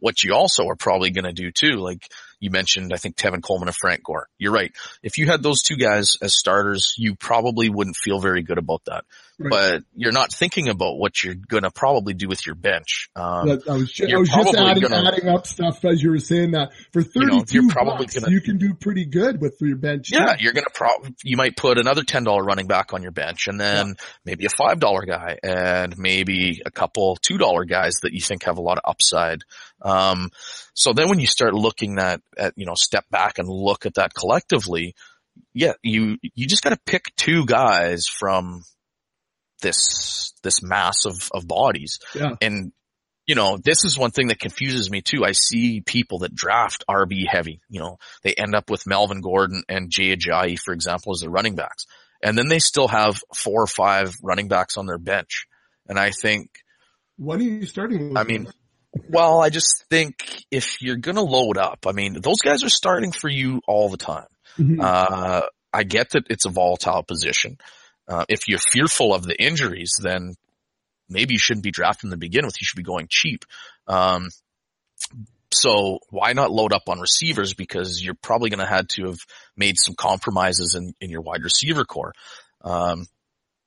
What 0.00 0.22
you 0.22 0.34
also 0.34 0.68
are 0.68 0.76
probably 0.76 1.10
going 1.10 1.24
to 1.24 1.32
do 1.32 1.50
too, 1.50 1.76
like 1.78 2.06
you 2.38 2.50
mentioned, 2.50 2.92
I 2.92 2.98
think 2.98 3.16
Tevin 3.16 3.42
Coleman 3.42 3.68
and 3.68 3.76
Frank 3.76 4.04
Gore. 4.04 4.28
You're 4.38 4.52
right. 4.52 4.70
If 5.02 5.18
you 5.18 5.26
had 5.26 5.42
those 5.42 5.62
two 5.62 5.76
guys 5.76 6.16
as 6.22 6.36
starters, 6.36 6.94
you 6.96 7.16
probably 7.16 7.68
wouldn't 7.68 7.96
feel 7.96 8.20
very 8.20 8.42
good 8.42 8.58
about 8.58 8.82
that. 8.86 9.04
Right. 9.40 9.50
But 9.50 9.82
you're 9.94 10.10
not 10.10 10.32
thinking 10.32 10.68
about 10.68 10.98
what 10.98 11.22
you're 11.22 11.36
going 11.36 11.62
to 11.62 11.70
probably 11.70 12.12
do 12.12 12.26
with 12.26 12.44
your 12.44 12.56
bench. 12.56 13.08
Um, 13.14 13.60
I 13.68 13.72
was, 13.74 13.92
ju- 13.92 14.08
I 14.12 14.18
was 14.18 14.28
just 14.28 14.56
adding, 14.56 14.82
gonna- 14.82 15.06
adding 15.08 15.28
up 15.28 15.46
stuff 15.46 15.84
as 15.84 16.02
you 16.02 16.10
were 16.10 16.18
saying 16.18 16.52
that 16.52 16.70
for 16.92 17.02
You 17.02 17.26
know, 17.26 17.38
32 17.38 17.54
you're 17.62 17.70
probably 17.70 18.06
bucks, 18.06 18.18
gonna- 18.18 18.32
you 18.32 18.40
can 18.40 18.58
do 18.58 18.74
pretty 18.74 19.04
good 19.04 19.40
with 19.40 19.54
your 19.60 19.76
bench. 19.76 20.10
Yeah, 20.12 20.34
too. 20.34 20.42
you're 20.42 20.54
gonna 20.54 20.66
probably 20.74 21.14
you 21.22 21.36
might 21.36 21.56
put 21.56 21.78
another 21.78 22.02
ten 22.02 22.24
dollar 22.24 22.42
running 22.42 22.66
back 22.66 22.92
on 22.92 23.02
your 23.02 23.12
bench, 23.12 23.46
and 23.46 23.60
then 23.60 23.94
maybe 24.24 24.44
a 24.44 24.48
five 24.50 24.80
dollar 24.80 25.02
guy, 25.02 25.38
and 25.44 25.96
maybe 25.96 26.60
a 26.66 26.70
couple 26.72 27.16
two 27.22 27.38
dollar 27.38 27.64
guys 27.64 27.94
that 28.02 28.12
you 28.12 28.20
think 28.20 28.42
have 28.42 28.58
a 28.58 28.62
lot 28.62 28.78
of 28.78 28.90
upside. 28.90 29.42
Um, 29.82 30.30
so 30.74 30.92
then 30.92 31.08
when 31.08 31.20
you 31.20 31.28
start 31.28 31.54
looking 31.54 31.98
at 32.00 32.20
at 32.36 32.54
you 32.56 32.66
know 32.66 32.74
step 32.74 33.04
back 33.10 33.38
and 33.38 33.48
look 33.48 33.86
at 33.86 33.94
that 33.94 34.14
collectively, 34.14 34.96
yeah, 35.54 35.74
you 35.84 36.18
you 36.34 36.48
just 36.48 36.64
got 36.64 36.70
to 36.70 36.80
pick 36.86 37.04
two 37.16 37.46
guys 37.46 38.06
from 38.08 38.64
this 39.62 40.32
this 40.42 40.62
mass 40.62 41.04
of 41.04 41.28
of 41.32 41.46
bodies, 41.48 41.98
Yeah. 42.14 42.36
and 42.40 42.72
you 43.26 43.34
know, 43.34 43.58
this 43.62 43.84
is 43.84 43.98
one 43.98 44.10
thing 44.10 44.28
that 44.28 44.40
confuses 44.40 44.90
me 44.90 45.02
too. 45.02 45.22
I 45.24 45.32
see 45.32 45.82
people 45.82 46.20
that 46.20 46.34
draft 46.34 46.82
RB 46.88 47.26
heavy. 47.28 47.60
You 47.68 47.80
know, 47.80 47.98
they 48.22 48.32
end 48.32 48.54
up 48.54 48.70
with 48.70 48.86
Melvin 48.86 49.20
Gordon 49.20 49.64
and 49.68 49.90
Jay 49.90 50.16
Ajayi, 50.16 50.58
for 50.58 50.72
example, 50.72 51.12
as 51.12 51.20
their 51.20 51.28
running 51.28 51.54
backs. 51.54 51.84
And 52.22 52.38
then 52.38 52.48
they 52.48 52.58
still 52.58 52.88
have 52.88 53.20
four 53.36 53.62
or 53.62 53.66
five 53.66 54.14
running 54.22 54.48
backs 54.48 54.78
on 54.78 54.86
their 54.86 54.96
bench. 54.98 55.46
And 55.86 55.98
I 55.98 56.10
think, 56.10 56.48
What 57.18 57.38
are 57.38 57.42
you 57.42 57.66
starting 57.66 58.08
with? 58.08 58.16
I 58.16 58.24
mean, 58.24 58.48
well, 59.10 59.40
I 59.42 59.50
just 59.50 59.84
think 59.90 60.44
if 60.50 60.80
you're 60.80 60.96
going 60.96 61.16
to 61.16 61.22
load 61.22 61.58
up, 61.58 61.86
I 61.86 61.92
mean, 61.92 62.18
those 62.22 62.40
guys 62.40 62.64
are 62.64 62.70
starting 62.70 63.12
for 63.12 63.28
you 63.28 63.60
all 63.68 63.90
the 63.90 63.98
time. 63.98 64.26
Mhm. 64.58 64.82
Uh, 64.82 65.42
I 65.70 65.82
get 65.82 66.10
that 66.10 66.24
it's 66.30 66.46
a 66.46 66.50
volatile 66.50 67.02
position. 67.02 67.58
Uh, 68.08 68.24
if 68.28 68.48
you're 68.48 68.58
fearful 68.58 69.14
of 69.14 69.24
the 69.24 69.40
injuries, 69.40 69.92
then 70.02 70.34
maybe 71.08 71.34
you 71.34 71.38
shouldn't 71.38 71.64
be 71.64 71.70
drafting 71.70 72.10
to 72.10 72.16
begin 72.16 72.46
with. 72.46 72.54
You 72.60 72.64
should 72.64 72.76
be 72.76 72.82
going 72.82 73.06
cheap. 73.10 73.44
Um, 73.86 74.30
so 75.52 75.98
why 76.10 76.32
not 76.32 76.50
load 76.50 76.72
up 76.72 76.88
on 76.88 77.00
receivers? 77.00 77.54
Because 77.54 78.02
you're 78.02 78.14
probably 78.14 78.50
going 78.50 78.60
to 78.60 78.66
have 78.66 78.88
to 78.88 79.06
have 79.06 79.18
made 79.56 79.76
some 79.78 79.94
compromises 79.94 80.74
in, 80.74 80.94
in 81.00 81.10
your 81.10 81.22
wide 81.22 81.42
receiver 81.42 81.84
core. 81.84 82.12
Um, 82.62 83.06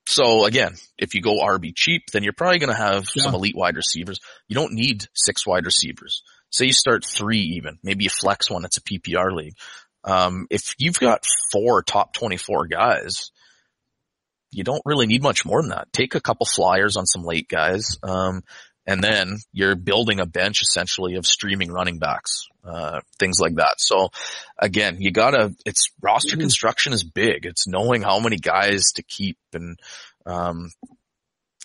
so 0.08 0.46
again, 0.46 0.76
if 0.98 1.16
you 1.16 1.22
go 1.22 1.39
RB 1.39 1.74
cheap, 1.76 2.04
then 2.12 2.24
you're 2.24 2.34
probably 2.34 2.60
going 2.60 2.72
to 2.72 2.76
have 2.76 3.08
some 3.08 3.34
elite 3.34 3.56
wide 3.56 3.78
receivers. 3.78 4.20
You 4.48 4.56
don't 4.56 4.74
need 4.74 5.06
six 5.16 5.46
wide 5.46 5.66
receivers. 5.66 6.24
Say 6.52 6.66
you 6.66 6.74
start 6.74 7.06
three 7.06 7.39
even, 7.56 7.80
maybe 7.82 8.04
you 8.04 8.10
flex 8.10 8.50
one. 8.50 8.66
It's 8.66 8.78
a 8.78 8.82
PPR 8.82 9.34
league. 9.34 9.56
Um, 10.04 10.48
if 10.50 10.76
you've 10.78 11.00
got 11.00 11.26
four 11.52 11.82
top 11.84 12.14
24 12.14 12.68
guys, 12.68 13.32
you 14.52 14.64
don't 14.64 14.82
really 14.86 15.08
need 15.08 15.24
much 15.24 15.45
more 15.45 15.62
than 15.62 15.70
that. 15.70 15.91
Take 15.93 16.16
a 16.16 16.22
couple 16.22 16.45
flyers 16.45 16.97
on 16.97 17.06
some 17.06 17.24
late 17.24 17.47
guys. 17.47 17.97
Um, 18.04 18.43
and 18.86 19.04
then 19.04 19.38
you're 19.54 19.76
building 19.76 20.20
a 20.20 20.26
bench 20.26 20.62
essentially 20.62 21.16
of 21.16 21.26
streaming 21.26 21.72
running 21.72 21.99
backs, 21.99 22.47
uh, 22.66 23.02
things 23.20 23.39
like 23.39 23.56
that. 23.56 23.76
So 23.78 24.10
again, 24.58 24.97
you 24.99 25.12
gotta, 25.12 25.54
it's 25.66 25.91
roster 26.02 26.36
construction 26.36 26.91
is 26.91 27.04
big. 27.04 27.45
It's 27.45 27.68
knowing 27.68 28.02
how 28.02 28.20
many 28.20 28.38
guys 28.38 28.91
to 28.95 29.04
keep 29.04 29.38
and, 29.54 29.78
um, 30.26 30.72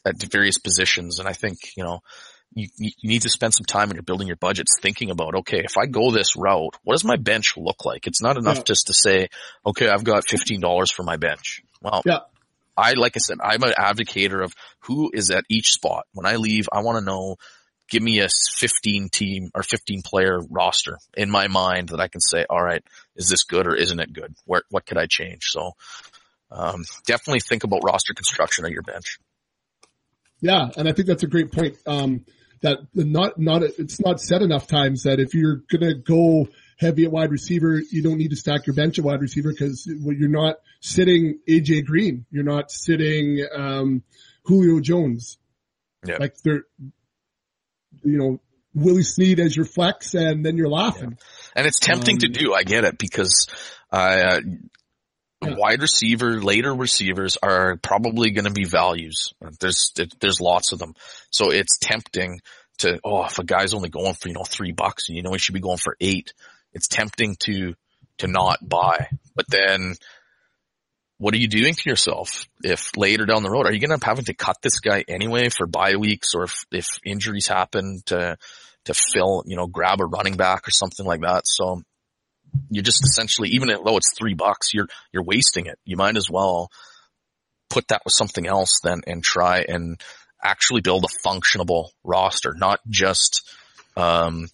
at 0.05 0.23
various 0.23 0.59
positions. 0.59 1.19
And 1.19 1.27
I 1.29 1.33
think, 1.33 1.59
you 1.77 1.83
know, 1.85 2.01
you, 2.55 2.69
you 2.79 2.93
need 3.03 3.23
to 3.23 3.29
spend 3.29 3.55
some 3.55 3.65
time 3.67 3.89
when 3.89 3.97
you're 3.97 4.03
building 4.03 4.29
your 4.29 4.37
budgets 4.37 4.79
thinking 4.81 5.11
about, 5.11 5.35
okay, 5.37 5.63
if 5.65 5.77
I 5.77 5.87
go 5.87 6.11
this 6.13 6.37
route, 6.37 6.77
what 6.85 6.95
does 6.95 7.05
my 7.05 7.17
bench 7.17 7.57
look 7.57 7.85
like? 7.85 8.07
It's 8.07 8.23
not 8.23 8.37
enough 8.37 8.59
Yeah. 8.59 8.63
just 8.65 8.87
to 8.87 8.95
say, 8.95 9.29
okay, 9.67 9.89
I've 9.89 10.05
got 10.05 10.25
$15 10.27 10.93
for 10.93 11.03
my 11.03 11.17
bench. 11.17 11.63
Well, 11.83 12.03
Yeah. 12.05 12.21
I, 12.77 12.93
like 12.93 13.17
I 13.17 13.21
said, 13.21 13.39
I'm 13.43 13.63
an 13.63 13.75
advocator 13.79 14.45
of 14.45 14.55
who 14.81 15.11
is 15.13 15.31
at 15.31 15.45
each 15.49 15.73
spot. 15.73 16.05
When 16.13 16.27
I 16.27 16.37
leave, 16.37 16.69
I 16.73 16.83
want 16.83 16.99
to 16.99 17.05
know, 17.05 17.37
give 17.89 18.03
me 18.03 18.21
a 18.21 18.29
15 18.29 19.09
team 19.11 19.51
or 19.55 19.63
15 19.63 20.03
player 20.03 20.41
roster 20.51 20.99
in 21.17 21.31
my 21.31 21.49
mind 21.49 21.91
that 21.91 22.01
I 22.01 22.09
can 22.09 22.21
say, 22.21 22.45
all 22.49 22.63
right, 22.63 22.83
is 23.15 23.29
this 23.29 23.45
good 23.45 23.67
or 23.67 23.75
isn't 23.75 24.01
it 24.01 24.13
good? 24.13 24.35
Where, 24.45 24.63
what 24.71 24.87
could 24.87 24.99
I 24.99 25.07
change? 25.07 25.45
So, 25.45 25.73
um, 26.51 26.85
definitely 27.07 27.41
think 27.41 27.65
about 27.65 27.85
roster 27.85 28.15
construction 28.15 28.65
of 28.65 28.71
your 28.71 28.83
bench. 28.83 29.19
Yeah, 30.41 30.69
and 30.77 30.89
I 30.89 30.93
think 30.93 31.09
that's 31.09 31.23
a 31.23 31.29
great 31.29 31.53
point. 31.53 31.77
Um, 31.87 32.25
that 32.63 32.79
not 32.95 33.39
not 33.39 33.63
it's 33.63 34.01
not 34.01 34.21
said 34.21 34.43
enough 34.43 34.67
times 34.67 35.03
that 35.03 35.21
if 35.21 35.35
you're 35.35 35.63
gonna 35.71 35.95
go 35.95 36.49
heavy 36.79 37.05
at 37.05 37.13
wide 37.13 37.31
receiver, 37.31 37.81
you 37.91 38.03
don't 38.03 38.19
need 38.19 38.31
to 38.31 38.37
stack 38.37 38.67
your 38.67 38.75
bench 38.75 38.99
at 38.99 39.05
wide 39.05 39.21
receiver 39.21 39.51
because 39.51 39.87
you're 39.87 40.29
not 40.29 40.57
sitting 40.81 41.39
AJ 41.49 41.87
Green, 41.87 42.27
you're 42.31 42.45
not 42.45 42.71
sitting 42.71 43.45
um, 43.55 44.03
Julio 44.45 44.81
Jones. 44.81 45.39
Yeah. 46.07 46.19
Like 46.21 46.37
they're, 46.45 46.63
you 48.05 48.19
know, 48.19 48.41
Willie 48.75 49.03
Snead 49.03 49.41
as 49.41 49.57
your 49.57 49.65
flex, 49.65 50.15
and 50.15 50.45
then 50.45 50.57
you're 50.57 50.69
laughing. 50.69 51.17
And 51.55 51.67
it's 51.67 51.81
tempting 51.81 52.19
to 52.19 52.27
Um, 52.27 52.33
do. 52.33 52.53
I 52.55 52.63
get 52.63 52.85
it 52.85 52.99
because, 52.99 53.49
uh, 53.91 54.41
Yeah. 55.43 55.55
wide 55.57 55.81
receiver, 55.81 56.41
later 56.43 56.75
receivers 56.75 57.39
are 57.43 57.77
probably 57.79 58.31
going 58.33 58.45
to 58.45 58.51
be 58.53 58.65
values. 58.65 59.33
There's, 59.61 59.93
there's 60.21 60.41
lots 60.41 60.73
of 60.73 60.79
them. 60.79 60.95
So 61.31 61.51
it's 61.51 61.79
tempting 61.79 62.41
to, 62.79 63.01
oh, 63.03 63.25
if 63.25 63.39
a 63.39 63.45
guy's 63.45 63.73
only 63.73 63.89
going 63.89 64.13
for, 64.15 64.29
you 64.29 64.35
know, 64.35 64.45
three 64.45 64.73
bucks 64.73 65.09
and 65.09 65.17
you 65.17 65.23
know 65.23 65.33
he 65.33 65.39
should 65.39 65.55
be 65.55 65.61
going 65.61 65.79
for 65.79 65.97
eight, 66.01 66.35
it's 66.77 66.89
tempting 66.89 67.37
to, 67.41 67.75
to 68.19 68.29
not 68.29 68.59
buy. 68.61 69.09
But 69.35 69.47
then 69.49 69.95
what 71.17 71.33
are 71.33 71.39
you 71.39 71.49
doing 71.49 71.73
to 71.73 71.89
yourself 71.89 72.47
if 72.63 72.95
later 72.97 73.25
down 73.25 73.43
the 73.43 73.51
road, 73.51 73.65
are 73.65 73.73
you 73.73 73.81
going 73.81 73.89
to 73.89 73.95
have 73.95 74.03
having 74.03 74.27
to 74.27 74.35
cut 74.35 74.59
this 74.63 74.81
guy 74.81 75.03
anyway 75.09 75.49
for 75.49 75.67
bye 75.67 75.97
weeks 75.97 76.35
or 76.35 76.45
if, 76.45 76.67
if 76.71 76.87
injuries 77.05 77.49
happen 77.49 78.03
to, 78.07 78.37
to 78.85 78.95
fill, 78.95 79.43
you 79.47 79.57
know, 79.57 79.67
grab 79.67 80.01
a 80.03 80.05
running 80.05 80.37
back 80.37 80.69
or 80.69 80.71
something 80.71 81.07
like 81.07 81.23
that. 81.23 81.47
So 81.47 81.83
you're 82.71 82.85
just 82.85 83.03
essentially, 83.03 83.49
even 83.51 83.69
though 83.69 83.97
it's 83.97 84.15
three 84.19 84.35
bucks, 84.35 84.75
you're, 84.75 84.89
you're 85.13 85.25
wasting 85.25 85.65
it. 85.67 85.79
You 85.87 85.97
might 85.97 86.19
as 86.19 86.29
well 86.31 86.69
put 87.71 87.89
that 87.89 88.03
with 88.05 88.13
something 88.13 88.47
else 88.47 88.81
then 88.85 89.01
and 89.07 89.25
try 89.25 89.65
and 89.67 89.99
actually 90.45 90.83
build 90.83 91.07
a 91.07 91.29
functionable 91.29 91.89
roster, 92.05 92.55
not 92.55 92.81
just, 92.91 93.49
um, 93.97 94.49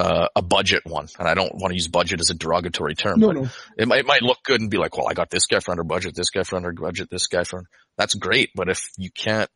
uh, 0.00 0.28
a 0.34 0.42
budget 0.42 0.82
one. 0.86 1.08
And 1.18 1.28
I 1.28 1.34
don't 1.34 1.54
want 1.54 1.72
to 1.72 1.74
use 1.74 1.88
budget 1.88 2.20
as 2.20 2.30
a 2.30 2.34
derogatory 2.34 2.94
term. 2.94 3.20
No, 3.20 3.26
but 3.28 3.36
no, 3.36 3.48
it 3.76 3.86
might, 3.86 4.00
it 4.00 4.06
might 4.06 4.22
look 4.22 4.38
good 4.44 4.60
and 4.60 4.70
be 4.70 4.78
like, 4.78 4.96
well, 4.96 5.08
I 5.08 5.14
got 5.14 5.30
this 5.30 5.46
guy 5.46 5.60
for 5.60 5.72
under 5.72 5.84
budget, 5.84 6.14
this 6.14 6.30
guy 6.30 6.42
for 6.42 6.56
under 6.56 6.72
budget, 6.72 7.08
this 7.10 7.26
guy 7.26 7.44
for, 7.44 7.64
that's 7.96 8.14
great. 8.14 8.50
But 8.54 8.70
if 8.70 8.80
you 8.96 9.10
can't, 9.10 9.50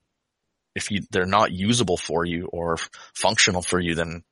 if 0.75 0.91
you, 0.91 1.03
they're 1.11 1.25
not 1.25 1.53
usable 1.53 1.97
for 1.97 2.25
you 2.25 2.47
or 2.53 2.77
functional 3.15 3.63
for 3.63 3.81
you, 3.81 3.95
then 3.95 4.23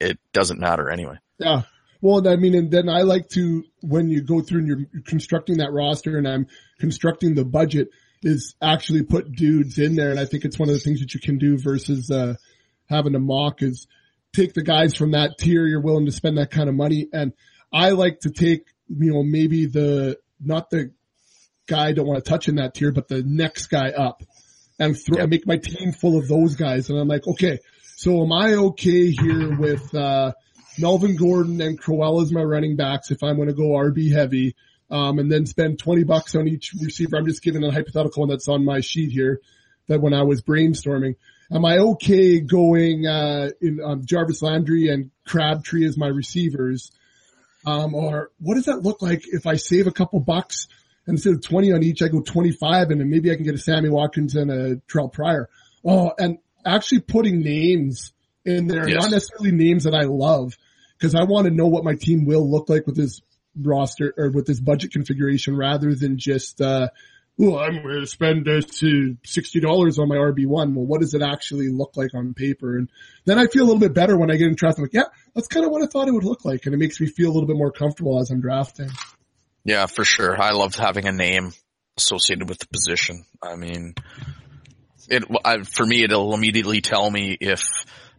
it 0.00 0.18
doesn't 0.32 0.60
matter 0.60 0.90
anyway. 0.90 1.16
Yeah. 1.38 1.62
Well, 2.00 2.28
I 2.28 2.36
mean, 2.36 2.54
and 2.54 2.70
then 2.70 2.90
I 2.90 3.02
like 3.02 3.30
to, 3.30 3.64
when 3.80 4.10
you 4.10 4.22
go 4.22 4.42
through 4.42 4.58
and 4.58 4.68
you're 4.68 5.02
constructing 5.06 5.58
that 5.58 5.72
roster 5.72 6.18
and 6.18 6.28
I'm 6.28 6.48
constructing 6.78 7.34
the 7.34 7.46
budget 7.46 7.88
is 8.22 8.54
actually 8.60 9.04
put 9.04 9.32
dudes 9.32 9.78
in 9.78 9.96
there. 9.96 10.10
And 10.10 10.20
I 10.20 10.26
think 10.26 10.44
it's 10.44 10.58
one 10.58 10.68
of 10.68 10.74
the 10.74 10.80
things 10.80 11.00
that 11.00 11.14
you 11.14 11.20
can 11.20 11.38
do 11.38 11.56
versus, 11.56 12.10
uh, 12.10 12.34
having 12.90 13.14
to 13.14 13.18
mock 13.18 13.62
is 13.62 13.86
take 14.34 14.54
the 14.54 14.62
guys 14.62 14.94
from 14.94 15.12
that 15.12 15.38
tier 15.38 15.66
you're 15.66 15.80
willing 15.80 16.06
to 16.06 16.12
spend 16.12 16.38
that 16.38 16.50
kind 16.50 16.68
of 16.68 16.74
money. 16.74 17.08
And 17.12 17.32
I 17.72 17.90
like 17.90 18.20
to 18.20 18.30
take, 18.30 18.66
you 18.88 19.12
know, 19.12 19.22
maybe 19.22 19.66
the, 19.66 20.18
not 20.40 20.70
the 20.70 20.92
guy 21.66 21.88
I 21.88 21.92
don't 21.92 22.06
want 22.06 22.22
to 22.24 22.28
touch 22.28 22.48
in 22.48 22.56
that 22.56 22.74
tier, 22.74 22.92
but 22.92 23.08
the 23.08 23.22
next 23.24 23.68
guy 23.68 23.90
up. 23.90 24.22
and 24.78 24.96
throw, 24.98 25.18
Yep. 25.20 25.28
make 25.28 25.46
my 25.46 25.56
team 25.56 25.92
full 25.92 26.18
of 26.18 26.26
those 26.26 26.56
guys. 26.56 26.90
And 26.90 26.98
I'm 26.98 27.06
like, 27.06 27.26
okay, 27.28 27.60
so 27.96 28.22
am 28.24 28.32
I 28.32 28.54
okay 28.54 29.10
here 29.12 29.56
with, 29.56 29.94
uh, 29.94 30.32
Melvin 30.80 31.14
Gordon 31.14 31.60
and 31.60 31.78
Crowell 31.78 32.20
as 32.20 32.32
my 32.32 32.42
running 32.42 32.74
backs 32.74 33.12
if 33.12 33.22
I'm 33.22 33.36
going 33.36 33.46
to 33.46 33.54
go 33.54 33.68
RB 33.74 34.10
heavy, 34.12 34.56
um, 34.90 35.20
and 35.20 35.30
then 35.30 35.46
spend 35.46 35.78
20 35.78 36.02
bucks 36.02 36.34
on 36.34 36.48
each 36.48 36.72
receiver. 36.82 37.16
I'm 37.16 37.26
just 37.26 37.42
giving 37.44 37.62
a 37.62 37.70
hypothetical 37.70 38.22
one 38.22 38.28
that's 38.28 38.48
on 38.48 38.64
my 38.64 38.80
sheet 38.80 39.12
here 39.12 39.40
that 39.86 40.00
when 40.00 40.12
I 40.12 40.24
was 40.24 40.42
brainstorming. 40.42 41.14
Am 41.52 41.64
I 41.64 41.78
okay 41.78 42.40
going, 42.40 43.06
uh, 43.06 43.50
in, 43.60 43.80
um, 43.84 44.04
Jarvis 44.04 44.42
Landry 44.42 44.88
and 44.88 45.10
Crabtree 45.26 45.86
as 45.86 45.96
my 45.96 46.08
receivers? 46.08 46.90
Um, 47.66 47.94
or 47.94 48.30
what 48.40 48.54
does 48.54 48.66
that 48.66 48.82
look 48.82 49.00
like 49.02 49.22
if 49.26 49.46
I 49.46 49.56
save 49.56 49.86
a 49.86 49.92
couple 49.92 50.20
bucks 50.20 50.68
and 51.06 51.14
instead 51.14 51.34
of 51.34 51.42
20 51.42 51.72
on 51.72 51.82
each, 51.82 52.02
I 52.02 52.08
go 52.08 52.20
25 52.20 52.90
and 52.90 53.00
then 53.00 53.10
maybe 53.10 53.30
I 53.30 53.34
can 53.36 53.44
get 53.44 53.54
a 53.54 53.58
Sammy 53.58 53.88
Watkins 53.88 54.34
and 54.36 54.50
a 54.50 54.76
Terrell 54.90 55.08
Pryor. 55.08 55.48
Oh, 55.84 56.12
and 56.18 56.38
actually 56.64 57.00
putting 57.00 57.40
names 57.40 58.12
in 58.44 58.66
there, 58.66 58.88
Yes. 58.88 59.02
not 59.02 59.10
necessarily 59.10 59.52
names 59.52 59.84
that 59.84 59.94
I 59.94 60.02
love 60.04 60.54
because 60.98 61.14
I 61.14 61.24
want 61.24 61.46
to 61.46 61.50
know 61.52 61.66
what 61.66 61.84
my 61.84 61.94
team 61.94 62.24
will 62.26 62.50
look 62.50 62.68
like 62.68 62.86
with 62.86 62.96
this 62.96 63.20
roster 63.58 64.12
or 64.16 64.30
with 64.30 64.46
this 64.46 64.60
budget 64.60 64.92
configuration 64.92 65.56
rather 65.56 65.94
than 65.94 66.18
just, 66.18 66.60
uh, 66.60 66.88
well, 67.36 67.58
I'm 67.58 67.82
going 67.82 68.00
to 68.00 68.06
spend 68.06 68.48
uh, 68.48 68.60
to 68.60 69.16
$60 69.24 69.98
on 69.98 70.08
my 70.08 70.16
RB1. 70.16 70.74
Well, 70.74 70.86
what 70.86 71.00
does 71.00 71.14
it 71.14 71.22
actually 71.22 71.68
look 71.68 71.96
like 71.96 72.14
on 72.14 72.34
paper? 72.34 72.76
And 72.76 72.88
then 73.24 73.38
I 73.38 73.46
feel 73.46 73.64
a 73.64 73.66
little 73.66 73.80
bit 73.80 73.94
better 73.94 74.16
when 74.16 74.30
I 74.30 74.36
get 74.36 74.46
in 74.46 74.54
draft. 74.54 74.78
I'm 74.78 74.84
like, 74.84 74.94
yeah, 74.94 75.08
that's 75.34 75.48
kind 75.48 75.66
of 75.66 75.72
what 75.72 75.82
I 75.82 75.86
thought 75.86 76.06
it 76.06 76.14
would 76.14 76.24
look 76.24 76.44
like. 76.44 76.66
And 76.66 76.74
it 76.74 76.78
makes 76.78 77.00
me 77.00 77.08
feel 77.08 77.30
a 77.30 77.32
little 77.32 77.48
bit 77.48 77.56
more 77.56 77.72
comfortable 77.72 78.20
as 78.20 78.30
I'm 78.30 78.40
drafting. 78.40 78.90
Yeah, 79.64 79.86
for 79.86 80.04
sure. 80.04 80.40
I 80.40 80.52
love 80.52 80.76
having 80.76 81.06
a 81.06 81.12
name 81.12 81.52
associated 81.96 82.48
with 82.48 82.58
the 82.58 82.68
position. 82.68 83.24
I 83.42 83.56
mean, 83.56 83.94
it 85.08 85.24
I, 85.44 85.62
for 85.62 85.84
me 85.84 86.02
it'll 86.02 86.34
immediately 86.34 86.80
tell 86.80 87.10
me 87.10 87.36
if 87.40 87.66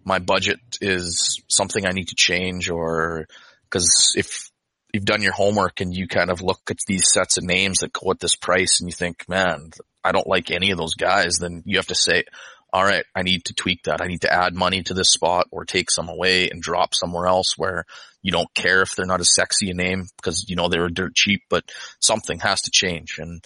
my 0.03 0.19
budget 0.19 0.59
is 0.81 1.41
something 1.47 1.85
I 1.85 1.91
need 1.91 2.09
to 2.09 2.15
change 2.15 2.69
or 2.69 3.27
because 3.63 4.13
if 4.15 4.51
you've 4.95 5.05
done 5.05 5.21
your 5.21 5.33
homework 5.33 5.81
and 5.81 5.93
you 5.93 6.07
kind 6.07 6.31
of 6.31 6.41
look 6.41 6.61
at 6.69 6.79
these 6.87 7.11
sets 7.11 7.37
of 7.37 7.43
names 7.43 7.79
that 7.79 7.93
go 7.93 8.09
at 8.11 8.19
this 8.19 8.35
price 8.35 8.79
and 8.79 8.89
you 8.89 8.93
think, 8.93 9.27
man, 9.27 9.71
I 10.03 10.13
don't 10.13 10.25
like 10.25 10.49
any 10.49 10.71
of 10.71 10.77
those 10.77 10.95
guys, 10.95 11.37
then 11.37 11.63
you 11.65 11.77
have 11.77 11.87
to 11.87 11.95
say, 11.95 12.23
all 12.71 12.83
right, 12.83 13.03
I 13.13 13.23
need 13.23 13.45
to 13.45 13.53
tweak 13.53 13.83
that. 13.83 14.01
I 14.01 14.07
need 14.07 14.21
to 14.21 14.33
add 14.33 14.55
money 14.55 14.83
to 14.83 14.93
this 14.93 15.11
spot 15.11 15.47
or 15.51 15.65
take 15.65 15.91
some 15.91 16.07
away 16.09 16.49
and 16.49 16.61
drop 16.61 16.95
somewhere 16.95 17.27
else 17.27 17.57
where 17.57 17.85
you 18.21 18.31
don't 18.31 18.53
care 18.53 18.81
if 18.81 18.95
they're 18.95 19.05
not 19.05 19.19
as 19.19 19.35
sexy 19.35 19.69
a 19.69 19.73
name 19.73 20.07
because 20.17 20.45
you 20.47 20.55
know 20.55 20.69
they 20.69 20.79
were 20.79 20.89
dirt 20.89 21.13
cheap, 21.13 21.43
but 21.49 21.63
something 21.99 22.39
has 22.39 22.61
to 22.63 22.71
change. 22.71 23.19
And, 23.19 23.43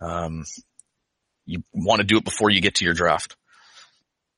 um, 0.00 0.44
you 1.44 1.64
want 1.72 2.00
to 2.00 2.06
do 2.06 2.16
it 2.18 2.24
before 2.24 2.50
you 2.50 2.60
get 2.60 2.76
to 2.76 2.84
your 2.84 2.94
draft. 2.94 3.36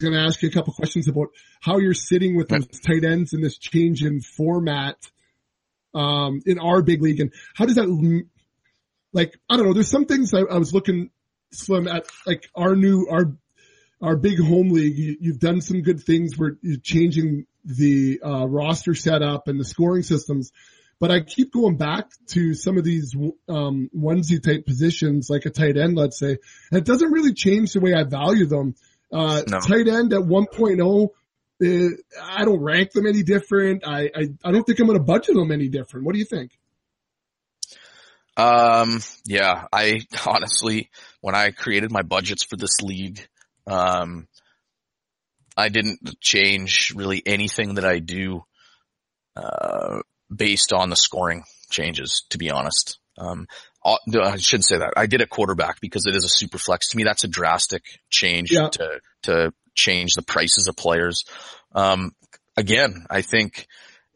I'm 0.01 0.11
going 0.11 0.21
to 0.21 0.27
ask 0.27 0.43
you 0.43 0.49
a 0.49 0.53
couple 0.53 0.73
questions 0.73 1.09
about 1.09 1.29
how 1.61 1.79
you're 1.79 1.95
sitting 1.95 2.37
with 2.37 2.49
those 2.49 2.67
tight 2.81 3.05
ends 3.05 3.33
in 3.33 3.41
this 3.43 3.59
change 3.59 4.03
in 4.03 4.21
format 4.21 4.97
um, 5.95 6.41
in 6.47 6.59
our 6.59 6.83
big 6.83 7.03
league, 7.03 7.21
and 7.21 7.33
how 7.55 7.67
does 7.67 7.77
that 7.77 8.25
like 9.13 9.39
I 9.49 9.57
don't 9.57 9.67
know. 9.67 9.73
There's 9.75 9.91
some 9.91 10.07
things 10.07 10.35
I, 10.35 10.41
I 10.41 10.59
was 10.59 10.75
looking 10.75 11.11
slim 11.53 11.87
at 11.89 12.07
like 12.27 12.49
our 12.55 12.75
new 12.75 13.07
our 13.11 13.37
our 14.03 14.17
big 14.17 14.39
home 14.41 14.71
league. 14.71 14.97
You, 14.99 15.17
you've 15.21 15.39
done 15.39 15.61
some 15.61 15.83
good 15.83 16.03
things 16.03 16.37
where 16.37 16.57
you're 16.63 16.79
changing 16.83 17.47
the 17.65 18.21
uh, 18.25 18.47
roster 18.47 18.95
setup 18.95 19.49
and 19.49 19.59
the 19.59 19.65
scoring 19.65 20.03
systems. 20.03 20.51
But 21.01 21.11
I 21.11 21.21
keep 21.21 21.53
going 21.53 21.77
back 21.77 22.07
to 22.29 22.55
some 22.55 22.79
of 22.79 22.85
these 22.85 23.15
um, 23.49 23.91
onesie 23.97 24.43
type 24.43 24.65
positions, 24.65 25.29
like 25.29 25.45
a 25.45 25.51
tight 25.51 25.77
end, 25.77 25.97
let's 25.97 26.19
say, 26.19 26.39
and 26.71 26.79
it 26.79 26.85
doesn't 26.85 27.11
really 27.11 27.35
change 27.35 27.73
the 27.73 27.81
way 27.81 27.95
I 27.95 28.05
value 28.05 28.47
them. 28.47 28.75
Uh, 29.13 29.43
No. 29.49 29.59
tight 29.61 29.89
end 29.89 30.13
at 30.13 30.21
1.0, 30.21 31.05
uh, 31.05 31.07
I 31.63 32.45
don't 32.45 32.61
rank 32.61 32.93
them 32.93 33.07
any 33.07 33.23
different. 33.23 33.87
I, 33.87 34.11
I, 34.15 34.29
I 34.45 34.53
don't 34.53 34.65
think 34.65 34.81
I'm 34.81 34.87
going 34.87 34.99
to 34.99 35.05
budget 35.05 35.35
them 35.35 35.53
any 35.53 35.69
different. 35.69 36.05
What 36.05 36.13
do 36.13 36.19
you 36.19 36.25
think? 36.25 36.53
Um, 38.37 39.01
yeah, 39.25 39.67
I 39.73 40.03
honestly, 40.27 40.91
when 41.21 41.35
I 41.35 41.51
created 41.51 41.93
my 41.93 42.03
budgets 42.03 42.45
for 42.45 42.57
this 42.57 42.81
league, 42.83 43.27
um, 43.67 44.27
I 45.57 45.69
didn't 45.69 46.21
change 46.21 46.93
really 46.97 47.23
anything 47.25 47.75
that 47.75 47.85
I 47.85 48.01
do, 48.01 48.45
uh, 49.37 50.01
based 50.35 50.73
on 50.73 50.91
the 50.91 50.97
scoring 50.97 51.45
changes, 51.71 52.25
to 52.31 52.39
be 52.39 52.51
honest. 52.51 52.99
Um, 53.17 53.47
uh, 53.85 53.97
I 54.21 54.37
shouldn't 54.39 54.67
say 54.67 54.79
that. 54.79 54.95
I 54.97 55.07
did 55.07 55.21
a 55.21 55.27
quarterback 55.27 55.81
because 55.81 56.07
it 56.07 56.17
is 56.17 56.25
a 56.25 56.29
super 56.29 56.59
flex. 56.59 56.89
To 56.89 56.97
me, 56.97 57.05
that's 57.05 57.23
a 57.23 57.29
drastic 57.29 57.85
change 58.11 58.51
Yeah. 58.51 58.69
to, 58.71 59.01
to 59.25 59.53
change 59.75 60.15
the 60.15 60.23
prices 60.23 60.67
of 60.69 60.77
players. 60.77 61.25
Um, 61.75 62.15
again, 62.57 63.07
I 63.11 63.23
think 63.23 63.67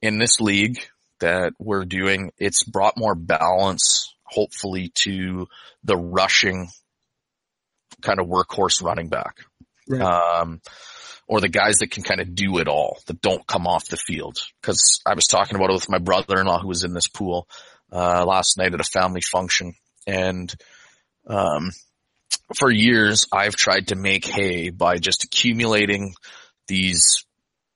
in 0.00 0.18
this 0.18 0.40
league 0.40 0.78
that 1.20 1.52
we're 1.58 1.84
doing, 1.84 2.32
it's 2.38 2.64
brought 2.64 2.96
more 2.96 3.14
balance, 3.14 4.14
hopefully, 4.24 4.92
to 5.02 5.48
the 5.84 5.96
rushing 5.96 6.68
kind 8.00 8.20
of 8.20 8.28
workhorse 8.28 8.82
running 8.82 9.08
back. 9.08 9.38
Right. 9.88 10.00
Um, 10.02 10.60
or 11.26 11.40
the 11.40 11.48
guys 11.48 11.78
that 11.78 11.90
can 11.90 12.02
kind 12.02 12.20
of 12.20 12.34
do 12.34 12.58
it 12.58 12.68
all, 12.68 12.98
that 13.06 13.20
don't 13.20 13.46
come 13.46 13.66
off 13.66 13.88
the 13.88 13.96
field. 13.96 14.38
Cause 14.62 15.00
I 15.04 15.14
was 15.14 15.26
talking 15.26 15.56
about 15.56 15.70
it 15.70 15.74
with 15.74 15.90
my 15.90 15.98
brother-in-law 15.98 16.60
who 16.60 16.68
was 16.68 16.84
in 16.84 16.94
this 16.94 17.08
pool, 17.08 17.46
uh, 17.92 18.24
last 18.24 18.56
night 18.56 18.72
at 18.72 18.80
a 18.80 18.84
family 18.84 19.20
function. 19.20 19.74
And, 20.06 20.54
um, 21.26 21.72
for 22.56 22.70
years 22.70 23.26
I've 23.32 23.56
tried 23.56 23.88
to 23.88 23.96
make 23.96 24.26
hay 24.26 24.70
by 24.70 24.98
just 24.98 25.24
accumulating 25.24 26.14
these 26.66 27.24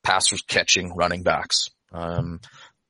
passers 0.03 0.43
catching 0.43 0.95
running 0.95 1.23
backs. 1.23 1.69
Um, 1.93 2.41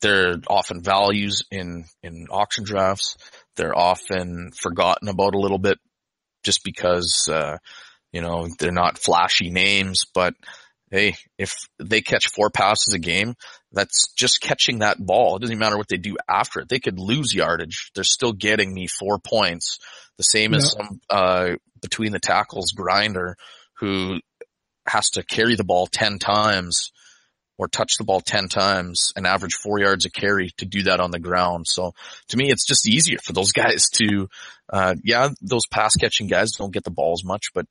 they're 0.01 0.37
often 0.49 0.83
values 0.83 1.45
in, 1.51 1.85
in 2.03 2.27
auction 2.31 2.65
drafts. 2.65 3.17
They're 3.57 3.77
often 3.77 4.51
forgotten 4.53 5.09
about 5.09 5.35
a 5.35 5.41
little 5.41 5.59
bit 5.59 5.79
just 6.43 6.65
because, 6.65 7.29
uh, 7.31 7.59
you 8.13 8.21
know, 8.21 8.49
they're 8.59 8.73
not 8.73 8.99
flashy 8.99 9.51
names, 9.51 10.05
but 10.13 10.35
hey, 10.93 11.17
if 11.39 11.55
they 11.79 12.03
catch 12.03 12.29
four 12.29 12.51
passes 12.51 12.93
a 12.93 12.99
game, 12.99 13.35
that's 13.73 14.13
just 14.13 14.43
catching 14.43 14.81
that 14.81 15.05
ball. 15.05 15.37
It 15.37 15.41
doesn't 15.41 15.59
matter 15.59 15.79
what 15.79 15.89
they 15.89 15.97
do 15.97 16.17
after 16.29 16.61
it. 16.61 16.69
They 16.69 16.81
could 16.81 16.99
lose 16.99 17.35
yardage. 17.35 17.91
They're 17.95 18.05
still 18.05 18.35
getting 18.35 18.75
me 18.75 18.87
four 18.87 19.19
points. 19.19 19.79
The 20.19 20.23
same 20.23 20.53
as 20.53 20.73
some, 20.73 21.01
uh, 21.09 21.53
between 21.81 22.13
the 22.13 22.21
tackles 22.21 22.73
grinder 22.73 23.37
who 23.79 24.21
has 24.87 25.09
to 25.11 25.23
carry 25.23 25.57
the 25.57 25.65
ball 25.65 25.87
10 25.87 26.19
times 26.19 26.93
or 27.63 27.69
touch 27.69 27.93
the 27.97 28.05
ball 28.05 28.21
10 28.21 28.49
times 28.49 29.13
and 29.15 29.25
average 29.25 29.55
four 29.55 29.79
yards 29.79 30.05
a 30.05 30.11
carry 30.11 30.51
to 30.57 30.67
do 30.67 30.83
that 30.83 30.99
on 30.99 31.13
the 31.13 31.21
ground. 31.21 31.67
So 31.69 31.95
to 32.29 32.37
me, 32.37 32.51
it's 32.51 32.67
just 32.67 32.89
easier 32.89 33.19
for 33.23 33.33
those 33.33 33.53
guys 33.53 33.89
to, 33.91 34.29
uh, 34.69 34.97
yeah, 35.05 35.29
those 35.41 35.67
pass 35.71 35.95
catching 35.95 36.27
guys 36.27 36.53
don't 36.53 36.73
get 36.73 36.83
the 36.83 36.91
ball 36.91 37.13
as 37.13 37.25
much, 37.25 37.53
but, 37.55 37.67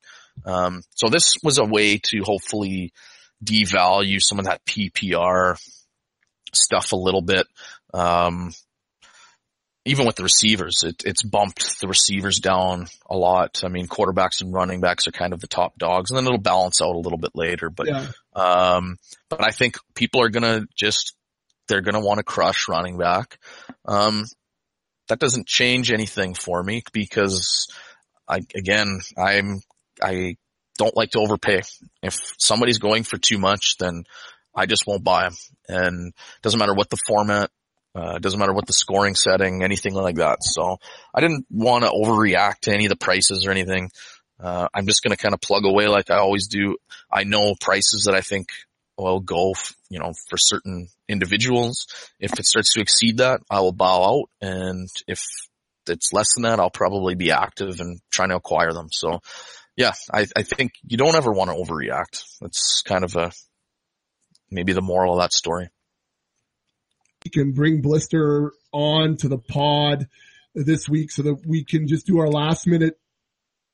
um, 0.46 0.80
so 0.94 1.08
this 1.08 1.34
was 1.42 1.58
a 1.58 1.64
way 1.64 1.98
to 1.98 2.22
hopefully 2.24 2.94
devalue 3.44 4.18
some 4.18 4.38
of 4.38 4.46
that 4.46 4.64
PPR 4.64 5.60
stuff 6.54 6.92
a 6.92 6.96
little 6.96 7.20
bit. 7.20 7.46
Um, 7.92 8.54
even 9.84 10.06
with 10.06 10.16
the 10.16 10.22
receivers, 10.22 10.84
it, 10.84 11.02
it's 11.04 11.22
bumped 11.22 11.80
the 11.80 11.88
receivers 11.88 12.38
down 12.38 12.86
a 13.10 13.16
lot. 13.16 13.62
I 13.64 13.68
mean, 13.68 13.88
quarterbacks 13.88 14.40
and 14.40 14.52
running 14.52 14.80
backs 14.80 15.06
are 15.08 15.12
kind 15.12 15.32
of 15.32 15.40
the 15.40 15.48
top 15.48 15.76
dogs 15.78 16.10
and 16.10 16.18
then 16.18 16.26
it'll 16.26 16.38
balance 16.38 16.80
out 16.80 16.94
a 16.94 16.98
little 16.98 17.18
bit 17.18 17.32
later, 17.34 17.68
but, 17.68 17.88
Yeah. 17.88 18.06
um, 18.34 18.96
but 19.28 19.44
I 19.44 19.50
think 19.50 19.76
people 19.94 20.22
are 20.22 20.28
gonna 20.28 20.66
just, 20.76 21.14
they're 21.68 21.80
gonna 21.80 22.00
want 22.00 22.18
to 22.18 22.24
crush 22.24 22.68
running 22.68 22.96
back. 22.96 23.38
Um, 23.84 24.24
that 25.08 25.18
doesn't 25.18 25.48
change 25.48 25.90
anything 25.90 26.34
for 26.34 26.62
me 26.62 26.82
because 26.92 27.66
I, 28.28 28.42
again, 28.54 29.00
I'm, 29.18 29.60
I 30.00 30.36
don't 30.78 30.96
like 30.96 31.10
to 31.10 31.18
overpay. 31.18 31.62
If 32.02 32.34
somebody's 32.38 32.78
going 32.78 33.02
for 33.02 33.18
too 33.18 33.38
much, 33.38 33.76
then 33.78 34.04
I 34.54 34.66
just 34.66 34.86
won't 34.86 35.04
buy 35.04 35.24
them. 35.24 35.34
And 35.68 36.08
it 36.08 36.42
doesn't 36.42 36.58
matter 36.58 36.74
what 36.74 36.88
the 36.88 36.98
format, 37.06 37.50
uh, 37.94 38.14
it 38.16 38.22
doesn't 38.22 38.40
matter 38.40 38.52
what 38.52 38.66
the 38.66 38.72
scoring 38.72 39.14
setting, 39.14 39.62
anything 39.62 39.94
like 39.94 40.16
that. 40.16 40.42
So 40.42 40.78
I 41.14 41.20
didn't 41.20 41.46
want 41.50 41.84
to 41.84 41.90
overreact 41.90 42.60
to 42.62 42.72
any 42.72 42.86
of 42.86 42.90
the 42.90 42.96
prices 42.96 43.46
or 43.46 43.50
anything. 43.50 43.90
Uh, 44.40 44.68
I'm 44.74 44.86
just 44.86 45.02
going 45.02 45.14
to 45.14 45.22
kind 45.22 45.34
of 45.34 45.40
plug 45.40 45.64
away 45.64 45.88
like 45.88 46.10
I 46.10 46.16
always 46.16 46.48
do. 46.48 46.76
I 47.10 47.24
know 47.24 47.54
prices 47.60 48.04
that 48.06 48.14
I 48.14 48.22
think 48.22 48.48
will 48.96 49.20
go, 49.20 49.52
f- 49.52 49.74
you 49.88 49.98
know, 49.98 50.12
for 50.28 50.36
certain 50.36 50.88
individuals. 51.08 51.86
If 52.18 52.38
it 52.38 52.46
starts 52.46 52.72
to 52.74 52.80
exceed 52.80 53.18
that, 53.18 53.40
I 53.50 53.60
will 53.60 53.72
bow 53.72 54.04
out. 54.04 54.30
And 54.40 54.88
if 55.06 55.20
it's 55.86 56.12
less 56.12 56.34
than 56.34 56.44
that, 56.44 56.60
I'll 56.60 56.70
probably 56.70 57.14
be 57.14 57.30
active 57.30 57.80
and 57.80 58.00
trying 58.10 58.30
to 58.30 58.36
acquire 58.36 58.72
them. 58.72 58.88
So 58.90 59.20
yeah, 59.76 59.92
I, 60.12 60.26
I 60.36 60.42
think 60.42 60.72
you 60.86 60.96
don't 60.96 61.14
ever 61.16 61.32
want 61.32 61.50
to 61.50 61.56
overreact. 61.56 62.24
That's 62.40 62.82
kind 62.82 63.04
of 63.04 63.16
a, 63.16 63.32
maybe 64.50 64.72
the 64.72 64.82
moral 64.82 65.14
of 65.14 65.20
that 65.20 65.32
story. 65.32 65.68
We 67.24 67.30
can 67.30 67.52
bring 67.52 67.80
Blister 67.80 68.52
on 68.72 69.16
to 69.18 69.28
the 69.28 69.38
pod 69.38 70.08
this 70.54 70.88
week 70.88 71.10
so 71.10 71.22
that 71.22 71.46
we 71.46 71.64
can 71.64 71.88
just 71.88 72.06
do 72.06 72.18
our 72.18 72.28
last 72.28 72.66
minute 72.66 72.98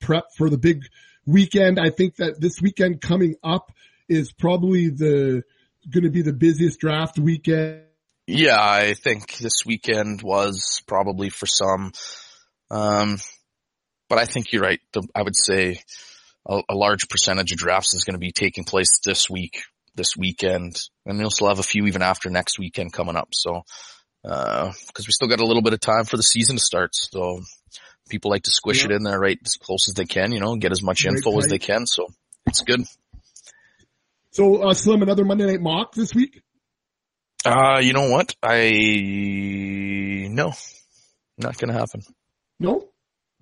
prep 0.01 0.25
for 0.37 0.49
the 0.49 0.59
big 0.59 0.83
weekend. 1.27 1.79
I 1.79 1.91
think 1.91 2.17
that 2.17 2.41
this 2.41 2.61
weekend 2.61 3.01
coming 3.01 3.35
up 3.43 3.73
is 4.09 4.33
probably 4.33 4.89
the 4.89 5.43
going 5.91 6.05
to 6.05 6.11
be 6.11 6.23
the 6.23 6.33
busiest 6.33 6.81
draft 6.81 7.19
weekend. 7.19 7.83
Yeah, 8.27 8.59
I 8.61 8.95
think 8.95 9.39
this 9.39 9.65
weekend 9.65 10.23
was 10.23 10.83
probably 10.87 11.31
for 11.31 11.47
some. 11.47 11.93
Um, 12.71 13.19
but 14.09 14.19
I 14.19 14.27
think 14.27 14.53
you're 14.53 14.63
right. 14.63 14.81
The, 14.93 15.07
I 15.15 15.23
would 15.23 15.37
say 15.37 15.81
a, 16.47 16.61
a 16.69 16.75
large 16.75 17.09
percentage 17.09 17.53
of 17.53 17.59
drafts 17.59 17.95
is 17.95 18.05
going 18.05 18.15
to 18.15 18.21
be 18.21 18.33
taking 18.33 18.65
place 18.65 19.01
this 19.05 19.31
week, 19.31 19.63
this 19.99 20.17
weekend, 20.17 20.81
and 21.05 21.19
we'll 21.19 21.31
still 21.31 21.49
have 21.49 21.59
a 21.59 21.63
few 21.63 21.85
even 21.87 22.01
after 22.01 22.31
next 22.31 22.59
weekend 22.59 22.95
coming 22.95 23.17
up. 23.17 23.29
So, 23.35 23.65
uh, 24.25 24.73
cause 24.95 25.07
we 25.07 25.13
still 25.13 25.29
got 25.29 25.41
a 25.41 25.45
little 25.47 25.61
bit 25.63 25.75
of 25.75 25.81
time 25.81 26.05
for 26.05 26.17
the 26.17 26.23
season 26.23 26.57
to 26.57 26.63
start. 26.63 26.95
So 26.95 27.43
people 28.09 28.31
like 28.31 28.45
to 28.45 28.51
squish 28.51 28.79
Yeah. 28.81 28.87
it 28.87 28.93
in 28.93 29.03
there 29.03 29.21
right 29.21 29.39
as 29.45 29.57
close 29.61 29.89
as 29.89 29.95
they 29.95 30.07
can, 30.07 30.33
you 30.33 30.41
know, 30.41 30.57
get 30.57 30.73
as 30.73 30.83
much 30.83 31.05
Right 31.05 31.15
info 31.15 31.37
as 31.39 31.47
they 31.47 31.59
can. 31.59 31.85
So 31.85 32.07
it's 32.47 32.63
good. 32.63 32.81
So, 34.31 34.63
uh, 34.63 34.73
Slim, 34.73 35.03
another 35.03 35.27
Monday 35.27 35.47
night 35.47 35.61
mock 35.61 35.93
this 35.95 36.15
week? 36.15 36.41
Uh, 37.45 37.81
you 37.83 37.93
know 37.93 38.09
what? 38.09 38.35
I, 38.43 38.71
no, 40.31 40.53
not 41.37 41.59
going 41.59 41.73
to 41.73 41.79
happen. 41.79 42.03
No? 42.59 42.89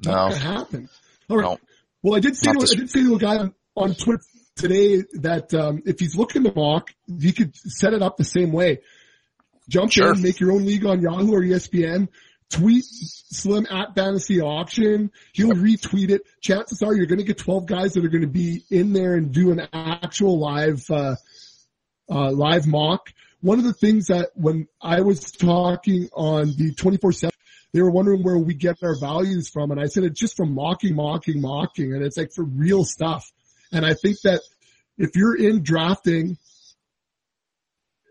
No. 0.05 0.11
Not 0.13 0.31
gonna 0.33 0.37
happen. 0.59 0.89
All 1.31 1.37
right. 1.39 1.45
No. 1.45 1.59
Well, 2.03 2.17
I 2.17 2.21
did 2.21 2.35
to, 2.35 2.51
I 2.51 2.75
did 2.75 2.91
to 2.91 3.15
a 3.15 3.19
guy 3.19 3.39
on, 3.39 3.55
on 3.75 3.95
Twitter 3.95 4.23
today 4.57 5.05
that 5.21 5.53
um, 5.55 5.83
if 5.87 6.01
he's 6.01 6.17
looking 6.17 6.45
to 6.45 6.53
mock, 6.55 6.93
you 7.07 7.33
could 7.33 7.55
set 7.55 7.93
it 7.93 8.03
up 8.03 8.17
the 8.17 8.25
same 8.25 8.53
way. 8.53 8.81
Jump 9.69 9.93
Sure. 9.93 10.15
in, 10.15 10.23
make 10.23 10.41
your 10.41 10.53
own 10.53 10.65
league 10.65 10.87
on 10.87 11.01
Yahoo 11.01 11.35
or 11.35 11.43
ESPN. 11.43 12.09
Tweet 12.49 12.85
Slim 12.85 13.67
at 13.71 13.95
Fantasy 13.95 14.41
Auction. 14.41 15.11
He'll 15.33 15.51
retweet 15.51 16.11
it. 16.11 16.23
Chances 16.41 16.83
are 16.83 16.95
you're 16.95 17.07
going 17.07 17.19
to 17.19 17.25
get 17.25 17.39
12 17.39 17.67
guys 17.67 17.95
that 17.95 18.05
are 18.05 18.09
going 18.09 18.23
to 18.23 18.29
be 18.29 18.63
in 18.71 18.93
there 18.93 19.15
and 19.15 19.33
do 19.33 19.51
an 19.51 19.67
actual 19.73 20.39
live, 20.39 20.89
uh, 20.91 21.17
uh, 22.09 22.31
live 22.31 22.67
mock. 22.67 23.13
One 23.41 23.59
of 23.59 23.65
the 23.65 23.73
things 23.73 24.07
that 24.07 24.31
when 24.35 24.69
I 24.81 25.01
was 25.01 25.33
talking 25.33 26.09
on 26.15 26.53
the 26.57 26.73
24 26.75 27.13
7 27.13 27.33
they 27.73 27.83
were 27.83 27.91
wondering 27.91 28.23
where 28.23 28.39
we 28.39 28.55
get 28.55 28.83
our 28.83 28.99
values 28.99 29.51
from. 29.51 29.71
And 29.71 29.79
I 29.79 29.85
said 29.87 30.05
it's 30.05 30.19
just 30.19 30.35
from 30.37 30.55
mocking, 30.55 30.95
mocking, 30.95 31.43
mocking. 31.43 31.93
And 31.93 32.03
it's 32.03 32.17
like 32.17 32.33
for 32.33 32.45
real 32.45 32.85
stuff. 32.85 33.31
And 33.73 33.85
I 33.85 33.95
think 33.95 34.21
that 34.23 34.41
if 34.99 35.17
you're 35.17 35.37
in 35.37 35.63
drafting, 35.63 36.37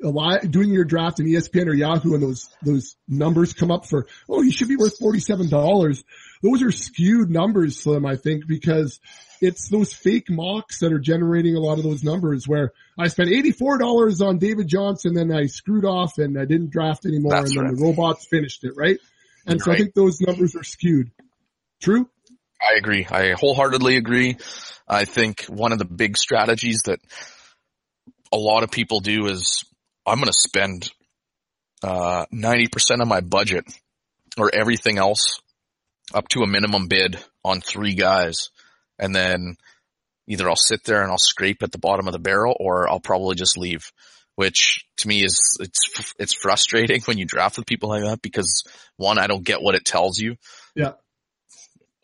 a 0.04 0.10
lot, 0.10 0.50
doing 0.52 0.70
your 0.70 0.84
draft 0.84 1.20
in 1.20 1.26
ESPN 1.26 1.68
or 1.68 1.74
Yahoo 1.74 2.14
and 2.14 2.22
those, 2.22 2.50
those 2.62 2.96
numbers 3.08 3.54
come 3.54 3.72
up 3.72 3.86
for, 3.86 4.06
oh, 4.30 4.42
you 4.42 4.52
should 4.52 4.68
be 4.68 4.76
worth 4.76 5.00
$47. 5.00 6.04
Those 6.44 6.62
are 6.62 6.72
skewed 6.72 7.30
numbers, 7.30 7.80
Slim, 7.80 8.06
I 8.06 8.18
think, 8.18 8.46
because 8.48 9.00
it's 9.42 9.70
those 9.70 9.94
fake 9.94 10.30
mocks 10.30 10.80
that 10.80 10.92
are 10.92 11.00
generating 11.00 11.56
a 11.56 11.60
lot 11.60 11.78
of 11.78 11.84
those 11.84 12.04
numbers 12.04 12.48
where 12.48 12.72
I 13.00 13.08
spent 13.08 13.30
$84 13.30 14.26
on 14.26 14.38
David 14.38 14.68
Johnson, 14.68 15.14
then 15.14 15.32
I 15.32 15.48
screwed 15.48 15.86
off 15.86 16.18
and 16.18 16.38
I 16.40 16.46
didn't 16.46 16.72
draft 16.72 17.06
anymore 17.06 17.32
That's 17.32 17.52
and 17.52 17.68
then 17.68 17.76
the 17.76 17.82
robots 17.82 18.28
finished 18.28 18.64
it, 18.64 18.74
right? 18.76 18.98
And 19.48 19.62
so 19.62 19.72
I 19.72 19.78
think 19.78 19.94
those 19.94 20.22
numbers 20.22 20.56
are 20.56 20.64
skewed. 20.64 21.12
True? 21.82 22.10
I 22.66 22.78
agree. 22.78 23.06
I 23.10 23.34
wholeheartedly 23.34 23.98
agree. 23.98 24.38
I 24.88 25.06
think 25.06 25.46
one 25.46 25.72
of 25.72 25.80
the 25.80 25.86
big 25.86 26.18
strategies 26.18 26.82
that 26.86 27.00
a 28.32 28.38
lot 28.38 28.64
of 28.64 28.72
people 28.72 29.00
do 29.00 29.28
is 29.28 29.64
I'm 30.06 30.18
going 30.18 30.28
to 30.28 30.34
spend 30.34 30.92
uh, 31.84 32.26
90% 32.34 33.02
of 33.02 33.08
my 33.08 33.22
budget 33.22 33.66
or 34.38 34.52
everything 34.54 34.98
else 34.98 35.40
up 36.14 36.28
to 36.30 36.42
a 36.42 36.48
minimum 36.48 36.88
bid 36.88 37.18
on 37.44 37.62
three 37.62 37.96
guys. 37.96 38.50
And 39.00 39.16
then 39.16 39.56
either 40.28 40.50
I'll 40.50 40.56
sit 40.56 40.84
there 40.84 41.02
and 41.02 41.12
I'll 41.12 41.18
scrape 41.18 41.64
at 41.64 41.72
the 41.72 41.78
bottom 41.78 42.08
of 42.08 42.14
the 42.14 42.20
barrel 42.20 42.56
or 42.60 42.90
I'll 42.90 43.00
probably 43.00 43.36
just 43.36 43.58
leave, 43.58 43.92
which 44.36 44.86
to 44.98 45.08
me 45.08 45.24
is, 45.24 45.58
it's, 45.60 46.14
it's 46.20 46.34
frustrating 46.34 47.02
when 47.06 47.18
you 47.18 47.26
draft 47.26 47.58
with 47.58 47.68
people 47.68 47.90
like 47.90 48.04
that 48.04 48.22
because 48.22 48.64
one, 48.98 49.18
I 49.18 49.28
don't 49.28 49.44
get 49.44 49.62
what 49.62 49.76
it 49.76 49.86
tells 49.86 50.20
you 50.20 50.36
Yeah. 50.76 50.94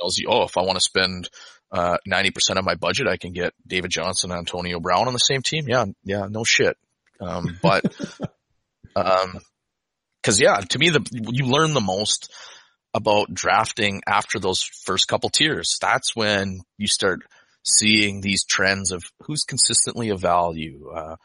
Tells 0.01 0.17
you, 0.17 0.27
oh, 0.29 0.43
if 0.43 0.57
I 0.57 0.61
want 0.61 0.75
to 0.75 0.81
spend 0.81 1.29
uh, 1.71 1.97
90% 2.07 2.57
of 2.57 2.65
my 2.65 2.75
budget, 2.75 3.07
I 3.07 3.17
can 3.17 3.31
get 3.31 3.53
David 3.65 3.91
Johnson 3.91 4.31
and 4.31 4.39
Antonio 4.39 4.79
Brown 4.79 5.07
on 5.07 5.13
the 5.13 5.19
same 5.19 5.41
team. 5.41 5.65
Yeah, 5.67 5.85
yeah, 6.03 6.27
no 6.29 6.43
shit. 6.43 6.77
Um, 7.19 7.57
but, 7.61 7.85
um, 8.95 9.39
cause 10.23 10.39
yeah, 10.39 10.57
to 10.57 10.79
me, 10.79 10.89
the, 10.89 11.05
you 11.11 11.45
learn 11.45 11.73
the 11.73 11.81
most 11.81 12.33
about 12.93 13.33
drafting 13.33 14.01
after 14.05 14.39
those 14.39 14.63
first 14.63 15.07
couple 15.07 15.29
tiers. 15.29 15.77
That's 15.81 16.15
when 16.15 16.61
you 16.77 16.87
start 16.87 17.21
seeing 17.63 18.21
these 18.21 18.43
trends 18.43 18.91
of 18.91 19.03
who's 19.23 19.43
consistently 19.43 20.09
a 20.09 20.17
value, 20.17 20.89
uh, 20.93 21.15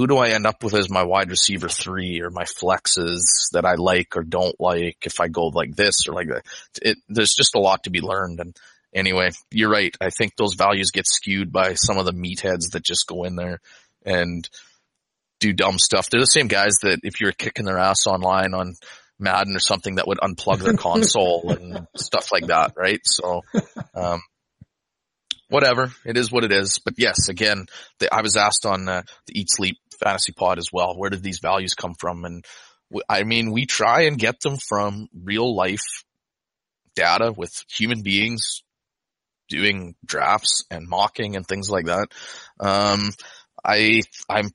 who 0.00 0.06
do 0.06 0.16
I 0.16 0.30
end 0.30 0.46
up 0.46 0.64
with 0.64 0.74
as 0.74 0.88
my 0.88 1.02
wide 1.02 1.28
receiver 1.28 1.68
three 1.68 2.22
or 2.22 2.30
my 2.30 2.44
flexes 2.44 3.20
that 3.52 3.66
I 3.66 3.74
like 3.74 4.16
or 4.16 4.22
don't 4.22 4.58
like 4.58 4.96
if 5.04 5.20
I 5.20 5.28
go 5.28 5.48
like 5.48 5.76
this 5.76 6.08
or 6.08 6.14
like 6.14 6.28
that. 6.28 6.46
It, 6.80 6.96
there's 7.10 7.34
just 7.34 7.54
a 7.54 7.60
lot 7.60 7.84
to 7.84 7.90
be 7.90 8.00
learned. 8.00 8.40
And 8.40 8.56
anyway, 8.94 9.28
you're 9.50 9.68
right. 9.68 9.94
I 10.00 10.08
think 10.08 10.36
those 10.36 10.54
values 10.54 10.90
get 10.90 11.06
skewed 11.06 11.52
by 11.52 11.74
some 11.74 11.98
of 11.98 12.06
the 12.06 12.14
meatheads 12.14 12.70
that 12.72 12.82
just 12.82 13.08
go 13.08 13.24
in 13.24 13.36
there 13.36 13.60
and 14.02 14.48
do 15.38 15.52
dumb 15.52 15.78
stuff. 15.78 16.08
They're 16.08 16.18
the 16.18 16.24
same 16.24 16.48
guys 16.48 16.76
that 16.80 17.00
if 17.02 17.20
you're 17.20 17.32
kicking 17.32 17.66
their 17.66 17.78
ass 17.78 18.06
online 18.06 18.54
on 18.54 18.76
Madden 19.18 19.54
or 19.54 19.60
something 19.60 19.96
that 19.96 20.08
would 20.08 20.20
unplug 20.20 20.60
their 20.60 20.72
console 20.78 21.50
and 21.50 21.86
stuff 21.94 22.32
like 22.32 22.46
that, 22.46 22.72
right? 22.74 23.00
So, 23.04 23.42
um, 23.94 24.22
whatever. 25.50 25.92
It 26.06 26.16
is 26.16 26.32
what 26.32 26.44
it 26.44 26.52
is. 26.52 26.78
But 26.78 26.94
yes, 26.96 27.28
again, 27.28 27.66
the, 27.98 28.12
I 28.14 28.22
was 28.22 28.36
asked 28.36 28.64
on 28.64 28.88
uh, 28.88 29.02
the 29.26 29.38
Eat 29.38 29.50
Sleep 29.50 29.76
Fantasy 30.02 30.32
Pod 30.32 30.58
as 30.58 30.68
well. 30.72 30.96
Where 30.96 31.10
did 31.10 31.22
these 31.22 31.40
values 31.40 31.74
come 31.74 31.94
from? 31.94 32.24
And 32.24 32.44
I 33.08 33.24
mean, 33.24 33.52
we 33.52 33.66
try 33.66 34.02
and 34.02 34.18
get 34.18 34.40
them 34.40 34.56
from 34.56 35.08
real 35.14 35.54
life 35.54 36.04
data 36.96 37.32
with 37.32 37.52
human 37.68 38.02
beings 38.02 38.62
doing 39.48 39.94
drafts 40.04 40.64
and 40.70 40.88
mocking 40.88 41.36
and 41.36 41.46
things 41.46 41.70
like 41.70 41.86
that. 41.86 42.08
Um, 42.58 43.10
I 43.64 44.02
I'm 44.28 44.50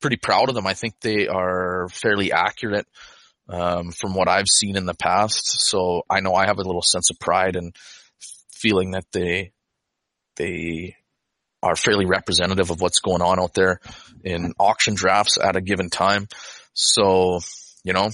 pretty 0.00 0.16
proud 0.16 0.48
of 0.48 0.54
them. 0.54 0.66
I 0.66 0.74
think 0.74 0.94
they 1.00 1.26
are 1.26 1.88
fairly 1.90 2.32
accurate 2.32 2.86
um, 3.48 3.90
from 3.90 4.14
what 4.14 4.28
I've 4.28 4.48
seen 4.48 4.76
in 4.76 4.86
the 4.86 4.94
past. 4.94 5.68
So 5.68 6.02
I 6.08 6.20
know 6.20 6.34
I 6.34 6.46
have 6.46 6.58
a 6.58 6.62
little 6.62 6.82
sense 6.82 7.10
of 7.10 7.18
pride 7.18 7.56
and 7.56 7.74
feeling 8.52 8.92
that 8.92 9.06
they 9.12 9.52
they 10.36 10.96
are 11.62 11.76
fairly 11.76 12.06
representative 12.06 12.70
of 12.70 12.80
what's 12.80 13.00
going 13.00 13.22
on 13.22 13.40
out 13.40 13.54
there 13.54 13.80
in 14.24 14.52
auction 14.58 14.94
drafts 14.94 15.38
at 15.42 15.56
a 15.56 15.60
given 15.60 15.90
time. 15.90 16.28
So, 16.72 17.40
you 17.84 17.92
know, 17.92 18.10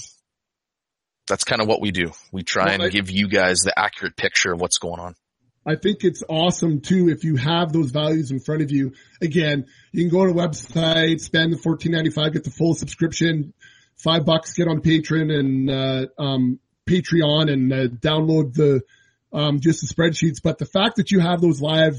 that's 1.27 1.43
kind 1.43 1.61
of 1.61 1.67
what 1.67 1.81
we 1.81 1.91
do. 1.91 2.11
We 2.31 2.43
try 2.43 2.65
Well, 2.65 2.73
and 2.73 2.83
I- 2.83 2.89
give 2.89 3.09
you 3.09 3.27
guys 3.27 3.59
the 3.59 3.77
accurate 3.77 4.15
picture 4.15 4.53
of 4.53 4.61
what's 4.61 4.77
going 4.77 4.99
on. 4.99 5.15
I 5.67 5.75
think 5.75 6.03
it's 6.03 6.21
awesome 6.29 6.81
too 6.81 7.09
if 7.09 7.23
you 7.23 7.37
have 7.37 7.73
those 7.73 7.89
values 7.89 8.29
in 8.29 8.39
front 8.39 8.61
of 8.61 8.69
you. 8.69 8.93
Again, 9.19 9.65
you 9.91 10.03
can 10.03 10.11
go 10.11 10.23
to 10.25 10.31
a 10.31 10.35
website, 10.35 11.19
spend 11.19 11.53
the 11.53 11.57
fourteen 11.57 11.91
ninety 11.91 12.11
five, 12.11 12.33
get 12.33 12.43
the 12.43 12.51
full 12.51 12.75
subscription, 12.75 13.51
five 13.97 14.25
bucks, 14.25 14.53
get 14.53 14.67
on 14.67 14.81
Patreon 14.81 15.31
and 15.31 15.69
uh, 15.71 16.05
um, 16.21 16.59
Patreon 16.87 17.51
and 17.51 17.73
uh, 17.73 17.87
download 17.87 18.53
the 18.53 18.81
um, 19.33 19.59
just 19.59 19.81
the 19.81 19.91
spreadsheets. 19.91 20.39
But 20.43 20.59
the 20.59 20.67
fact 20.67 20.97
that 20.97 21.09
you 21.09 21.19
have 21.19 21.41
those 21.41 21.61
live 21.61 21.95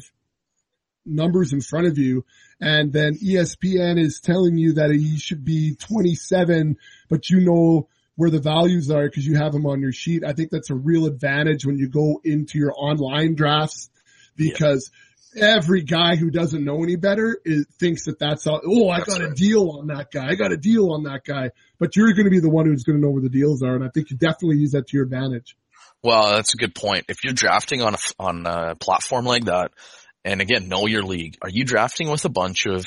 numbers 1.07 1.53
in 1.53 1.61
front 1.61 1.87
of 1.87 1.99
you, 1.99 2.25
and 2.61 2.93
then 2.93 3.15
ESPN 3.15 3.99
is 3.99 4.21
telling 4.21 4.59
you 4.59 4.75
that 4.75 4.91
he 4.91 5.19
should 5.19 5.45
be 5.45 5.75
twenty 5.77 6.15
seven, 6.15 6.77
but 7.09 7.31
you 7.31 7.41
know 7.41 7.89
where 8.17 8.31
the 8.31 8.41
values 8.41 8.91
are 8.91 9.05
because 9.05 9.27
you 9.27 9.37
have 9.37 9.53
them 9.53 9.67
on 9.67 9.81
your 9.81 9.93
sheet. 9.93 10.25
I 10.25 10.33
think 10.33 10.51
that's 10.51 10.71
a 10.71 10.75
real 10.75 11.07
advantage 11.07 11.67
when 11.67 11.79
you 11.79 11.89
go 11.89 12.21
into 12.25 12.59
your 12.59 12.73
online 12.75 13.35
drafts 13.35 13.91
because 14.37 14.91
every 15.37 15.83
guy 15.83 16.17
who 16.17 16.31
doesn't 16.31 16.65
know 16.65 16.83
any 16.83 16.97
better 16.97 17.39
is, 17.45 17.67
thinks 17.79 18.07
that 18.07 18.19
that's 18.19 18.47
all, 18.47 18.61
oh, 18.65 18.89
I 18.89 18.99
That's 18.99 19.19
got 19.19 19.23
a 19.23 19.35
deal 19.35 19.71
on 19.79 19.89
that 19.89 20.11
guy. 20.11 20.29
I 20.29 20.35
got 20.35 20.53
a 20.53 20.57
deal 20.57 20.93
on 20.93 21.05
that 21.05 21.25
guy, 21.25 21.51
but 21.79 21.97
you're 21.97 22.13
going 22.13 22.25
to 22.25 22.31
be 22.31 22.41
the 22.41 22.51
one 22.51 22.67
who's 22.67 22.85
going 22.85 22.99
to 22.99 23.05
know 23.05 23.11
where 23.11 23.23
the 23.23 23.29
deals 23.29 23.63
are. 23.63 23.75
And 23.75 23.85
I 23.85 23.89
think 23.93 24.11
you 24.11 24.17
definitely 24.17 24.59
use 24.59 24.73
that 24.73 24.89
to 24.89 24.97
your 24.97 25.05
advantage. 25.05 25.57
Well, 26.03 26.31
that's 26.31 26.55
a 26.55 26.57
good 26.57 26.75
point. 26.75 27.07
If 27.09 27.25
you're 27.25 27.35
drafting 27.35 27.83
on 27.83 27.95
a, 27.95 27.99
on 28.19 28.47
a 28.47 28.75
platform 28.77 29.25
like 29.25 29.45
that, 29.47 29.73
and 30.27 30.41
again, 30.41 30.69
know 30.69 30.87
your 30.87 31.03
league, 31.03 31.39
are 31.41 31.49
you 31.49 31.65
drafting 31.65 32.11
with 32.11 32.25
a 32.25 32.29
bunch 32.31 32.67
of, 32.67 32.85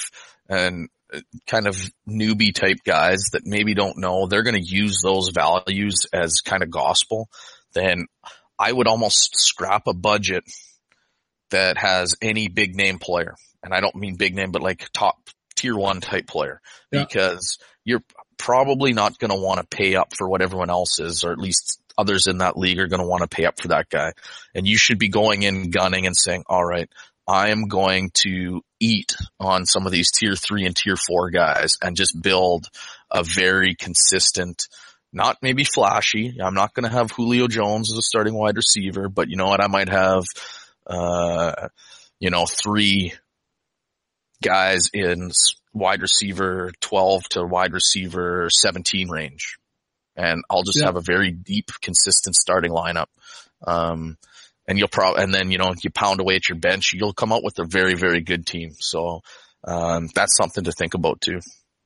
and 0.47 0.89
uh, 1.13 1.21
kind 1.47 1.67
of 1.67 1.75
newbie 2.07 2.53
type 2.53 2.77
guys 2.85 3.29
that 3.31 3.45
maybe 3.45 3.73
don't 3.73 3.97
know, 3.97 4.27
they're 4.27 4.43
going 4.43 4.61
to 4.61 4.75
use 4.75 5.01
those 5.01 5.29
values 5.29 6.05
as 6.13 6.41
kind 6.41 6.61
of 6.61 6.69
gospel, 6.69 7.29
then 7.73 8.05
I 8.59 8.71
would 8.71 8.87
almost 8.87 9.37
scrap 9.37 9.87
a 9.87 9.93
budget 9.93 10.43
that 11.51 11.77
has 11.77 12.15
any 12.21 12.47
big 12.47 12.75
name 12.75 12.99
player. 12.99 13.35
And 13.63 13.73
I 13.73 13.79
don't 13.79 13.95
mean 13.95 14.15
big 14.15 14.35
name, 14.35 14.51
but 14.51 14.61
like 14.61 14.89
top 14.93 15.17
tier 15.55 15.75
one 15.75 16.01
type 16.01 16.27
player 16.27 16.61
Yeah. 16.91 17.05
because 17.05 17.57
you're 17.83 18.03
probably 18.37 18.93
not 18.93 19.17
going 19.17 19.31
to 19.31 19.37
want 19.37 19.59
to 19.59 19.67
pay 19.77 19.95
up 19.95 20.15
for 20.15 20.27
what 20.29 20.41
everyone 20.41 20.69
else 20.69 20.99
is, 20.99 21.23
or 21.23 21.31
at 21.31 21.39
least 21.39 21.81
others 21.97 22.27
in 22.27 22.37
that 22.37 22.57
league 22.57 22.79
are 22.79 22.87
going 22.87 23.01
to 23.01 23.07
want 23.07 23.21
to 23.21 23.27
pay 23.27 23.45
up 23.45 23.59
for 23.59 23.69
that 23.69 23.89
guy. 23.89 24.13
And 24.55 24.67
you 24.67 24.77
should 24.77 24.99
be 24.99 25.09
going 25.09 25.43
in 25.43 25.69
gunning 25.69 26.05
and 26.05 26.15
saying, 26.15 26.43
all 26.47 26.63
right, 26.63 26.89
I 27.30 27.49
am 27.49 27.67
going 27.67 28.09
to 28.25 28.61
eat 28.80 29.15
on 29.39 29.67
some 29.67 29.86
of 29.86 29.91
these 29.91 30.09
tier 30.11 30.34
three 30.36 30.65
and 30.65 30.75
tier 30.75 30.95
four 30.95 31.30
guys 31.30 31.77
and 31.80 31.95
just 31.95 32.19
build 32.19 32.65
a 33.11 33.23
very 33.23 33.75
consistent, 33.75 34.67
not 35.13 35.38
maybe 35.43 35.63
flashy. 35.63 36.38
I'm 36.41 36.55
not 36.55 36.73
going 36.73 36.86
to 36.89 36.97
have 36.97 37.11
Julio 37.11 37.47
Jones 37.47 37.91
as 37.93 37.99
a 37.99 38.01
starting 38.01 38.34
wide 38.34 38.55
receiver, 38.57 39.09
but 39.09 39.30
you 39.30 39.36
know 39.38 39.45
what? 39.45 39.63
I 39.63 39.67
might 39.67 39.89
have, 39.89 40.23
uh, 40.88 41.67
you 42.19 42.32
know, 42.32 42.47
three 42.47 43.13
guys 44.43 44.89
in 44.91 45.32
wide 45.71 46.01
receiver 46.01 46.71
12 46.82 47.23
to 47.30 47.43
wide 47.43 47.73
receiver 47.73 48.49
17 48.49 49.07
range. 49.09 49.57
And 50.15 50.41
I'll 50.49 50.63
just 50.63 50.80
Yeah. 50.80 50.86
have 50.88 50.95
a 50.95 51.01
very 51.01 51.32
deep, 51.32 51.69
consistent 51.82 52.36
starting 52.36 52.71
lineup. 52.71 53.07
Um, 53.65 54.17
and 54.70 54.78
you'll 54.78 54.88
probably, 54.88 55.24
and 55.24 55.34
then, 55.34 55.49
you 55.49 55.57
know, 55.57 55.74
you 55.84 55.89
pound 55.89 56.22
away 56.22 56.36
at 56.36 56.47
your 56.47 56.59
bench, 56.59 56.93
you'll 56.93 57.11
come 57.11 57.34
out 57.34 57.43
with 57.43 57.57
a 57.57 57.65
very, 57.65 57.95
very 57.95 58.22
good 58.22 58.45
team. 58.45 58.70
So, 58.80 59.22
um, 59.63 60.09
that's 60.13 60.38
something 60.38 60.63
to 60.65 60.72
think 60.72 60.93
about 60.93 61.22
too. 61.22 61.39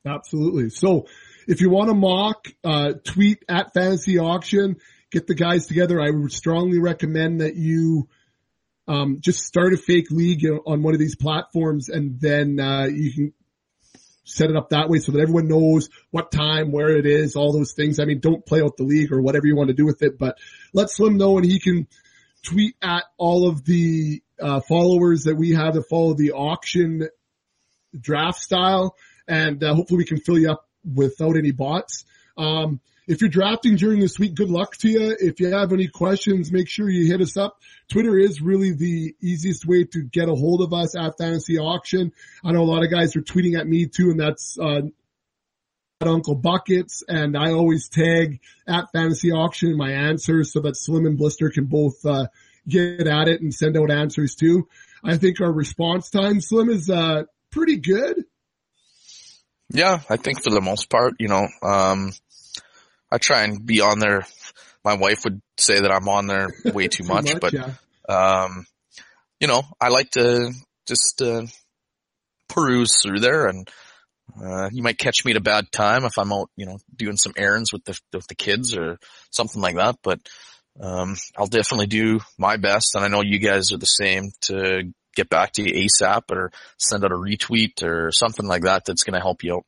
Absolutely. 0.06 0.68
So 0.68 1.06
if 1.48 1.62
you 1.62 1.70
want 1.70 1.88
to 1.88 1.94
mock, 1.94 2.46
uh, 2.62 2.92
tweet 3.02 3.42
at 3.48 3.72
fantasy 3.72 4.18
auction, 4.18 4.76
get 5.10 5.26
the 5.26 5.34
guys 5.34 5.66
together. 5.66 5.98
I 5.98 6.10
would 6.10 6.30
strongly 6.30 6.78
recommend 6.78 7.40
that 7.40 7.56
you, 7.56 8.06
um, 8.86 9.16
just 9.20 9.40
start 9.40 9.72
a 9.72 9.78
fake 9.78 10.10
league 10.10 10.44
on 10.66 10.82
one 10.82 10.92
of 10.92 11.00
these 11.00 11.16
platforms 11.16 11.88
and 11.88 12.20
then, 12.20 12.60
uh, 12.60 12.84
you 12.84 13.12
can 13.14 13.32
set 14.24 14.50
it 14.50 14.56
up 14.56 14.70
that 14.70 14.90
way 14.90 14.98
so 14.98 15.12
that 15.12 15.20
everyone 15.20 15.48
knows 15.48 15.88
what 16.10 16.30
time, 16.30 16.70
where 16.70 16.96
it 16.98 17.06
is, 17.06 17.34
all 17.34 17.52
those 17.52 17.72
things. 17.72 17.98
I 17.98 18.04
mean, 18.04 18.20
don't 18.20 18.44
play 18.44 18.60
out 18.60 18.76
the 18.76 18.84
league 18.84 19.10
or 19.10 19.22
whatever 19.22 19.46
you 19.46 19.56
want 19.56 19.68
to 19.68 19.74
do 19.74 19.86
with 19.86 20.02
it, 20.02 20.18
but 20.18 20.36
let 20.74 20.90
Slim 20.90 21.16
know 21.16 21.38
and 21.38 21.46
he 21.46 21.58
can 21.58 21.86
tweet 22.44 22.76
at 22.82 23.04
all 23.16 23.48
of 23.48 23.64
the, 23.64 24.22
uh, 24.40 24.60
followers 24.60 25.24
that 25.24 25.36
we 25.36 25.52
have 25.52 25.74
that 25.74 25.88
follow 25.88 26.14
the 26.14 26.32
auction 26.32 27.08
draft 27.98 28.40
style 28.40 28.96
and 29.28 29.62
uh, 29.62 29.74
hopefully 29.74 29.98
we 29.98 30.04
can 30.04 30.18
fill 30.18 30.38
you 30.38 30.50
up 30.50 30.68
without 30.84 31.36
any 31.36 31.50
bots. 31.50 32.04
Um, 32.36 32.80
if 33.06 33.20
you're 33.20 33.30
drafting 33.30 33.76
during 33.76 34.00
this 34.00 34.18
week, 34.18 34.34
good 34.34 34.50
luck 34.50 34.76
to 34.78 34.88
you. 34.88 35.16
If 35.20 35.38
you 35.38 35.50
have 35.50 35.72
any 35.72 35.88
questions, 35.88 36.50
make 36.50 36.68
sure 36.68 36.88
you 36.88 37.06
hit 37.06 37.20
us 37.20 37.36
up. 37.36 37.58
Twitter 37.88 38.18
is 38.18 38.40
really 38.40 38.72
the 38.72 39.14
easiest 39.20 39.66
way 39.66 39.84
to 39.84 40.02
get 40.02 40.28
a 40.28 40.34
hold 40.34 40.62
of 40.62 40.72
us 40.72 40.96
at 40.96 41.18
Fantasy 41.18 41.58
Auction. 41.58 42.12
I 42.42 42.52
know 42.52 42.62
a 42.62 42.64
lot 42.64 42.82
of 42.82 42.90
guys 42.90 43.14
are 43.14 43.20
tweeting 43.20 43.58
at 43.58 43.66
me 43.66 43.86
too, 43.86 44.10
and 44.10 44.18
that's 44.18 44.58
uh, 44.58 44.82
Uncle 46.00 46.34
Buckets, 46.34 47.02
and 47.06 47.36
I 47.36 47.52
always 47.52 47.88
tag 47.88 48.40
at 48.66 48.90
Fantasy 48.92 49.30
Auction 49.32 49.76
my 49.76 49.92
answers 49.92 50.52
so 50.52 50.60
that 50.60 50.76
Slim 50.76 51.06
and 51.06 51.16
Blister 51.16 51.50
can 51.50 51.66
both 51.66 52.04
uh, 52.04 52.26
get 52.68 53.06
at 53.06 53.28
it 53.28 53.40
and 53.40 53.54
send 53.54 53.76
out 53.76 53.90
answers 53.90 54.34
too. 54.34 54.68
I 55.02 55.16
think 55.16 55.40
our 55.40 55.52
response 55.52 56.10
time, 56.10 56.40
Slim, 56.40 56.70
is 56.70 56.90
uh, 56.90 57.24
pretty 57.50 57.76
good. 57.76 58.24
Yeah, 59.70 60.00
I 60.08 60.16
think 60.16 60.42
for 60.42 60.50
the 60.50 60.60
most 60.60 60.90
part, 60.90 61.14
you 61.18 61.28
know, 61.28 61.46
um, 61.62 62.12
I 63.10 63.18
try 63.18 63.42
and 63.42 63.64
be 63.64 63.80
on 63.80 63.98
there. 63.98 64.26
My 64.84 64.94
wife 64.94 65.24
would 65.24 65.40
say 65.58 65.80
that 65.80 65.90
I'm 65.90 66.08
on 66.08 66.26
there 66.26 66.48
way 66.64 66.88
too, 66.88 67.04
much, 67.04 67.28
but, 67.40 67.52
yeah. 67.52 67.72
um, 68.08 68.66
you 69.40 69.48
know, 69.48 69.62
I 69.80 69.88
like 69.88 70.10
to 70.12 70.52
just, 70.86 71.22
uh, 71.22 71.46
peruse 72.48 73.02
through 73.02 73.20
there 73.20 73.46
and, 73.46 73.68
uh, 74.42 74.68
you 74.72 74.82
might 74.82 74.98
catch 74.98 75.24
me 75.24 75.32
at 75.32 75.36
a 75.36 75.40
bad 75.40 75.70
time 75.72 76.04
if 76.04 76.18
I'm 76.18 76.32
out, 76.32 76.50
you 76.56 76.66
know, 76.66 76.78
doing 76.94 77.16
some 77.16 77.34
errands 77.36 77.72
with 77.72 77.84
the, 77.84 77.98
with 78.12 78.26
the 78.26 78.34
kids 78.34 78.76
or 78.76 78.98
something 79.30 79.60
like 79.60 79.76
that, 79.76 79.96
but, 80.02 80.20
um, 80.80 81.16
I'll 81.36 81.46
definitely 81.46 81.86
do 81.86 82.20
my 82.36 82.56
best. 82.56 82.94
And 82.94 83.04
I 83.04 83.08
know 83.08 83.22
you 83.22 83.38
guys 83.38 83.70
are 83.72 83.78
the 83.78 83.86
same 83.86 84.30
to 84.42 84.92
get 85.14 85.28
back 85.28 85.52
to 85.52 85.62
you 85.62 85.86
ASAP 85.86 86.22
or 86.32 86.50
send 86.78 87.04
out 87.04 87.12
a 87.12 87.14
retweet 87.14 87.84
or 87.84 88.10
something 88.10 88.46
like 88.46 88.62
that 88.62 88.84
that's 88.84 89.04
going 89.04 89.14
to 89.14 89.20
help 89.20 89.44
you 89.44 89.54
out. 89.54 89.66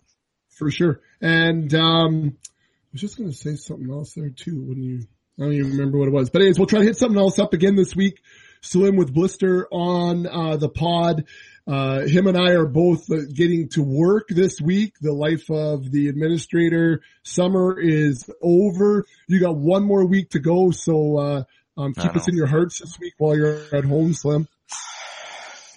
for 0.56 0.70
sure. 0.70 1.00
And 1.20 1.72
um, 1.74 2.36
I 2.36 2.88
was 2.92 3.00
just 3.00 3.18
going 3.18 3.30
to 3.30 3.36
say 3.36 3.54
something 3.56 3.90
else 3.90 4.14
there 4.14 4.30
too. 4.30 4.62
When 4.62 4.82
you, 4.82 5.06
I 5.38 5.42
don't 5.42 5.52
even 5.52 5.72
remember 5.72 5.98
what 5.98 6.08
it 6.08 6.12
was. 6.14 6.30
But 6.30 6.40
anyways, 6.42 6.58
we'll 6.58 6.66
try 6.66 6.80
to 6.80 6.84
hit 6.84 6.96
something 6.96 7.18
else 7.18 7.38
up 7.38 7.52
again 7.52 7.76
this 7.76 7.94
week. 7.94 8.20
Slim 8.62 8.96
with 8.96 9.14
Blister 9.14 9.68
on 9.70 10.26
uh, 10.26 10.56
the 10.56 10.68
pod. 10.68 11.26
Uh, 11.66 12.02
him 12.02 12.28
and 12.28 12.36
I 12.36 12.52
are 12.52 12.66
both 12.66 13.10
uh, 13.10 13.22
getting 13.32 13.68
to 13.70 13.82
work 13.82 14.28
this 14.28 14.60
week. 14.60 14.94
The 15.00 15.12
life 15.12 15.50
of 15.50 15.90
the 15.90 16.08
administrator 16.08 17.02
summer 17.24 17.80
is 17.80 18.30
over. 18.40 19.04
You 19.26 19.40
got 19.40 19.56
one 19.56 19.84
more 19.84 20.06
week 20.06 20.30
to 20.30 20.38
go. 20.38 20.70
So, 20.70 21.18
uh, 21.18 21.42
um, 21.76 21.92
keep 21.92 22.14
us 22.14 22.28
in 22.28 22.36
your 22.36 22.46
hearts 22.46 22.78
this 22.78 22.98
week 22.98 23.14
while 23.18 23.36
you're 23.36 23.60
at 23.74 23.84
home, 23.84 24.14
Slim. 24.14 24.48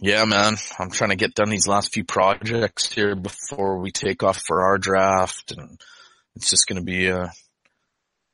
Yeah, 0.01 0.23
man. 0.25 0.55
I'm 0.77 0.91
trying 0.91 1.09
to 1.09 1.15
get 1.15 1.33
done 1.33 1.49
these 1.49 1.67
last 1.67 1.93
few 1.93 2.05
projects 2.05 2.91
here 2.91 3.15
before 3.15 3.79
we 3.79 3.91
take 3.91 4.23
off 4.23 4.41
for 4.45 4.61
our 4.63 4.77
draft 4.77 5.51
and 5.51 5.81
it's 6.35 6.49
just 6.49 6.67
going 6.67 6.79
to 6.79 6.85
be, 6.85 7.11
uh, 7.11 7.27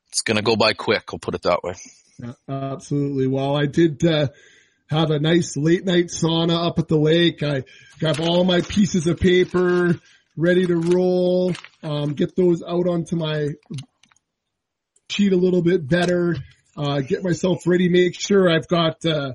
it's 0.10 0.22
going 0.22 0.38
to 0.38 0.44
go 0.44 0.56
by 0.56 0.74
quick. 0.74 1.06
I'll 1.12 1.20
put 1.20 1.34
it 1.34 1.42
that 1.44 1.64
way. 1.64 1.74
Yeah, 2.20 2.34
absolutely. 2.48 3.28
Well, 3.28 3.56
I 3.56 3.66
did, 3.66 4.06
uh, 4.06 4.28
have 4.88 5.12
a 5.12 5.20
nice 5.20 5.58
late 5.58 5.86
night 5.86 6.08
sauna 6.08 6.68
up 6.68 6.80
at 6.80 6.88
the 6.88 6.98
lake. 6.98 7.42
I 7.44 7.64
got 8.00 8.20
all 8.20 8.44
my 8.44 8.62
pieces 8.62 9.08
of 9.08 9.20
paper 9.20 10.00
ready 10.38 10.66
to 10.66 10.76
roll. 10.76 11.54
Um, 11.82 12.14
get 12.14 12.36
those 12.36 12.62
out 12.62 12.88
onto 12.88 13.16
my 13.16 13.50
sheet 15.10 15.34
a 15.34 15.38
little 15.38 15.62
bit 15.62 15.88
better. 15.88 16.36
Uh, 16.78 17.00
get 17.02 17.24
myself 17.24 17.66
ready. 17.66 17.90
Make 17.90 18.20
sure 18.20 18.50
I've 18.50 18.68
got, 18.68 19.06
uh, 19.06 19.34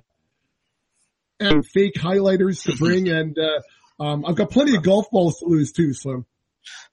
and 1.39 1.67
fake 1.67 1.95
highlighters 1.95 2.65
to 2.65 2.77
bring 2.77 3.09
and, 3.17 3.37
uh, 3.39 4.03
um, 4.03 4.25
I've 4.27 4.37
got 4.37 4.51
plenty 4.51 4.77
of 4.77 4.83
golf 4.83 5.11
balls 5.11 5.39
to 5.41 5.47
lose 5.47 5.73
too, 5.73 5.93
Slim. 5.93 6.25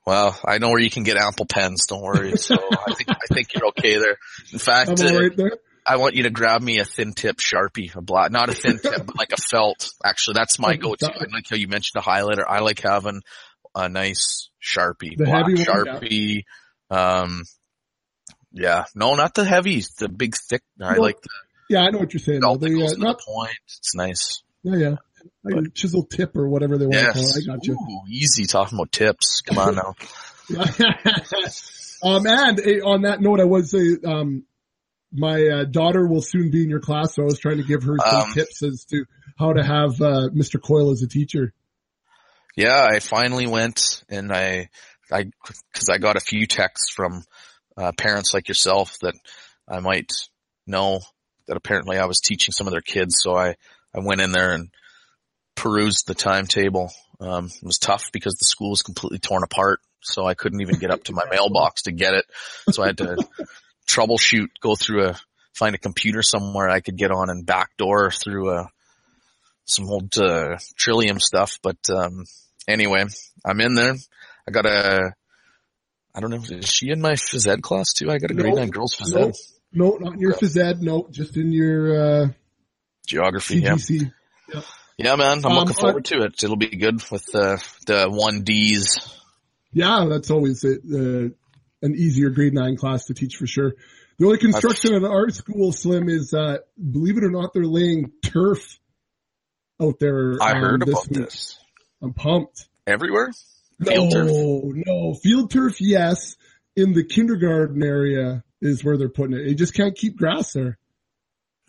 Well, 0.05 0.37
I 0.45 0.57
know 0.57 0.69
where 0.69 0.79
you 0.79 0.89
can 0.89 1.03
get 1.03 1.17
ample 1.17 1.45
pens. 1.45 1.85
Don't 1.87 2.01
worry. 2.01 2.35
So 2.37 2.55
I 2.55 2.93
think, 2.93 3.09
I 3.09 3.33
think 3.33 3.53
you're 3.53 3.67
okay 3.67 3.97
there. 3.97 4.17
In 4.51 4.59
fact, 4.59 4.89
uh, 4.89 5.19
right 5.19 5.35
there. 5.35 5.57
I 5.88 5.95
want 5.97 6.15
you 6.15 6.23
to 6.23 6.29
grab 6.29 6.61
me 6.61 6.79
a 6.79 6.85
thin 6.85 7.13
tip 7.13 7.38
Sharpie, 7.38 7.95
a 7.95 8.01
black, 8.01 8.31
not 8.31 8.49
a 8.49 8.53
thin 8.53 8.77
tip, 8.79 9.05
but 9.05 9.17
like 9.17 9.31
a 9.31 9.38
felt. 9.38 9.89
Actually, 10.03 10.33
that's 10.35 10.59
my 10.59 10.75
go-to. 10.75 11.07
I 11.11 11.25
like 11.33 11.45
how 11.49 11.55
you 11.55 11.67
mentioned 11.67 12.03
a 12.03 12.05
highlighter. 12.07 12.43
I 12.47 12.59
like 12.59 12.81
having 12.81 13.21
a 13.73 13.88
nice 13.88 14.49
Sharpie, 14.61 15.15
The 15.17 15.25
black 15.25 15.45
heavy 15.47 15.53
one, 15.65 15.85
yeah. 15.85 15.99
Sharpie. 15.99 16.43
Um, 16.89 17.43
yeah, 18.51 18.85
no, 18.95 19.15
not 19.15 19.33
the 19.33 19.45
heavy, 19.45 19.83
the 19.99 20.09
big 20.09 20.35
thick. 20.35 20.63
I 20.81 20.95
No, 20.95 21.01
like 21.01 21.21
the 21.21 21.29
Yeah, 21.69 21.81
I 21.81 21.89
know 21.91 21.99
what 21.99 22.13
you're 22.13 22.19
saying. 22.19 22.41
belt 22.41 22.59
that 22.61 22.67
uh, 22.71 22.95
not, 22.97 23.17
the 23.19 23.23
point. 23.25 23.55
It's 23.65 23.95
nice. 23.95 24.43
yeah, 24.63 24.75
yeah. 24.75 24.95
Like 25.43 25.73
chisel 25.73 26.03
tip 26.03 26.35
or 26.35 26.47
whatever 26.49 26.77
they 26.77 26.85
want 26.85 26.97
to 26.99 27.11
call 27.13 27.21
Yes. 27.21 27.38
it. 27.38 27.49
I 27.49 27.55
got 27.55 27.65
you. 27.67 27.73
Ooh, 27.73 28.01
easy 28.09 28.45
talking 28.45 28.77
about 28.77 28.91
tips. 28.91 29.41
Come 29.41 29.57
on 29.57 29.75
now. 29.75 29.95
um, 32.03 32.25
and 32.27 32.59
eh, 32.59 32.79
on 32.83 33.01
that 33.03 33.19
note, 33.21 33.39
I 33.39 33.45
was 33.45 33.71
say, 33.71 33.97
um, 34.05 34.43
my 35.11 35.47
uh, 35.47 35.63
daughter 35.65 36.05
will 36.07 36.21
soon 36.21 36.51
be 36.51 36.63
in 36.63 36.69
your 36.69 36.79
class, 36.79 37.15
so 37.15 37.21
I 37.21 37.25
was 37.25 37.39
trying 37.39 37.57
to 37.57 37.63
give 37.63 37.83
her 37.83 37.95
some 37.97 38.21
Um, 38.21 38.33
tips 38.33 38.63
as 38.63 38.85
to 38.85 39.05
how 39.37 39.53
to 39.53 39.63
have 39.63 40.01
uh, 40.01 40.29
Mr. 40.33 40.61
Coyle 40.61 40.91
as 40.91 41.01
a 41.01 41.07
teacher. 41.07 41.53
Yeah, 42.55 42.87
I 42.91 42.99
finally 42.99 43.47
went 43.47 44.03
and 44.09 44.33
I, 44.33 44.69
I, 45.11 45.25
cause 45.73 45.89
I 45.89 45.99
got 45.99 46.15
a 46.15 46.21
few 46.21 46.47
texts 46.47 46.91
from, 46.91 47.23
uh, 47.77 47.91
parents 47.91 48.33
like 48.33 48.47
yourself 48.47 48.97
that 49.01 49.13
I 49.67 49.79
might 49.79 50.11
know 50.65 51.01
that 51.47 51.57
apparently 51.57 51.97
I 51.97 52.05
was 52.05 52.19
teaching 52.19 52.51
some 52.51 52.67
of 52.67 52.71
their 52.71 52.81
kids. 52.81 53.19
So 53.21 53.35
I, 53.35 53.55
I 53.93 53.99
went 53.99 54.21
in 54.21 54.31
there 54.31 54.53
and 54.53 54.69
perused 55.55 56.07
the 56.07 56.15
timetable. 56.15 56.91
Um, 57.19 57.45
it 57.45 57.65
was 57.65 57.79
tough 57.79 58.11
because 58.11 58.35
the 58.35 58.45
school 58.45 58.71
was 58.71 58.81
completely 58.81 59.19
torn 59.19 59.43
apart. 59.43 59.79
So 60.01 60.25
I 60.25 60.33
couldn't 60.33 60.61
even 60.61 60.79
get 60.79 60.91
up 60.91 61.03
to 61.05 61.13
my 61.13 61.23
mailbox 61.31 61.83
to 61.83 61.91
get 61.91 62.13
it. 62.13 62.25
So 62.71 62.83
I 62.83 62.87
had 62.87 62.97
to 62.97 63.17
troubleshoot, 63.88 64.47
go 64.61 64.75
through 64.75 65.05
a, 65.09 65.19
find 65.53 65.75
a 65.75 65.79
computer 65.79 66.21
somewhere 66.21 66.69
I 66.69 66.81
could 66.81 66.97
get 66.97 67.11
on 67.11 67.29
and 67.29 67.45
backdoor 67.45 68.11
through 68.11 68.51
a, 68.51 68.69
some 69.65 69.89
old, 69.89 70.17
uh, 70.17 70.57
Trillium 70.75 71.19
stuff. 71.19 71.59
But, 71.63 71.77
um, 71.89 72.25
anyway, 72.67 73.05
I'm 73.45 73.61
in 73.61 73.73
there. 73.75 73.95
I 74.47 74.51
got 74.51 74.65
a, 74.65 75.13
I 76.15 76.19
don't 76.19 76.29
know, 76.31 76.41
is 76.57 76.67
she 76.67 76.89
in 76.89 77.01
my 77.01 77.13
phys 77.13 77.47
ed 77.47 77.61
class 77.61 77.93
too? 77.93 78.09
I 78.09 78.17
got 78.17 78.31
a 78.31 78.33
grade 78.33 78.55
nine 78.55 78.69
girls 78.69 78.95
phys 78.95 79.13
No, 79.13 79.27
ed. 79.27 79.33
no, 79.73 79.97
not 79.99 80.13
in 80.13 80.19
your 80.19 80.33
phys 80.33 80.57
ed. 80.57 80.81
No, 80.81 81.07
just 81.11 81.35
in 81.38 81.51
your 81.51 82.23
uh, 82.23 82.27
Geography, 83.05 83.59
yeah. 83.59 83.73
CGC. 83.73 84.11
Yeah, 84.97 85.15
man, 85.15 85.39
I'm 85.39 85.45
Um, 85.45 85.53
looking 85.53 85.75
forward 85.75 86.05
to 86.05 86.23
it. 86.23 86.43
It'll 86.43 86.55
be 86.55 86.75
good 86.75 87.03
with 87.11 87.33
uh, 87.35 87.57
the 87.85 88.07
one 88.09 88.41
Ds. 88.43 88.97
Yeah, 89.71 90.07
that's 90.09 90.31
always 90.31 90.63
it. 90.63 90.79
uh, 90.91 91.29
an 91.82 91.95
easier 91.95 92.30
grade 92.30 92.53
nine 92.53 92.75
class 92.75 93.05
to 93.05 93.13
teach 93.13 93.36
for 93.36 93.47
sure. 93.47 93.73
The 94.17 94.25
only 94.25 94.39
construction 94.39 94.95
at 94.95 95.03
our 95.03 95.30
school, 95.30 95.71
Slim, 95.71 96.09
is 96.09 96.34
uh, 96.34 96.57
believe 96.80 97.17
it 97.17 97.23
or 97.23 97.30
not, 97.30 97.53
they're 97.53 97.65
laying 97.65 98.11
turf 98.23 98.80
out 99.82 99.99
there. 99.99 100.36
I 100.41 100.53
um, 100.53 100.61
heard 100.61 100.82
this 100.82 100.89
about 100.89 101.09
week. 101.09 101.19
this. 101.19 101.59
I'm 102.01 102.13
pumped. 102.13 102.67
Everywhere? 102.88 103.32
Field 103.84 104.13
no, 104.13 104.21
turf? 104.21 104.32
no. 104.88 105.13
Field 105.13 105.51
turf, 105.51 105.80
yes. 105.80 106.36
In 106.75 106.93
the 106.93 107.03
kindergarten 107.03 107.84
area 107.84 108.43
is 108.61 108.84
where 108.84 108.97
they're 108.97 109.09
putting 109.09 109.38
it. 109.38 109.47
You 109.47 109.55
just 109.55 109.75
can't 109.75 109.95
keep 109.95 110.17
grass 110.17 110.53
there. 110.53 110.80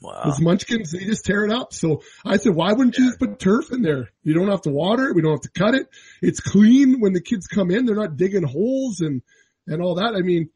Wow. 0.01 0.23
Those 0.27 0.41
munchkins, 0.41 0.93
they 0.93 1.01
just 1.01 1.25
tear 1.25 1.45
it 1.45 1.51
up. 1.51 1.73
So 1.73 2.03
I 2.25 2.37
said, 2.37 2.55
why 2.55 2.73
wouldn't 2.73 2.97
you 2.97 3.07
just 3.07 3.19
put 3.19 3.39
turf 3.39 3.73
in 3.73 3.83
there? 3.83 4.11
You 4.23 4.33
don't 4.33 4.49
have 4.49 4.63
to 4.63 4.71
water 4.71 5.09
it. 5.09 5.15
We 5.15 5.23
don't 5.23 5.33
have 5.33 5.41
to 5.41 5.51
cut 5.51 5.75
it. 5.75 5.89
It's 6.23 6.41
clean 6.41 7.01
when 7.01 7.15
the 7.15 7.21
kids 7.21 7.47
come 7.47 7.71
in. 7.71 7.85
They're 7.85 7.97
not 7.97 8.17
digging 8.17 8.45
holes 8.45 9.01
and, 9.01 9.23
and 9.69 9.83
all 9.83 9.97
that. 9.97 10.15
I 10.17 10.21
mean, 10.21 10.51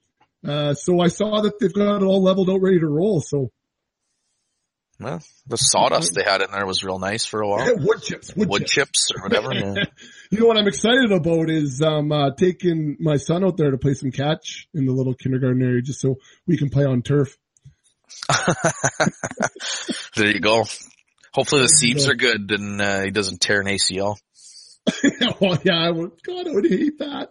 uh, 0.47 0.75
so 0.75 1.01
I 1.01 1.09
saw 1.09 1.43
that 1.43 1.59
they've 1.61 1.73
got 1.73 2.03
it 2.03 2.05
all 2.05 2.23
leveled 2.23 2.51
out, 2.51 2.61
ready 2.61 2.81
to 2.81 2.89
roll. 2.89 3.21
So 3.21 3.51
Well, 4.99 5.21
the 5.47 5.57
sawdust 5.57 6.15
they 6.15 6.25
had 6.25 6.43
in 6.43 6.51
there 6.51 6.67
was 6.67 6.83
real 6.83 6.99
nice 6.99 7.27
for 7.27 7.43
a 7.43 7.49
while. 7.49 7.77
wood 7.77 8.03
chips, 8.03 8.35
wood, 8.35 8.49
Wood 8.49 8.67
chips 8.67 9.11
or 9.15 9.23
whatever. 9.23 9.53
yeah. 9.55 9.85
You 10.31 10.41
know 10.41 10.47
what 10.47 10.59
I'm 10.59 10.69
excited 10.69 11.13
about 11.13 11.51
is 11.51 11.81
um 11.83 12.11
uh 12.11 12.31
taking 12.37 12.97
my 12.99 13.17
son 13.17 13.45
out 13.45 13.57
there 13.57 13.71
to 13.71 13.79
play 13.79 13.95
some 13.95 14.11
catch 14.11 14.69
in 14.75 14.87
the 14.87 14.93
little 14.93 15.15
kindergarten 15.15 15.63
area 15.63 15.83
just 15.83 16.01
so 16.01 16.17
we 16.47 16.57
can 16.57 16.71
play 16.71 16.85
on 16.85 17.03
turf. 17.03 17.37
there 20.17 20.29
you 20.29 20.41
go. 20.41 20.65
Hopefully 21.33 21.63
the 21.63 21.69
seams 21.69 22.09
are 22.09 22.15
good 22.15 22.51
and 22.51 22.81
uh, 22.81 23.01
he 23.03 23.11
doesn't 23.11 23.41
tear 23.41 23.61
an 23.61 23.67
ACL. 23.67 24.17
well, 25.41 25.59
yeah, 25.65 25.79
I 25.79 25.91
would, 25.91 26.23
God, 26.23 26.47
I 26.47 26.51
would 26.51 26.69
hate 26.69 26.99
that. 26.99 27.31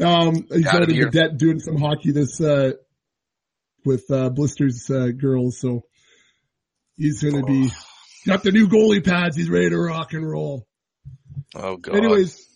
Um, 0.00 0.46
he's 0.50 0.66
Out 0.66 0.76
out 0.76 0.82
of 0.84 0.88
in 0.88 0.94
here. 0.94 1.04
the 1.06 1.10
debt 1.10 1.36
doing 1.36 1.58
some 1.60 1.76
hockey 1.76 2.12
this, 2.12 2.40
uh, 2.40 2.72
with, 3.84 4.10
uh, 4.10 4.30
Blisters, 4.30 4.88
uh, 4.90 5.08
girls. 5.08 5.58
So 5.60 5.82
he's 6.96 7.22
going 7.22 7.36
to 7.36 7.46
be, 7.46 7.70
got 8.26 8.42
the 8.42 8.52
new 8.52 8.68
goalie 8.68 9.04
pads. 9.04 9.36
He's 9.36 9.50
ready 9.50 9.70
to 9.70 9.78
rock 9.78 10.12
and 10.12 10.28
roll. 10.28 10.66
Oh 11.54 11.76
god. 11.76 11.96
Anyways, 11.96 12.46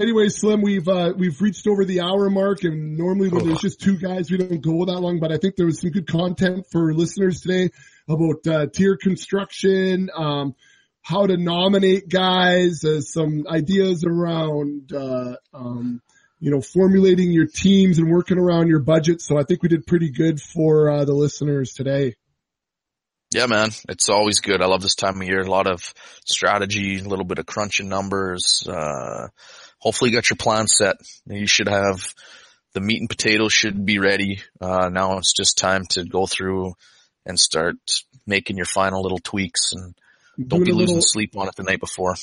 anyways, 0.00 0.36
Slim, 0.36 0.62
we've, 0.62 0.88
uh, 0.88 1.12
we've 1.16 1.40
reached 1.40 1.66
over 1.66 1.84
the 1.84 2.00
hour 2.00 2.28
mark 2.30 2.64
and 2.64 2.96
normally 2.96 3.28
when 3.28 3.42
Oh. 3.42 3.46
there's 3.46 3.60
just 3.60 3.80
two 3.80 3.96
guys, 3.98 4.30
we 4.30 4.38
don't 4.38 4.60
go 4.60 4.84
that 4.86 5.00
long, 5.00 5.20
but 5.20 5.32
I 5.32 5.36
think 5.38 5.56
there 5.56 5.66
was 5.66 5.80
some 5.80 5.90
good 5.90 6.06
content 6.06 6.66
for 6.70 6.92
listeners 6.94 7.40
today 7.42 7.70
about, 8.08 8.46
uh, 8.46 8.66
tier 8.66 8.96
construction, 8.96 10.10
um, 10.16 10.54
how 11.02 11.26
to 11.26 11.36
nominate 11.36 12.08
guys, 12.08 12.84
uh, 12.84 13.00
some 13.00 13.44
ideas 13.48 14.04
around, 14.06 14.92
uh, 14.92 15.36
um, 15.54 16.00
you 16.40 16.50
know, 16.50 16.60
formulating 16.60 17.30
your 17.30 17.46
teams 17.46 17.98
and 17.98 18.10
working 18.10 18.38
around 18.38 18.68
your 18.68 18.80
budget. 18.80 19.20
So 19.20 19.38
I 19.38 19.44
think 19.44 19.62
we 19.62 19.68
did 19.68 19.86
pretty 19.86 20.10
good 20.10 20.40
for, 20.40 20.90
uh, 20.90 21.04
the 21.04 21.12
listeners 21.12 21.72
today. 21.72 22.14
Yeah, 23.32 23.46
man. 23.46 23.70
It's 23.88 24.08
always 24.08 24.40
good. 24.40 24.60
I 24.60 24.66
love 24.66 24.82
this 24.82 24.96
time 24.96 25.20
of 25.20 25.28
year. 25.28 25.40
A 25.40 25.50
lot 25.50 25.68
of 25.68 25.94
strategy, 26.26 26.98
a 26.98 27.04
little 27.04 27.24
bit 27.24 27.38
of 27.38 27.46
crunching 27.46 27.88
numbers. 27.88 28.66
Uh, 28.66 29.28
hopefully 29.78 30.10
you 30.10 30.16
got 30.16 30.30
your 30.30 30.36
plan 30.36 30.66
set. 30.66 30.96
You 31.26 31.46
should 31.46 31.68
have 31.68 32.12
the 32.72 32.80
meat 32.80 33.00
and 33.00 33.08
potatoes 33.08 33.52
should 33.52 33.84
be 33.84 33.98
ready. 33.98 34.40
Uh, 34.60 34.88
now 34.88 35.18
it's 35.18 35.32
just 35.32 35.58
time 35.58 35.84
to 35.90 36.04
go 36.04 36.26
through 36.26 36.72
and 37.24 37.38
start 37.38 37.76
making 38.26 38.56
your 38.56 38.66
final 38.66 39.02
little 39.02 39.18
tweaks 39.18 39.72
and 39.72 39.94
don't 40.48 40.64
be 40.64 40.72
losing 40.72 40.96
little- 40.96 41.02
sleep 41.02 41.36
on 41.36 41.48
it 41.48 41.56
the 41.56 41.62
night 41.62 41.80
before. 41.80 42.14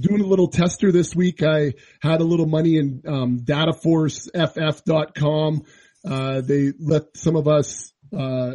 doing 0.00 0.20
a 0.20 0.26
little 0.26 0.48
tester 0.48 0.92
this 0.92 1.14
week. 1.14 1.42
I 1.42 1.74
had 2.00 2.20
a 2.20 2.24
little 2.24 2.46
money 2.46 2.76
in 2.76 3.02
um, 3.06 3.40
dataforceff.com. 3.40 5.62
Uh, 6.04 6.40
they 6.40 6.72
let 6.80 7.16
some 7.16 7.36
of 7.36 7.46
us 7.46 7.92
uh, 8.16 8.52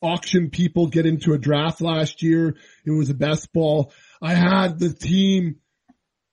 auction 0.00 0.50
people 0.50 0.88
get 0.88 1.06
into 1.06 1.32
a 1.32 1.38
draft 1.38 1.80
last 1.80 2.22
year. 2.22 2.56
It 2.84 2.90
was 2.90 3.10
a 3.10 3.14
best 3.14 3.52
ball. 3.52 3.92
I 4.20 4.34
had 4.34 4.78
the 4.78 4.92
team. 4.92 5.56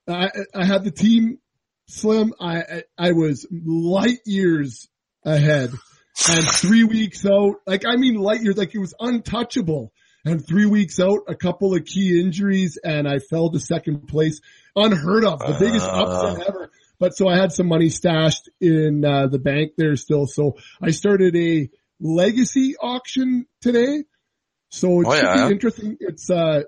I, 0.08 0.30
I 0.54 0.64
had 0.64 0.84
the 0.84 0.90
team 0.90 1.38
slim. 1.86 2.32
I, 2.40 2.62
I 2.62 2.82
I 2.98 3.12
was 3.12 3.46
light 3.50 4.18
years 4.26 4.88
ahead, 5.24 5.70
and 6.28 6.44
three 6.48 6.84
weeks 6.84 7.24
out, 7.24 7.56
like 7.66 7.84
I 7.86 7.96
mean 7.96 8.16
light 8.16 8.42
years, 8.42 8.56
like 8.56 8.74
it 8.74 8.80
was 8.80 8.94
untouchable. 8.98 9.92
And 10.24 10.46
three 10.46 10.66
weeks 10.66 11.00
out, 11.00 11.20
a 11.28 11.34
couple 11.34 11.74
of 11.74 11.84
key 11.84 12.20
injuries, 12.20 12.78
and 12.82 13.08
I 13.08 13.18
fell 13.20 13.50
to 13.50 13.58
second 13.58 14.06
place. 14.08 14.40
Unheard 14.76 15.24
of, 15.24 15.38
the 15.40 15.56
biggest 15.58 15.86
Uh. 15.86 16.04
upset 16.04 16.46
ever. 16.48 16.70
But 16.98 17.16
so 17.16 17.28
I 17.28 17.36
had 17.36 17.50
some 17.52 17.66
money 17.66 17.88
stashed 17.88 18.50
in 18.60 19.04
uh, 19.04 19.28
the 19.28 19.38
bank 19.38 19.72
there 19.78 19.96
still. 19.96 20.26
So 20.26 20.58
I 20.82 20.90
started 20.90 21.34
a 21.34 21.70
legacy 21.98 22.76
auction 22.78 23.46
today. 23.62 24.04
So 24.68 25.00
it 25.00 25.06
Oh, 25.08 25.14
should 25.14 25.24
yeah. 25.24 25.46
be 25.46 25.52
interesting. 25.52 25.96
It's 26.00 26.28
uh 26.30 26.62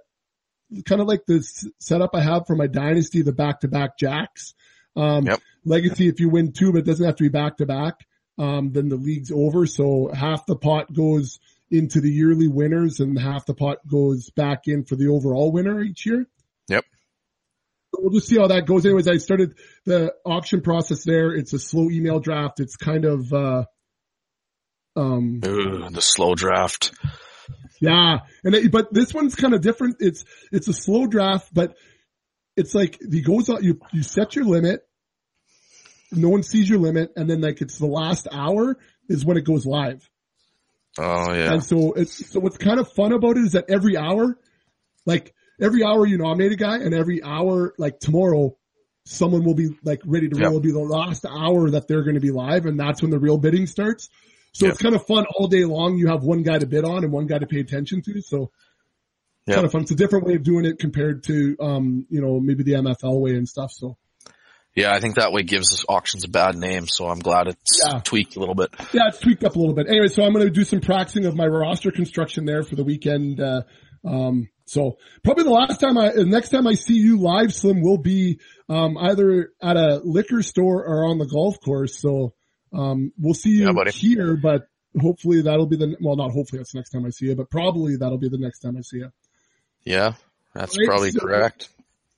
kind 0.87 1.03
of 1.03 1.07
like 1.07 1.27
the 1.27 1.47
setup 1.81 2.11
I 2.15 2.23
have 2.23 2.47
for 2.47 2.57
my 2.57 2.67
dynasty, 2.67 3.21
the 3.21 3.33
back 3.33 3.61
to 3.61 3.69
back 3.69 3.99
jacks. 3.99 4.55
Um, 4.97 5.27
Yep. 5.27 5.41
legacy, 5.67 6.09
if 6.09 6.19
you 6.19 6.31
win 6.31 6.53
two, 6.53 6.73
but 6.73 6.79
it 6.79 6.87
doesn't 6.87 7.05
have 7.05 7.17
to 7.17 7.25
be 7.25 7.29
back 7.29 7.59
to 7.59 7.67
back, 7.67 7.95
um, 8.39 8.73
then 8.73 8.89
the 8.89 8.97
league's 8.97 9.31
over. 9.31 9.67
So 9.67 10.11
half 10.13 10.47
the 10.47 10.57
pot 10.57 10.91
goes 10.95 11.39
into 11.73 12.01
the 12.01 12.11
yearly 12.11 12.49
winners 12.49 13.01
and 13.01 13.19
half 13.19 13.47
the 13.47 13.55
pot 13.55 13.79
goes 13.91 14.31
back 14.31 14.63
in 14.67 14.85
for 14.85 14.95
the 14.95 15.09
overall 15.09 15.51
winner 15.51 15.81
each 15.81 16.05
year. 16.07 16.27
Yep. 16.69 16.85
We'll 17.95 18.13
just 18.13 18.29
see 18.29 18.37
how 18.39 18.49
that 18.49 18.67
goes. 18.67 18.85
Anyways, 18.85 19.09
I 19.09 19.17
started 19.17 19.55
the 19.87 20.13
auction 20.25 20.61
process 20.61 21.05
there. 21.05 21.33
It's 21.33 21.53
a 21.53 21.59
slow 21.59 21.91
email 21.91 22.21
draft. 22.21 22.61
It's 22.61 22.77
kind 22.77 23.05
of, 23.05 23.33
uh, 23.33 23.65
um, 24.97 25.41
Ooh, 25.45 25.89
the 25.91 26.03
slow 26.03 26.35
draft. 26.35 26.93
yeah, 27.81 28.19
and 28.45 28.55
it, 28.55 28.71
but 28.71 28.93
this 28.93 29.15
one's 29.15 29.35
kind 29.35 29.55
of 29.55 29.63
different. 29.63 29.97
It's 30.01 30.25
it's 30.51 30.69
a 30.69 30.75
slow 30.75 31.07
draft, 31.07 31.49
but 31.53 31.75
it's 32.57 32.75
like 32.75 32.99
he 33.11 33.23
goes 33.23 33.49
out. 33.49 33.63
You 33.63 33.81
you 33.93 34.03
set 34.03 34.37
your 34.37 34.45
limit. 34.45 34.81
No 36.11 36.29
one 36.29 36.43
sees 36.43 36.69
your 36.69 36.79
limit, 36.79 37.13
and 37.17 37.29
then 37.31 37.41
like 37.41 37.63
it's 37.63 37.79
the 37.79 37.87
last 37.87 38.29
hour 38.31 38.77
is 39.09 39.25
when 39.25 39.39
it 39.39 39.45
goes 39.45 39.65
live. 39.65 40.07
Oh 40.99 41.33
yeah. 41.33 41.55
And 41.55 41.65
so 41.65 41.93
it's 41.93 42.31
so 42.31 42.41
what's 42.41 42.59
kind 42.59 42.79
of 42.79 42.93
fun 42.93 43.13
about 43.13 43.37
it 43.37 43.45
is 43.45 43.53
that 43.53 43.67
every 43.69 43.97
hour, 43.97 44.39
like 45.07 45.35
every 45.61 45.83
hour 45.85 46.07
you 46.07 46.19
nominate 46.19 46.53
a 46.53 46.57
guy, 46.57 46.77
and 46.77 46.95
every 46.95 47.23
hour 47.23 47.75
like 47.79 47.99
tomorrow, 48.01 48.57
someone 49.07 49.45
will 49.45 49.55
be 49.55 49.71
like 49.83 50.03
ready 50.05 50.29
to 50.29 50.37
roll. 50.37 50.49
It'll 50.49 50.61
be 50.61 50.73
the 50.73 50.79
last 50.79 51.25
hour 51.27 51.71
that 51.71 51.89
they're 51.89 52.03
going 52.03 52.15
to 52.15 52.21
be 52.21 52.31
live, 52.31 52.67
and 52.67 52.79
that's 52.79 53.03
when 53.03 53.11
the 53.11 53.19
real 53.19 53.39
bidding 53.39 53.67
starts. 53.67 54.09
So 54.53 54.67
Yep. 54.67 54.75
it's 54.75 54.83
kind 54.83 54.95
of 54.95 55.07
fun 55.07 55.25
all 55.35 55.49
day 55.49 55.65
long. 55.65 55.97
You 55.97 56.09
have 56.09 56.23
one 56.25 56.43
guy 56.43 56.59
to 56.59 56.67
bid 56.67 56.85
on 56.85 57.05
and 57.05 57.13
one 57.13 57.27
guy 57.27 57.39
to 57.39 57.47
pay 57.47 57.61
attention 57.61 58.03
to. 58.03 58.21
So 58.21 58.51
Yep. 59.47 59.55
kind 59.55 59.67
of 59.67 59.73
fun. 59.73 59.83
It's 59.83 59.91
a 59.91 59.97
different 59.97 60.27
way 60.27 60.35
of 60.35 60.43
doing 60.43 60.67
it 60.67 60.79
compared 60.79 61.25
to, 61.25 61.57
um, 61.59 62.07
you 62.11 62.21
know, 62.21 62.39
maybe 62.39 62.63
the 62.63 62.75
MFL 62.75 63.19
way 63.19 63.35
and 63.35 63.49
stuff. 63.49 63.73
So 63.73 63.97
Yeah, 64.75 64.93
I 64.93 65.01
think 65.01 65.17
that 65.17 65.33
way 65.33 65.43
gives 65.43 65.85
auctions 65.89 66.25
a 66.25 66.29
bad 66.29 66.57
name, 66.57 66.87
so 66.87 67.07
I'm 67.07 67.19
glad 67.19 67.47
it's 67.49 67.83
Yeah. 67.87 68.01
tweaked 68.01 68.37
a 68.37 68.41
little 68.41 68.55
bit. 68.55 68.71
yeah, 68.93 69.09
it's 69.09 69.19
tweaked 69.21 69.45
up 69.45 69.55
a 69.55 69.59
little 69.59 69.75
bit. 69.75 69.87
Anyway, 69.89 70.09
so 70.09 70.23
I'm 70.25 70.33
going 70.33 70.47
to 70.47 70.51
do 70.51 70.65
some 70.65 70.81
practicing 70.81 71.27
of 71.27 71.37
my 71.37 71.47
roster 71.47 71.91
construction 71.91 72.47
there 72.47 72.63
for 72.63 72.75
the 72.77 72.85
weekend. 72.85 73.39
Uh, 73.41 73.63
um, 74.05 74.49
so 74.65 74.97
probably 75.23 75.45
the 75.45 75.51
last 75.51 75.79
time 75.79 75.99
I, 75.99 76.13
next 76.17 76.49
time 76.49 76.67
I 76.67 76.75
see 76.75 76.95
you 76.95 77.19
live, 77.21 77.53
Slim, 77.53 77.83
will 77.83 77.99
be, 77.99 78.39
um, 78.71 78.97
either 78.97 79.51
at 79.63 79.77
a 79.77 80.01
liquor 80.03 80.43
store 80.43 80.85
or 80.87 81.05
on 81.11 81.19
the 81.19 81.27
golf 81.27 81.61
course. 81.61 82.01
So, 82.01 82.33
um, 82.73 83.13
we'll 83.19 83.35
see 83.35 83.51
you 83.51 83.67
Yeah, 83.71 83.91
here, 83.91 84.37
but 84.43 84.63
hopefully 84.99 85.43
that'll 85.43 85.67
be 85.67 85.77
the, 85.77 85.97
well, 86.01 86.17
not 86.17 86.31
hopefully 86.31 86.61
that's 86.61 86.73
the 86.73 86.79
next 86.79 86.91
time 86.91 87.05
I 87.05 87.11
see 87.11 87.27
you, 87.27 87.37
but 87.37 87.51
probably 87.51 87.97
that'll 87.97 88.17
be 88.19 88.31
the 88.31 88.39
next 88.39 88.61
time 88.61 88.77
I 88.79 88.81
see 88.81 88.99
you. 88.99 89.11
Yeah, 89.85 90.15
that's 90.55 90.79
Right, 90.79 90.87
probably 90.87 91.11
so- 91.11 91.21
correct. 91.21 91.69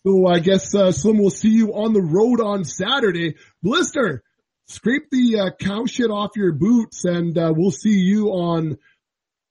So 0.07 0.27
I 0.27 0.39
guess, 0.41 0.75
uh, 0.75 0.93
Slim 0.93 1.17
will 1.19 1.31
see 1.31 1.49
you 1.51 1.73
on 1.75 1.93
the 1.95 2.03
road 2.03 2.41
on 2.41 2.65
Saturday. 2.65 3.37
Blister, 3.63 4.23
scrape 4.67 5.09
the, 5.11 5.39
uh, 5.41 5.51
cow 5.59 5.87
shit 5.87 6.11
off 6.11 6.33
your 6.37 6.53
boots 6.53 7.05
and, 7.05 7.37
uh, 7.39 7.53
we'll 7.57 7.71
see 7.71 7.99
you 8.01 8.29
on 8.29 8.77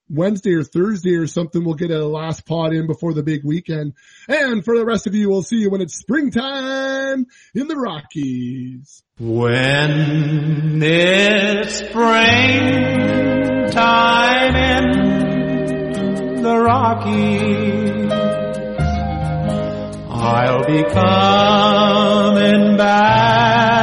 Wednesday 0.10 0.54
or 0.54 0.64
Thursday 0.64 1.16
or 1.16 1.26
something. 1.26 1.64
We'll 1.66 1.74
get 1.74 1.90
a 1.90 2.06
last 2.06 2.46
pod 2.46 2.72
in 2.74 2.86
before 2.86 3.16
the 3.16 3.24
big 3.24 3.44
weekend. 3.44 3.94
And 4.28 4.64
for 4.64 4.78
the 4.78 4.86
rest 4.86 5.08
of 5.08 5.16
you, 5.16 5.28
we'll 5.28 5.42
see 5.42 5.58
you 5.58 5.72
when 5.72 5.82
it's 5.82 5.98
springtime 5.98 7.26
in 7.56 7.68
the 7.68 7.76
Rockies. 7.76 9.02
When 9.18 10.84
it's 10.84 11.78
springtime 11.80 12.16
in 14.56 16.44
the 16.44 16.58
Rockies, 16.60 18.13
I'll 20.26 20.64
be 20.66 20.84
coming 20.84 22.78
back 22.78 23.83